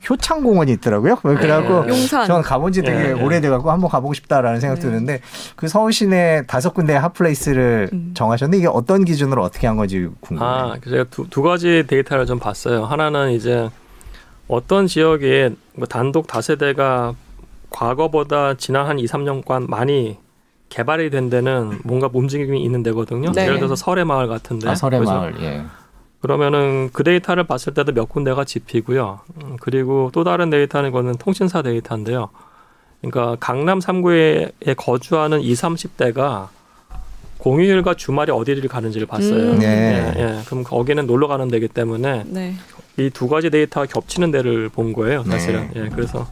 효창공원이 0.09 0.72
있더라고요. 0.74 1.18
그래갖고 1.18 1.86
네. 1.86 2.07
저는 2.07 2.41
가본 2.41 2.72
지 2.72 2.82
되게 2.82 2.97
네, 2.97 3.14
네. 3.14 3.24
오래돼갖고 3.24 3.70
한번 3.70 3.88
가보고 3.91 4.16
싶다라는 4.16 4.59
생각 4.59 4.76
네. 4.76 4.82
드는데 4.82 5.22
그 5.55 5.68
서울 5.68 5.93
시내 5.93 6.41
다섯 6.47 6.74
군데 6.74 6.95
핫플레이스를 6.95 7.91
음. 7.93 8.11
정하셨는데 8.16 8.57
이게 8.57 8.68
어떤 8.68 9.05
기준으로 9.05 9.43
어떻게 9.43 9.68
한 9.68 9.78
건지 9.78 10.09
궁금해요. 10.22 10.49
아, 10.49 10.76
그래서 10.82 10.89
제가 10.89 11.03
두, 11.11 11.30
두 11.30 11.43
가지 11.43 11.84
데이터를 11.86 12.26
좀 12.26 12.39
봤어요. 12.39 12.84
하나는 12.86 13.32
이제 13.34 13.70
어떤 14.47 14.88
지역에 14.88 15.51
뭐 15.76 15.86
단독 15.86 16.26
다세대가 16.26 17.14
과거보다 17.70 18.55
지난 18.55 18.88
한 18.88 18.97
2, 18.97 19.05
3년간 19.05 19.70
많이 19.70 20.18
개발이 20.70 21.11
된 21.11 21.30
데는 21.30 21.80
뭔가 21.84 22.09
움직임이 22.11 22.64
있는 22.64 22.82
데거든요. 22.82 23.32
네. 23.34 23.43
예를 23.43 23.57
들어서 23.57 23.76
설해마을 23.76 24.28
같은데. 24.28 24.68
아, 24.68 24.74
설의 24.74 24.99
그죠? 24.99 25.11
마을. 25.11 25.36
예. 25.41 25.64
그러면은 26.24 26.89
그 26.93 27.03
데이터를 27.03 27.43
봤을 27.43 27.74
때도 27.74 27.91
몇 27.91 28.07
군데가 28.07 28.45
집히고요. 28.45 29.19
음, 29.43 29.57
그리고 29.59 30.09
또 30.13 30.24
다른 30.24 30.49
데이터는 30.49 30.89
이거는 30.89 31.15
통신사 31.15 31.61
데이터인데요. 31.61 32.30
그러니까 33.01 33.36
강남 33.41 33.80
3구에 33.80 34.53
거주하는 34.78 35.41
20, 35.41 35.65
30대가 35.65 36.47
공휴일과 37.39 37.95
주말에 37.95 38.32
어디를 38.32 38.69
가는지를 38.69 39.05
봤어요. 39.05 39.51
음. 39.51 39.59
네. 39.59 40.13
예, 40.15 40.21
예. 40.21 40.39
그럼 40.45 40.63
거기는 40.63 41.05
놀러 41.05 41.28
가는 41.28 41.49
데기 41.49 41.67
때문에 41.67 42.24
네. 42.28 42.55
이두 42.95 43.28
가지 43.28 43.49
데이터가 43.49 43.86
겹치는 43.88 44.32
데를 44.32 44.69
본 44.69 44.93
거예요, 44.93 45.26
사실은. 45.26 45.71
네. 45.74 45.82
예, 45.82 45.89
그래서 45.89 46.26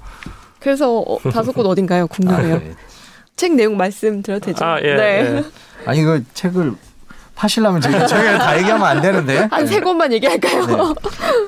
그래서 0.61 0.99
어, 0.99 1.19
다섯 1.33 1.51
곳 1.51 1.65
어딘가요? 1.65 2.03
아, 2.03 2.07
궁금해요. 2.07 2.59
네. 2.59 2.75
책 3.35 3.55
내용 3.55 3.75
말씀드려도 3.75 4.45
되죠? 4.45 4.63
아, 4.63 4.79
예, 4.81 4.95
네. 4.95 5.01
예. 5.03 5.43
아니 5.85 6.01
그 6.03 6.23
책을 6.33 6.75
파시려면 7.41 7.81
저희가 7.81 8.05
저희가 8.05 8.37
다 8.37 8.57
얘기하면 8.59 8.85
안 8.87 9.01
되는데. 9.01 9.47
한 9.51 9.65
세 9.65 9.79
곳만 9.79 10.13
얘기할까요? 10.13 10.65
네. 10.67 10.73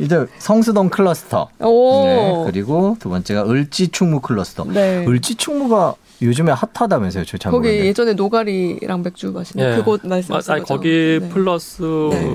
이제 0.02 0.26
성수동 0.40 0.90
클러스터. 0.90 1.50
오. 1.60 2.04
네. 2.06 2.44
그리고 2.52 2.98
두 3.00 3.10
번째가 3.10 3.48
을지 3.48 3.90
충무 3.90 4.20
클러스터. 4.20 4.66
네. 4.70 5.06
을지 5.08 5.36
충무가 5.36 5.94
요즘에 6.22 6.52
핫하다면서요, 6.52 7.26
저잘 7.26 7.52
거기 7.52 7.68
모르는데. 7.68 7.88
예전에 7.90 8.14
노가리랑 8.14 9.04
맥주 9.04 9.32
마시는 9.32 9.72
예. 9.72 9.76
그곳 9.76 10.04
아, 10.06 10.08
말씀하시는 10.08 10.54
아니, 10.56 10.62
거죠? 10.64 10.74
거기 10.74 11.20
네. 11.22 11.30
플러스 11.30 11.84
네. 11.84 12.32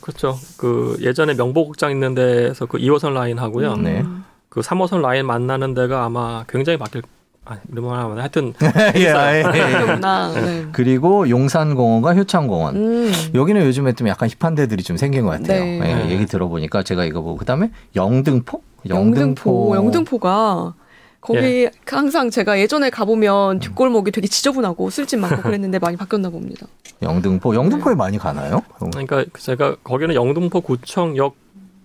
그렇죠. 0.00 0.38
그 0.56 0.96
예전에 1.00 1.34
명보극장 1.34 1.90
있는 1.92 2.14
데에서 2.14 2.66
그 2.66 2.78
2호선 2.78 3.12
라인 3.12 3.38
하고요. 3.38 3.74
음. 3.74 3.82
네. 3.84 4.04
그 4.48 4.60
3호선 4.62 5.00
라인 5.02 5.26
만나는 5.26 5.74
데가 5.74 6.04
아마 6.04 6.44
굉장히 6.48 6.78
바뀔 6.78 7.02
말 7.46 7.98
하면 7.98 8.18
하여튼 8.18 8.52
예, 8.96 9.00
예, 9.00 9.38
예. 9.38 9.78
그렇구나. 9.78 10.32
네. 10.34 10.66
그리고 10.72 11.28
용산공원과 11.28 12.14
효창공원. 12.14 12.76
음. 12.76 13.12
여기는 13.34 13.64
요즘에 13.64 13.92
좀 13.92 14.08
약간 14.08 14.28
힙한 14.28 14.54
데들이 14.54 14.82
좀 14.82 14.96
생긴 14.96 15.24
것 15.24 15.30
같아요. 15.30 15.62
네. 15.64 15.80
예, 15.82 15.94
네. 15.94 16.10
얘기 16.10 16.26
들어보니까 16.26 16.82
제가 16.82 17.04
이거 17.04 17.22
보고 17.22 17.36
그다음에 17.36 17.70
영등포? 17.94 18.62
영등포, 18.88 19.74
영등포 19.74 20.18
가 20.18 20.74
거기 21.20 21.64
예. 21.64 21.70
항상 21.86 22.30
제가 22.30 22.58
예전에 22.60 22.90
가보면 22.90 23.58
뒷골목이 23.58 24.12
되게 24.12 24.28
지저분하고 24.28 24.90
술집 24.90 25.18
많고 25.18 25.42
그랬는데 25.42 25.78
많이 25.80 25.96
바뀌었나 25.96 26.30
봅니다. 26.30 26.66
영등포. 27.02 27.54
영등포에 27.54 27.94
많이 27.94 28.16
가나요? 28.18 28.62
그러니까 28.78 29.24
제가 29.38 29.76
거기는 29.82 30.14
영등포 30.14 30.60
구청역 30.60 31.34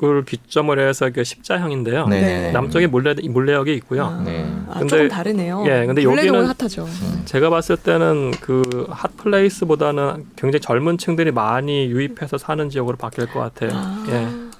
을 0.03 0.25
기점을 0.25 0.79
해서 0.79 1.07
이게 1.09 1.23
십자형인데요. 1.23 2.07
네. 2.07 2.21
네. 2.21 2.51
남쪽에 2.51 2.87
물레 2.87 3.13
물레역이 3.21 3.71
있고요. 3.75 4.05
아, 4.05 4.21
네. 4.25 4.43
아, 4.67 4.79
근데- 4.79 4.87
조금 4.87 5.07
다르네요. 5.09 5.63
예, 5.67 5.85
근데 5.85 6.01
여기는- 6.03 6.43
핫하죠. 6.59 6.87
제가 7.25 7.51
봤을 7.51 7.77
때는 7.77 8.31
그 8.41 8.87
핫플레이스보다는 8.89 10.25
굉장히 10.35 10.59
젊은 10.59 10.97
층들이 10.97 11.31
많이 11.31 11.85
유입해서 11.85 12.39
사는 12.39 12.67
지역으로 12.69 12.97
바뀔 12.97 13.27
것 13.27 13.39
같아요. 13.39 13.71
아. 13.75 14.05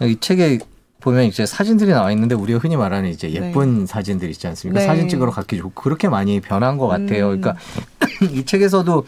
예. 0.02 0.08
이 0.10 0.20
책에 0.20 0.60
보면 1.00 1.24
이제 1.24 1.48
사진들이 1.48 1.90
나와 1.90 2.12
있는데 2.12 2.36
우리가 2.36 2.60
흔히 2.60 2.76
말하는 2.78 3.10
이제 3.10 3.32
예쁜 3.32 3.88
사진들 3.88 4.30
있지 4.30 4.46
않습니까? 4.46 4.80
네. 4.80 4.86
사진 4.86 5.10
찍으러 5.10 5.32
갖기 5.32 5.58
좋고 5.58 5.82
그렇게 5.82 6.08
많이 6.08 6.40
변한 6.40 6.78
것 6.78 6.88
같아요. 6.88 7.32
음. 7.32 7.42
그러니까 7.42 7.56
이 8.32 8.46
책에서도 8.46 9.06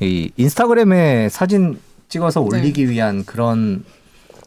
이 0.00 0.32
인스타그램에 0.36 1.28
사진 1.28 1.78
찍어서 2.08 2.40
네. 2.50 2.58
올리기 2.58 2.90
위한 2.90 3.24
그런 3.24 3.84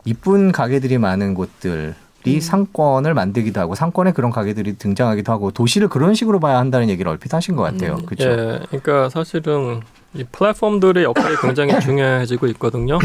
이쁜 0.07 0.53
가게들이 0.53 0.97
많은 0.99 1.33
곳들이 1.33 1.93
음. 2.27 2.39
상권을 2.39 3.13
만들기도 3.13 3.59
하고 3.59 3.75
상권에 3.75 4.13
그런 4.13 4.31
가게들이 4.31 4.77
등장하기도 4.77 5.29
하고 5.33 5.51
도시를 5.51 5.89
그런 5.89 6.13
식으로 6.13 6.39
봐야 6.39 6.59
한다는 6.59 6.87
얘기를 6.89 7.11
얼핏 7.11 7.33
하신 7.33 7.57
것 7.57 7.63
같아요. 7.63 7.95
음. 7.95 8.05
그렇죠? 8.05 8.29
예, 8.29 8.59
그러니까 8.67 9.09
사실은 9.09 9.81
이 10.13 10.23
플랫폼들의 10.31 11.03
역할이 11.03 11.35
굉장히 11.41 11.77
중요해지고 11.81 12.47
있거든요. 12.47 12.99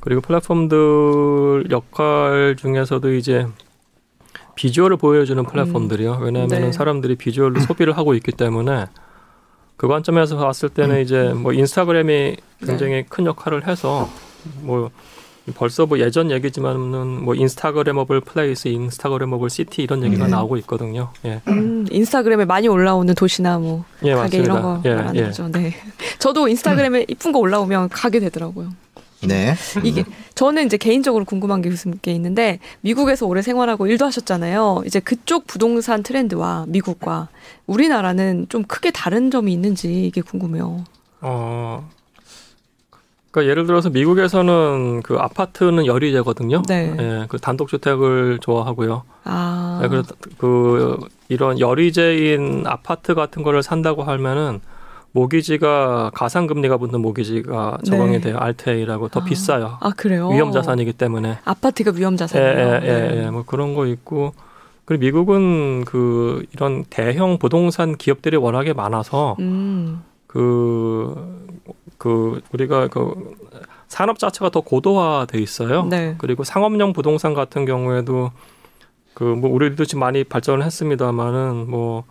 그리고 0.00 0.22
플랫폼들 0.22 1.70
역할 1.70 2.56
중에서도 2.58 3.12
이제 3.12 3.46
비주얼을 4.54 4.96
보여주는 4.96 5.42
플랫폼들이요. 5.44 6.18
왜냐하면 6.22 6.48
네. 6.48 6.72
사람들이 6.72 7.16
비주얼로 7.16 7.60
소비를 7.60 7.96
하고 7.98 8.14
있기 8.14 8.32
때문에 8.32 8.86
그 9.76 9.86
관점에서 9.86 10.36
봤을 10.38 10.70
때는 10.70 11.02
이제 11.02 11.34
뭐 11.34 11.52
인스타그램이 11.52 12.36
굉장히 12.64 13.04
큰 13.06 13.26
역할을 13.26 13.66
해서 13.66 14.08
뭐 14.62 14.90
벌써 15.54 15.86
뭐 15.86 15.98
예전 15.98 16.30
얘기지만은 16.30 17.24
뭐 17.24 17.34
Instagrammable 17.34 18.20
place, 18.20 18.68
Instagrammable 18.68 19.50
city 19.50 19.82
이런 19.82 20.02
얘기가 20.04 20.24
네. 20.26 20.30
나오고 20.30 20.56
있거든요. 20.58 21.10
예, 21.24 21.40
음, 21.48 21.86
인스타그램에 21.90 22.44
많이 22.44 22.68
올라오는 22.68 23.12
도시나 23.14 23.58
뭐 23.58 23.84
예 24.04 24.14
가게 24.14 24.38
맞습니다. 24.38 24.52
이런 24.52 24.62
거 24.62 24.82
예, 24.84 24.94
말하는 24.94 25.16
예. 25.16 25.24
거죠. 25.24 25.48
네. 25.48 25.74
저도 26.20 26.48
인스타그램에 26.48 27.06
이쁜 27.08 27.32
거 27.32 27.38
올라오면 27.40 27.88
가게 27.88 28.20
되더라고요. 28.20 28.70
네. 29.24 29.54
이게 29.84 30.04
저는 30.34 30.66
이제 30.66 30.76
개인적으로 30.76 31.24
궁금한 31.24 31.62
게 31.62 31.68
무슨 31.70 31.96
게 32.02 32.10
있는데 32.12 32.58
미국에서 32.80 33.26
오래 33.26 33.40
생활하고 33.40 33.86
일도 33.86 34.04
하셨잖아요. 34.06 34.82
이제 34.84 34.98
그쪽 34.98 35.46
부동산 35.46 36.02
트렌드와 36.02 36.64
미국과 36.66 37.28
우리나라는 37.66 38.46
좀 38.48 38.64
크게 38.64 38.90
다른 38.90 39.30
점이 39.30 39.52
있는지 39.52 40.06
이게 40.06 40.20
궁금해요. 40.22 40.84
어, 41.20 41.88
그러니까 43.32 43.50
예를 43.50 43.66
들어서 43.66 43.88
미국에서는 43.88 45.02
그 45.02 45.16
아파트는 45.16 45.86
열이제거든요. 45.86 46.62
네. 46.68 46.94
예, 46.98 47.24
그 47.28 47.38
단독주택을 47.38 48.38
좋아하고요. 48.40 49.02
아, 49.24 49.80
예, 49.82 49.88
그래서 49.88 50.14
그 50.36 50.98
이런 51.28 51.58
열이제인 51.58 52.64
아파트 52.66 53.14
같은 53.14 53.42
거를 53.42 53.62
산다고 53.62 54.02
하면은 54.02 54.60
모기지가 55.12 56.10
가상 56.14 56.46
금리가 56.46 56.76
붙는 56.76 57.00
모기지가 57.00 57.78
적용이 57.84 58.12
네. 58.12 58.20
돼요. 58.20 58.38
알테이라고 58.38 59.08
더 59.08 59.20
아. 59.20 59.24
비싸요. 59.24 59.78
아 59.80 59.90
그래요? 59.96 60.28
위험 60.28 60.52
자산이기 60.52 60.92
때문에. 60.92 61.38
아파트가 61.44 61.92
위험 61.94 62.14
예, 62.14 62.16
자산이에요. 62.18 62.74
예, 62.74 62.80
네. 62.80 62.88
예, 62.88 63.24
예, 63.24 63.30
뭐 63.30 63.44
그런 63.46 63.74
거 63.74 63.86
있고. 63.86 64.34
그리고 64.84 65.00
미국은 65.00 65.84
그 65.84 66.44
이런 66.52 66.84
대형 66.90 67.38
부동산 67.38 67.96
기업들이 67.96 68.36
워낙에 68.36 68.72
많아서 68.72 69.36
음, 69.38 70.02
그, 70.26 71.41
그, 72.02 72.40
우리가 72.52 72.88
그 72.88 73.36
산업 73.86 74.18
자체가 74.18 74.50
더 74.50 74.60
고도화돼 74.60 75.38
있어요. 75.38 75.84
네. 75.84 76.16
그리고 76.18 76.42
상업용 76.42 76.92
부동산 76.92 77.32
같은 77.32 77.64
경우에도 77.64 78.32
그 79.14 79.22
뭐 79.24 79.50
우리도 79.50 79.84
지금 79.84 80.00
많이 80.00 80.24
발전을 80.24 80.64
했습니다만은 80.64 81.70
뭐 81.70 82.02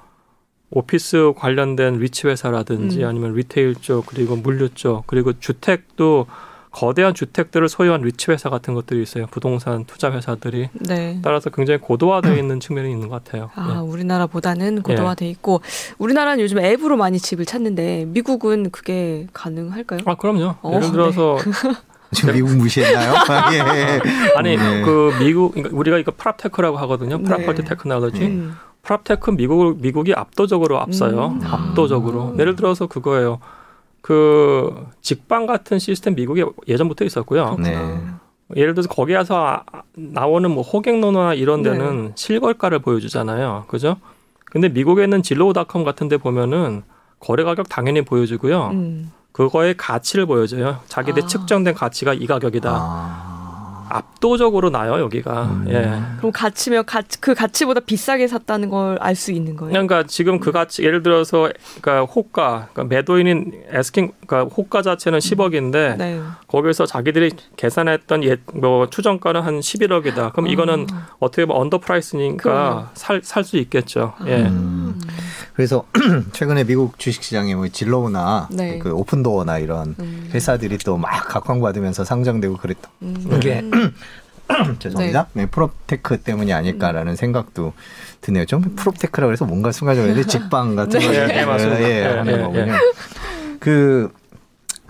오피스 0.70 1.34
관련된 1.36 1.98
리츠 1.98 2.28
회사라든지 2.28 3.04
음. 3.04 3.10
아니면 3.10 3.34
retail 3.34 3.76
쪽 3.76 4.06
그리고 4.06 4.38
물류 4.38 4.70
쪽 4.70 5.06
그리고 5.08 5.38
주택도 5.38 6.28
거대한 6.72 7.14
주택들을 7.14 7.68
소유한 7.68 8.02
리츠 8.02 8.32
회사 8.32 8.50
같은 8.50 8.74
것들이 8.74 9.02
있어요. 9.02 9.28
부동산 9.28 9.84
투자 9.86 10.12
회사들이 10.12 10.70
네. 10.74 11.20
따라서 11.22 11.50
굉장히 11.50 11.80
고도화되어 11.80 12.36
있는 12.38 12.60
측면이 12.62 12.90
있는 12.90 13.10
것 13.10 13.24
같아요. 13.24 13.52
아, 13.56 13.74
예. 13.76 13.80
우리나라보다는 13.80 14.82
고도화돼 14.82 15.28
있고 15.30 15.62
우리나라는 15.98 16.42
요즘 16.42 16.60
앱으로 16.60 16.96
많이 16.96 17.20
집을 17.20 17.46
찾는데 17.46 18.06
미국은 18.08 18.72
그게 18.72 19.28
가능할까요? 19.34 20.00
아 20.06 20.16
그럼요. 20.16 20.56
어, 20.62 20.72
예를 20.76 20.92
들어서 20.92 21.38
지금 22.14 22.34
미국 22.34 22.56
무시했나요? 22.56 23.14
예. 23.54 24.02
아니 24.38 24.56
네. 24.56 24.82
그 24.82 25.14
미국 25.20 25.54
그러니까 25.54 25.78
우리가 25.78 25.98
이거 25.98 26.14
proptech라고 26.16 26.78
하거든요. 26.78 27.18
네. 27.18 27.24
property 27.24 27.66
technology. 27.66 28.22
음. 28.22 28.56
proptech 28.84 29.32
미국 29.32 29.82
미국이 29.82 30.14
압도적으로 30.14 30.80
앞서요. 30.80 31.38
음. 31.42 31.42
압도적으로. 31.46 32.34
예를 32.40 32.56
들어서 32.56 32.88
그거예요. 32.88 33.40
그 34.02 34.88
직방 35.02 35.46
같은 35.46 35.80
시스템 35.80 36.16
미국에 36.16 36.44
예전부터 36.68 37.06
있었고요. 37.06 37.58
네. 37.60 37.76
예를 38.56 38.74
들어서 38.74 38.90
거기 38.90 39.14
에서 39.14 39.64
아- 39.72 39.82
나오는 39.94 40.50
뭐 40.52 40.64
호갱노나 40.64 41.36
이런 41.36 41.62
네. 41.62 41.72
데는 41.72 42.12
실거래가를 42.16 42.80
보여주잖아요. 42.80 43.66
그죠? 43.68 43.98
근데 44.46 44.68
미국에 44.68 45.04
있는 45.04 45.24
Zillow.com 45.24 45.84
같은 45.84 46.10
데 46.10 46.18
보면은 46.18 46.84
거래 47.20 47.44
가격 47.44 47.70
당연히 47.70 48.02
보여주고요. 48.02 48.68
음. 48.74 49.12
그거의 49.32 49.78
가치를 49.78 50.26
보여줘요. 50.26 50.80
자기들 50.88 51.24
아. 51.24 51.28
측정된 51.28 51.74
가치가 51.76 52.14
이 52.14 52.26
가격이다. 52.26 52.70
아. 52.74 53.31
압도적으로 53.92 54.70
나요, 54.70 55.00
여기가. 55.00 55.44
음. 55.44 55.66
예. 55.70 56.00
그럼 56.18 56.32
가치면 56.32 56.86
가, 56.86 57.02
그 57.20 57.34
가치보다 57.34 57.82
비싸게 57.82 58.28
샀다는 58.28 58.70
걸 58.70 58.98
알 59.02 59.16
수 59.16 59.32
있는 59.32 59.56
거예요? 59.56 59.72
그러니까 59.72 60.04
지금 60.08 60.40
그 60.40 60.52
가치 60.52 60.84
예를 60.84 61.04
들어서 61.04 61.50
그러니까 61.82 62.06
호가 62.12 62.70
그러니까 62.74 62.84
매도인인 62.96 63.52
asking 63.70 64.12
그러니까 64.26 64.54
호가 64.56 64.82
자체는 64.82 65.20
10억인데 65.20 65.98
네. 65.98 66.22
거기서 66.48 66.86
자기들이 66.86 67.32
계산했던 67.58 68.24
예, 68.24 68.38
뭐 68.54 68.90
추정가는 68.90 69.42
한 69.42 69.60
11억이다. 69.60 70.32
그럼 70.34 70.48
이거는 70.48 70.88
아. 70.92 71.08
어떻게 71.20 71.46
보면 71.46 71.62
under 71.62 71.78
그럼요. 71.78 71.86
price니까 71.86 72.92
살 72.94 73.22
살 73.24 73.44
수 73.44 73.58
있겠죠. 73.58 74.14
예. 74.28 74.38
음. 74.44 75.00
그래서 75.56 75.86
최근에 76.34 76.64
미국 76.64 76.98
주식시장에 76.98 77.56
뭐 77.56 77.68
Zillow나 77.68 78.48
네. 78.52 78.80
그 78.80 78.92
Opendoor나 78.94 79.60
이런 79.60 79.96
음. 80.00 80.30
회사들이 80.34 80.78
또 80.80 80.98
막 80.98 81.28
각광받으면서 81.30 82.04
상장되고 82.04 82.58
그랬던 82.58 82.92
음. 83.02 83.40
게 83.42 83.64
죄송합니다. 84.80 85.28
네. 85.34 85.46
proptech 85.46 86.22
때문이 86.22 86.52
아닐까라는 86.54 87.16
생각도 87.16 87.74
드네요. 88.22 88.46
좀 88.46 88.62
proptech라고 88.76 89.32
해서 89.32 89.46
뭔가 89.46 89.72
순간적으로 89.72 90.22
직방 90.24 90.76
같은 90.78 91.00
네. 91.00 91.08
거 91.08 91.14
예, 91.14 91.18
예. 91.18 91.28
예, 91.90 92.00
예, 92.02 92.04
하는 92.18 92.34
예, 92.34 92.42
거군요. 92.42 92.74
그 93.60 94.12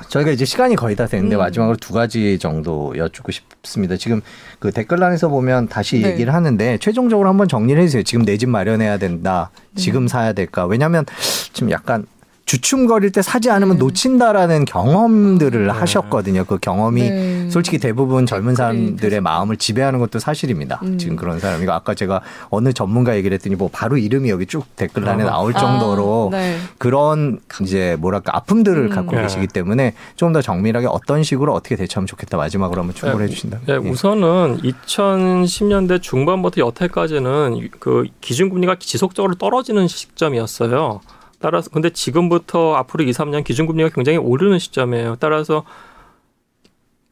저희가 0.10 0.32
이제 0.32 0.46
시간이 0.46 0.76
거의 0.76 0.96
다 0.96 1.06
됐는데 1.06 1.36
음. 1.36 1.39
마지막으로 1.39 1.78
두 1.78 1.94
가지 1.94 2.39
정도 2.39 2.98
여쭙고 2.98 3.32
싶습니다. 3.32 3.98
지금 3.98 4.22
그 4.60 4.72
댓글란에서 4.72 5.30
보면 5.30 5.68
다시 5.68 6.00
네. 6.02 6.10
얘기를 6.12 6.34
하는데 6.34 6.78
최종적으로 6.80 7.30
한번 7.30 7.48
정리를 7.48 7.80
해주세요. 7.84 8.04
지금 8.04 8.26
내 8.26 8.38
집 8.38 8.50
마련해야 8.50 8.98
된다. 8.98 9.52
네. 9.76 9.82
지금 9.82 10.08
사야 10.08 10.34
될까? 10.34 10.66
왜냐하면 10.66 11.06
지금 11.54 11.70
약간 11.70 12.08
주춤거릴 12.52 13.14
때 13.14 13.22
사지 13.22 13.49
않으면 13.49 13.78
네. 13.78 13.80
놓친다라는 13.80 14.66
경험들을 14.66 15.68
네. 15.68 15.72
하셨거든요. 15.72 16.43
그 16.43 16.58
경험이 16.58 17.10
네. 17.10 17.49
솔직히 17.49 17.78
대부분 17.78 18.26
젊은 18.26 18.56
사람들의. 18.56 19.22
마음을 19.22 19.56
지배하는 19.56 19.99
것도 19.99 20.20
사실입니다. 20.20 20.80
음. 20.84 20.97
지금 20.97 21.16
그런 21.16 21.39
사람이 21.39 21.66
아까 21.70 21.93
제가 21.93 22.22
어느 22.49 22.74
전문가 22.74 23.16
얘기를 23.16 23.36
했더니 23.36 23.56
뭐 23.56 23.70
바로 23.72 23.97
이름이 23.97 24.30
여기 24.30 24.45
쭉 24.47 24.66
댓글란에 24.76 25.24
어. 25.24 25.28
나올 25.28 25.54
정도로 25.54 26.32
아, 26.34 26.38
네. 26.38 26.58
그런 26.78 27.39
이제 27.62 27.95
뭐랄까 27.99 28.36
아픔들을 28.36 28.84
음. 28.84 28.89
갖고 28.89 29.16
네. 29.16 29.22
계시기 29.22 29.47
때문에 29.47 29.93
좀 30.16 30.32
더 30.32 30.41
정밀하게 30.41 30.88
어떤 30.88 31.24
식으로 31.24 31.54
어떻게 31.54 31.76
대처하면 31.76 32.08
좋겠다 32.08 32.38
마지막으로 32.38 32.82
한번 32.82 32.95
충고를 32.95 33.26
네, 33.26 33.32
해주신다면. 33.32 33.66
예, 33.68 33.76
우선은 33.76 34.62
2010년대 34.62 36.02
중반부터 36.02 36.62
여태까지는 36.62 37.70
그 37.80 38.06
기준금리가 38.22 38.78
지속적으로 38.80 39.36
떨어지는 39.36 39.88
시점이었어요. 39.88 41.02
따라서 41.42 41.70
근데 41.70 41.89
지금부터 41.89 42.76
앞으로 42.76 43.04
2, 43.04 43.12
3년 43.12 43.44
기준금리가 43.44 43.89
굉장히 43.94 44.18
오르는 44.18 44.60
시점이에요. 44.60 45.18
따라서 45.20 45.64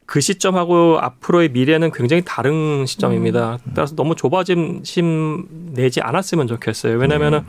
그 0.06 0.20
시점하고 0.20 0.98
앞으로의 1.00 1.50
미래는 1.50 1.92
굉장히 1.92 2.22
다른 2.24 2.84
시점입니다. 2.86 3.58
따라서 3.74 3.94
너무 3.94 4.16
좁아짐 4.16 4.82
심 4.84 5.46
내지 5.72 6.00
않았으면 6.00 6.46
좋겠어요. 6.48 6.96
왜냐면은 6.98 7.44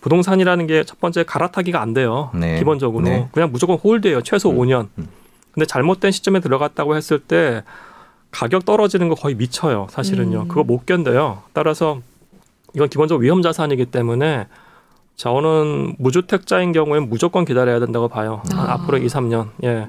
부동산이라는 0.00 0.66
게 0.66 0.82
첫 0.84 0.98
번째 1.00 1.24
갈아타기가 1.24 1.80
안 1.80 1.92
돼요. 1.94 2.30
네. 2.34 2.58
기본적으로 2.58 3.04
네. 3.04 3.28
그냥 3.32 3.52
무조건 3.52 3.76
홀드예요. 3.76 4.22
최소 4.22 4.50
음. 4.50 4.56
5년. 4.58 4.88
음. 4.98 5.08
근데 5.52 5.66
잘못된 5.66 6.10
시점에 6.10 6.40
들어갔다고 6.40 6.96
했을 6.96 7.18
때 7.18 7.62
가격 8.30 8.64
떨어지는 8.64 9.08
거 9.08 9.14
거의 9.14 9.34
미쳐요. 9.34 9.88
사실은요. 9.90 10.42
음. 10.42 10.48
그거 10.48 10.62
못 10.64 10.86
견뎌요. 10.86 11.42
따라서 11.52 12.00
이건 12.74 12.88
기본적으로 12.88 13.22
위험 13.24 13.42
자산이기 13.42 13.86
때문에 13.86 14.46
저는 15.20 15.96
무주택자인 15.98 16.72
경우에 16.72 16.98
무조건 16.98 17.44
기다려야 17.44 17.78
된다고 17.78 18.08
봐요. 18.08 18.40
한 18.50 18.58
아. 18.58 18.72
앞으로 18.72 18.96
2, 18.96 19.06
3년. 19.06 19.48
예. 19.64 19.88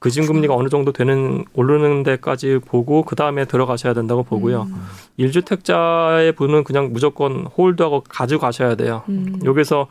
그진 0.00 0.26
금리가 0.26 0.56
어느 0.56 0.68
정도 0.68 0.90
되는 0.90 1.44
오르는 1.54 2.02
데까지 2.02 2.58
보고 2.66 3.04
그 3.04 3.14
다음에 3.14 3.44
들어가셔야 3.44 3.94
된다고 3.94 4.24
보고요. 4.24 4.62
음. 4.62 4.86
일 5.18 5.30
1주택자의 5.30 6.34
분은 6.34 6.64
그냥 6.64 6.92
무조건 6.92 7.46
홀드하고 7.46 8.02
가지고 8.08 8.40
가셔야 8.40 8.74
돼요. 8.74 9.04
음. 9.08 9.38
여기서 9.44 9.86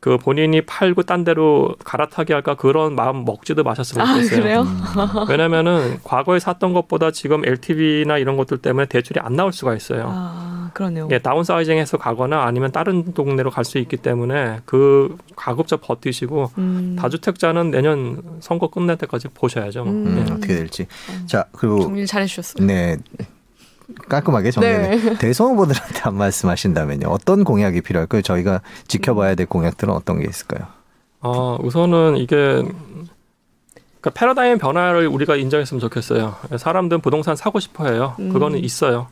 그 0.00 0.18
본인이 0.18 0.62
팔고 0.62 1.04
딴 1.04 1.22
데로 1.22 1.76
갈아타기 1.84 2.32
할까 2.32 2.56
그런 2.56 2.96
마음 2.96 3.24
먹지도 3.24 3.62
마셨으면 3.62 4.04
아 4.04 4.14
좋겠어요. 4.14 4.40
그래요? 4.40 4.60
음. 4.62 4.80
왜냐면은 5.30 6.00
과거에 6.02 6.40
샀던 6.40 6.72
것보다 6.72 7.12
지금 7.12 7.44
LTV나 7.46 8.18
이런 8.18 8.36
것들 8.36 8.58
때문에 8.58 8.86
대출이 8.86 9.20
안 9.20 9.36
나올 9.36 9.52
수가 9.52 9.76
있어요. 9.76 10.08
아 10.08 10.41
그러네요. 10.72 11.08
예, 11.10 11.18
다운사이징해서 11.18 11.98
가거나 11.98 12.44
아니면 12.44 12.72
다른 12.72 13.12
동네로 13.14 13.50
갈 13.50 13.62
수 13.64 13.78
있기 13.78 13.96
때문에 13.96 14.60
그 14.64 15.16
가급적 15.36 15.80
버티시고 15.82 16.50
음. 16.58 16.96
다주택자는 16.98 17.70
내년 17.70 18.22
선거 18.40 18.68
끝날 18.68 18.96
때까지 18.98 19.28
보셔야죠. 19.28 19.84
뭐. 19.84 19.92
음. 19.92 20.06
음, 20.06 20.24
예. 20.28 20.32
어떻게 20.32 20.54
될지. 20.56 20.86
음. 21.10 21.26
자 21.26 21.44
그리고 21.52 21.80
정리 21.80 22.06
잘 22.06 22.22
해주셨어요. 22.22 22.66
네 22.66 22.96
깔끔하게 24.08 24.50
정리를 24.50 24.80
네. 24.90 25.18
대선 25.18 25.50
후보들한테 25.52 26.00
한 26.00 26.16
말씀 26.16 26.48
하신다면요. 26.48 27.08
어떤 27.08 27.44
공약이 27.44 27.82
필요할까요? 27.82 28.22
저희가 28.22 28.62
지켜봐야 28.88 29.34
될 29.34 29.46
공약들은 29.46 29.92
어떤 29.92 30.18
게 30.20 30.26
있을까요? 30.28 30.66
어, 31.20 31.56
우선은 31.62 32.16
이게 32.16 32.36
그러니까 34.00 34.10
패러다임 34.14 34.58
변화를 34.58 35.06
우리가 35.06 35.36
인정했으면 35.36 35.80
좋겠어요. 35.80 36.34
사람들은 36.56 37.00
부동산 37.00 37.36
사고 37.36 37.60
싶어 37.60 37.86
해요. 37.88 38.14
음. 38.18 38.32
그거는 38.32 38.58
있어요. 38.58 39.06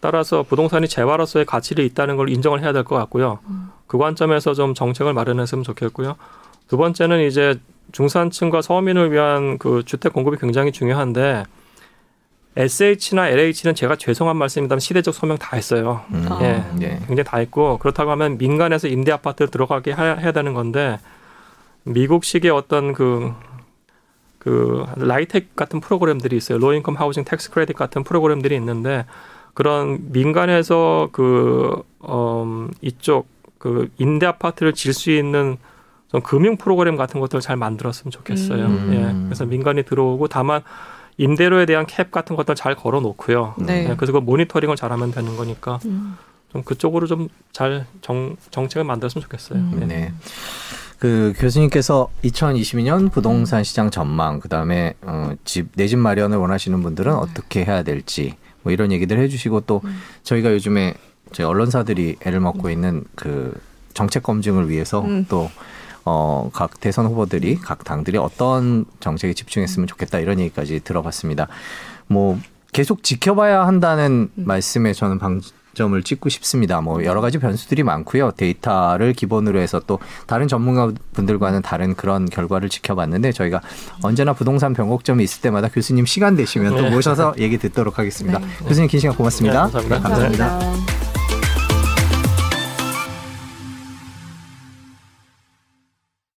따라서 0.00 0.42
부동산이 0.42 0.88
재화로서의 0.88 1.44
가치를 1.46 1.84
있다는 1.84 2.16
걸 2.16 2.28
인정을 2.28 2.62
해야 2.62 2.72
될 2.72 2.84
것 2.84 2.96
같고요. 2.96 3.38
음. 3.48 3.70
그 3.86 3.98
관점에서 3.98 4.54
좀 4.54 4.74
정책을 4.74 5.12
마련했으면 5.12 5.64
좋겠고요. 5.64 6.16
두 6.68 6.76
번째는 6.76 7.26
이제 7.26 7.58
중산층과 7.92 8.62
서민을 8.62 9.12
위한 9.12 9.58
그 9.58 9.82
주택 9.84 10.12
공급이 10.12 10.36
굉장히 10.38 10.72
중요한데 10.72 11.44
SH나 12.56 13.28
LH는 13.28 13.74
제가 13.74 13.96
죄송한 13.96 14.36
말씀입니다만 14.36 14.80
시대적 14.80 15.14
소명 15.14 15.36
다 15.36 15.56
했어요. 15.56 16.02
음, 16.12 16.26
아. 16.30 16.38
예. 16.42 16.64
예. 16.82 16.88
굉장히 17.06 17.24
다 17.24 17.40
있고 17.42 17.78
그렇다고 17.78 18.10
하면 18.12 18.38
민간에서 18.38 18.88
임대 18.88 19.12
아파트 19.12 19.46
들어가게 19.50 19.92
하- 19.92 20.14
해야 20.14 20.32
되는 20.32 20.54
건데 20.54 20.98
미국식의 21.84 22.50
어떤 22.50 22.92
그, 22.94 23.32
그 24.38 24.84
LIHTC 24.96 25.54
같은 25.54 25.80
프로그램들이 25.80 26.36
있어요. 26.36 26.58
Low 26.58 26.70
Income 26.70 26.94
Housing 26.96 27.24
Tax 27.24 27.50
Credit 27.50 27.76
같은 27.76 28.02
프로그램들이 28.04 28.56
있는데 28.56 29.04
그런 29.56 30.12
민간에서 30.12 31.08
그 31.12 31.82
음, 32.06 32.70
이쪽 32.82 33.26
그 33.56 33.88
임대 33.96 34.26
아파트를 34.26 34.74
지을 34.74 34.92
수 34.92 35.10
있는 35.10 35.56
좀 36.12 36.20
금융 36.20 36.58
프로그램 36.58 36.96
같은 36.96 37.20
것들을 37.20 37.40
잘 37.40 37.56
만들었으면 37.56 38.10
좋겠어요. 38.12 38.66
음. 38.66 38.90
예. 38.92 39.24
그래서 39.26 39.46
민간이 39.46 39.82
들어오고 39.84 40.28
다만 40.28 40.60
임대료에 41.16 41.64
대한 41.64 41.86
캡 41.86 42.04
같은 42.10 42.36
것들 42.36 42.54
잘 42.54 42.74
걸어 42.74 43.00
놓고요. 43.00 43.54
네. 43.58 43.88
예, 43.88 43.94
그래서 43.96 44.12
그 44.12 44.18
모니터링을 44.18 44.76
잘 44.76 44.92
하면 44.92 45.10
되는 45.10 45.34
거니까 45.38 45.80
음. 45.86 46.18
좀 46.52 46.62
그쪽으로 46.62 47.06
좀 47.06 47.28
잘 47.52 47.86
정책을 48.02 48.84
만들었으면 48.84 49.22
좋겠어요. 49.22 49.58
음. 49.58 49.78
예. 49.80 49.86
네. 49.86 50.12
그 50.98 51.32
교수님께서 51.38 52.10
2022년 52.24 53.10
부동산 53.10 53.64
시장 53.64 53.90
전망, 53.90 54.38
그 54.40 54.50
다음에 54.50 54.92
어, 55.00 55.32
집, 55.46 55.68
내 55.76 55.86
집 55.86 55.98
마련을 55.98 56.36
원하시는 56.36 56.82
분들은 56.82 57.14
어떻게 57.14 57.64
해야 57.64 57.82
될지, 57.82 58.34
뭐 58.66 58.72
이런 58.72 58.90
얘기들 58.90 59.16
해주시고 59.20 59.60
또 59.60 59.80
음. 59.84 59.96
저희가 60.24 60.52
요즘에 60.52 60.94
저희 61.30 61.46
언론사들이 61.46 62.16
애를 62.26 62.40
먹고 62.40 62.68
있는 62.68 63.04
그 63.14 63.54
정책 63.94 64.24
검증을 64.24 64.68
위해서 64.68 65.02
음. 65.02 65.24
또 65.28 65.48
어, 66.04 66.50
각 66.52 66.80
대선 66.80 67.06
후보들이 67.06 67.60
각 67.60 67.84
당들이 67.84 68.18
어떤 68.18 68.84
정책에 68.98 69.34
집중했으면 69.34 69.86
좋겠다 69.86 70.18
이런 70.18 70.40
얘기까지 70.40 70.80
들어봤습니다. 70.80 71.46
뭐 72.08 72.40
계속 72.72 73.04
지켜봐야 73.04 73.68
한다는 73.68 74.30
음. 74.36 74.44
말씀에 74.44 74.92
저는 74.92 75.20
방 75.20 75.40
점을 75.76 76.02
찍고 76.02 76.28
싶습니다. 76.30 76.80
뭐 76.80 77.04
여러 77.04 77.20
가지 77.20 77.38
변수들이 77.38 77.84
많고요. 77.84 78.32
데이터를 78.32 79.12
기본으로 79.12 79.60
해서 79.60 79.80
또 79.86 80.00
다른 80.26 80.48
전문가분들과는 80.48 81.62
다른 81.62 81.94
그런 81.94 82.26
결과를 82.26 82.68
지켜봤는데 82.68 83.30
저희가 83.32 83.60
언제나 84.02 84.32
부동산 84.32 84.72
변곡점이 84.72 85.22
있을 85.22 85.42
때마다 85.42 85.68
교수님 85.68 86.06
시간 86.06 86.34
되시면 86.34 86.74
또 86.74 86.82
네. 86.82 86.90
모셔서 86.90 87.34
얘기 87.38 87.58
듣도록 87.58 87.98
하겠습니다. 87.98 88.40
네. 88.40 88.46
교수님 88.66 88.88
긴 88.88 88.98
시간 89.00 89.14
고맙습니다. 89.14 89.66
네, 89.66 89.72
감사합니다. 89.72 90.02
감사합니다. 90.02 90.48
감사합니다. 90.48 91.05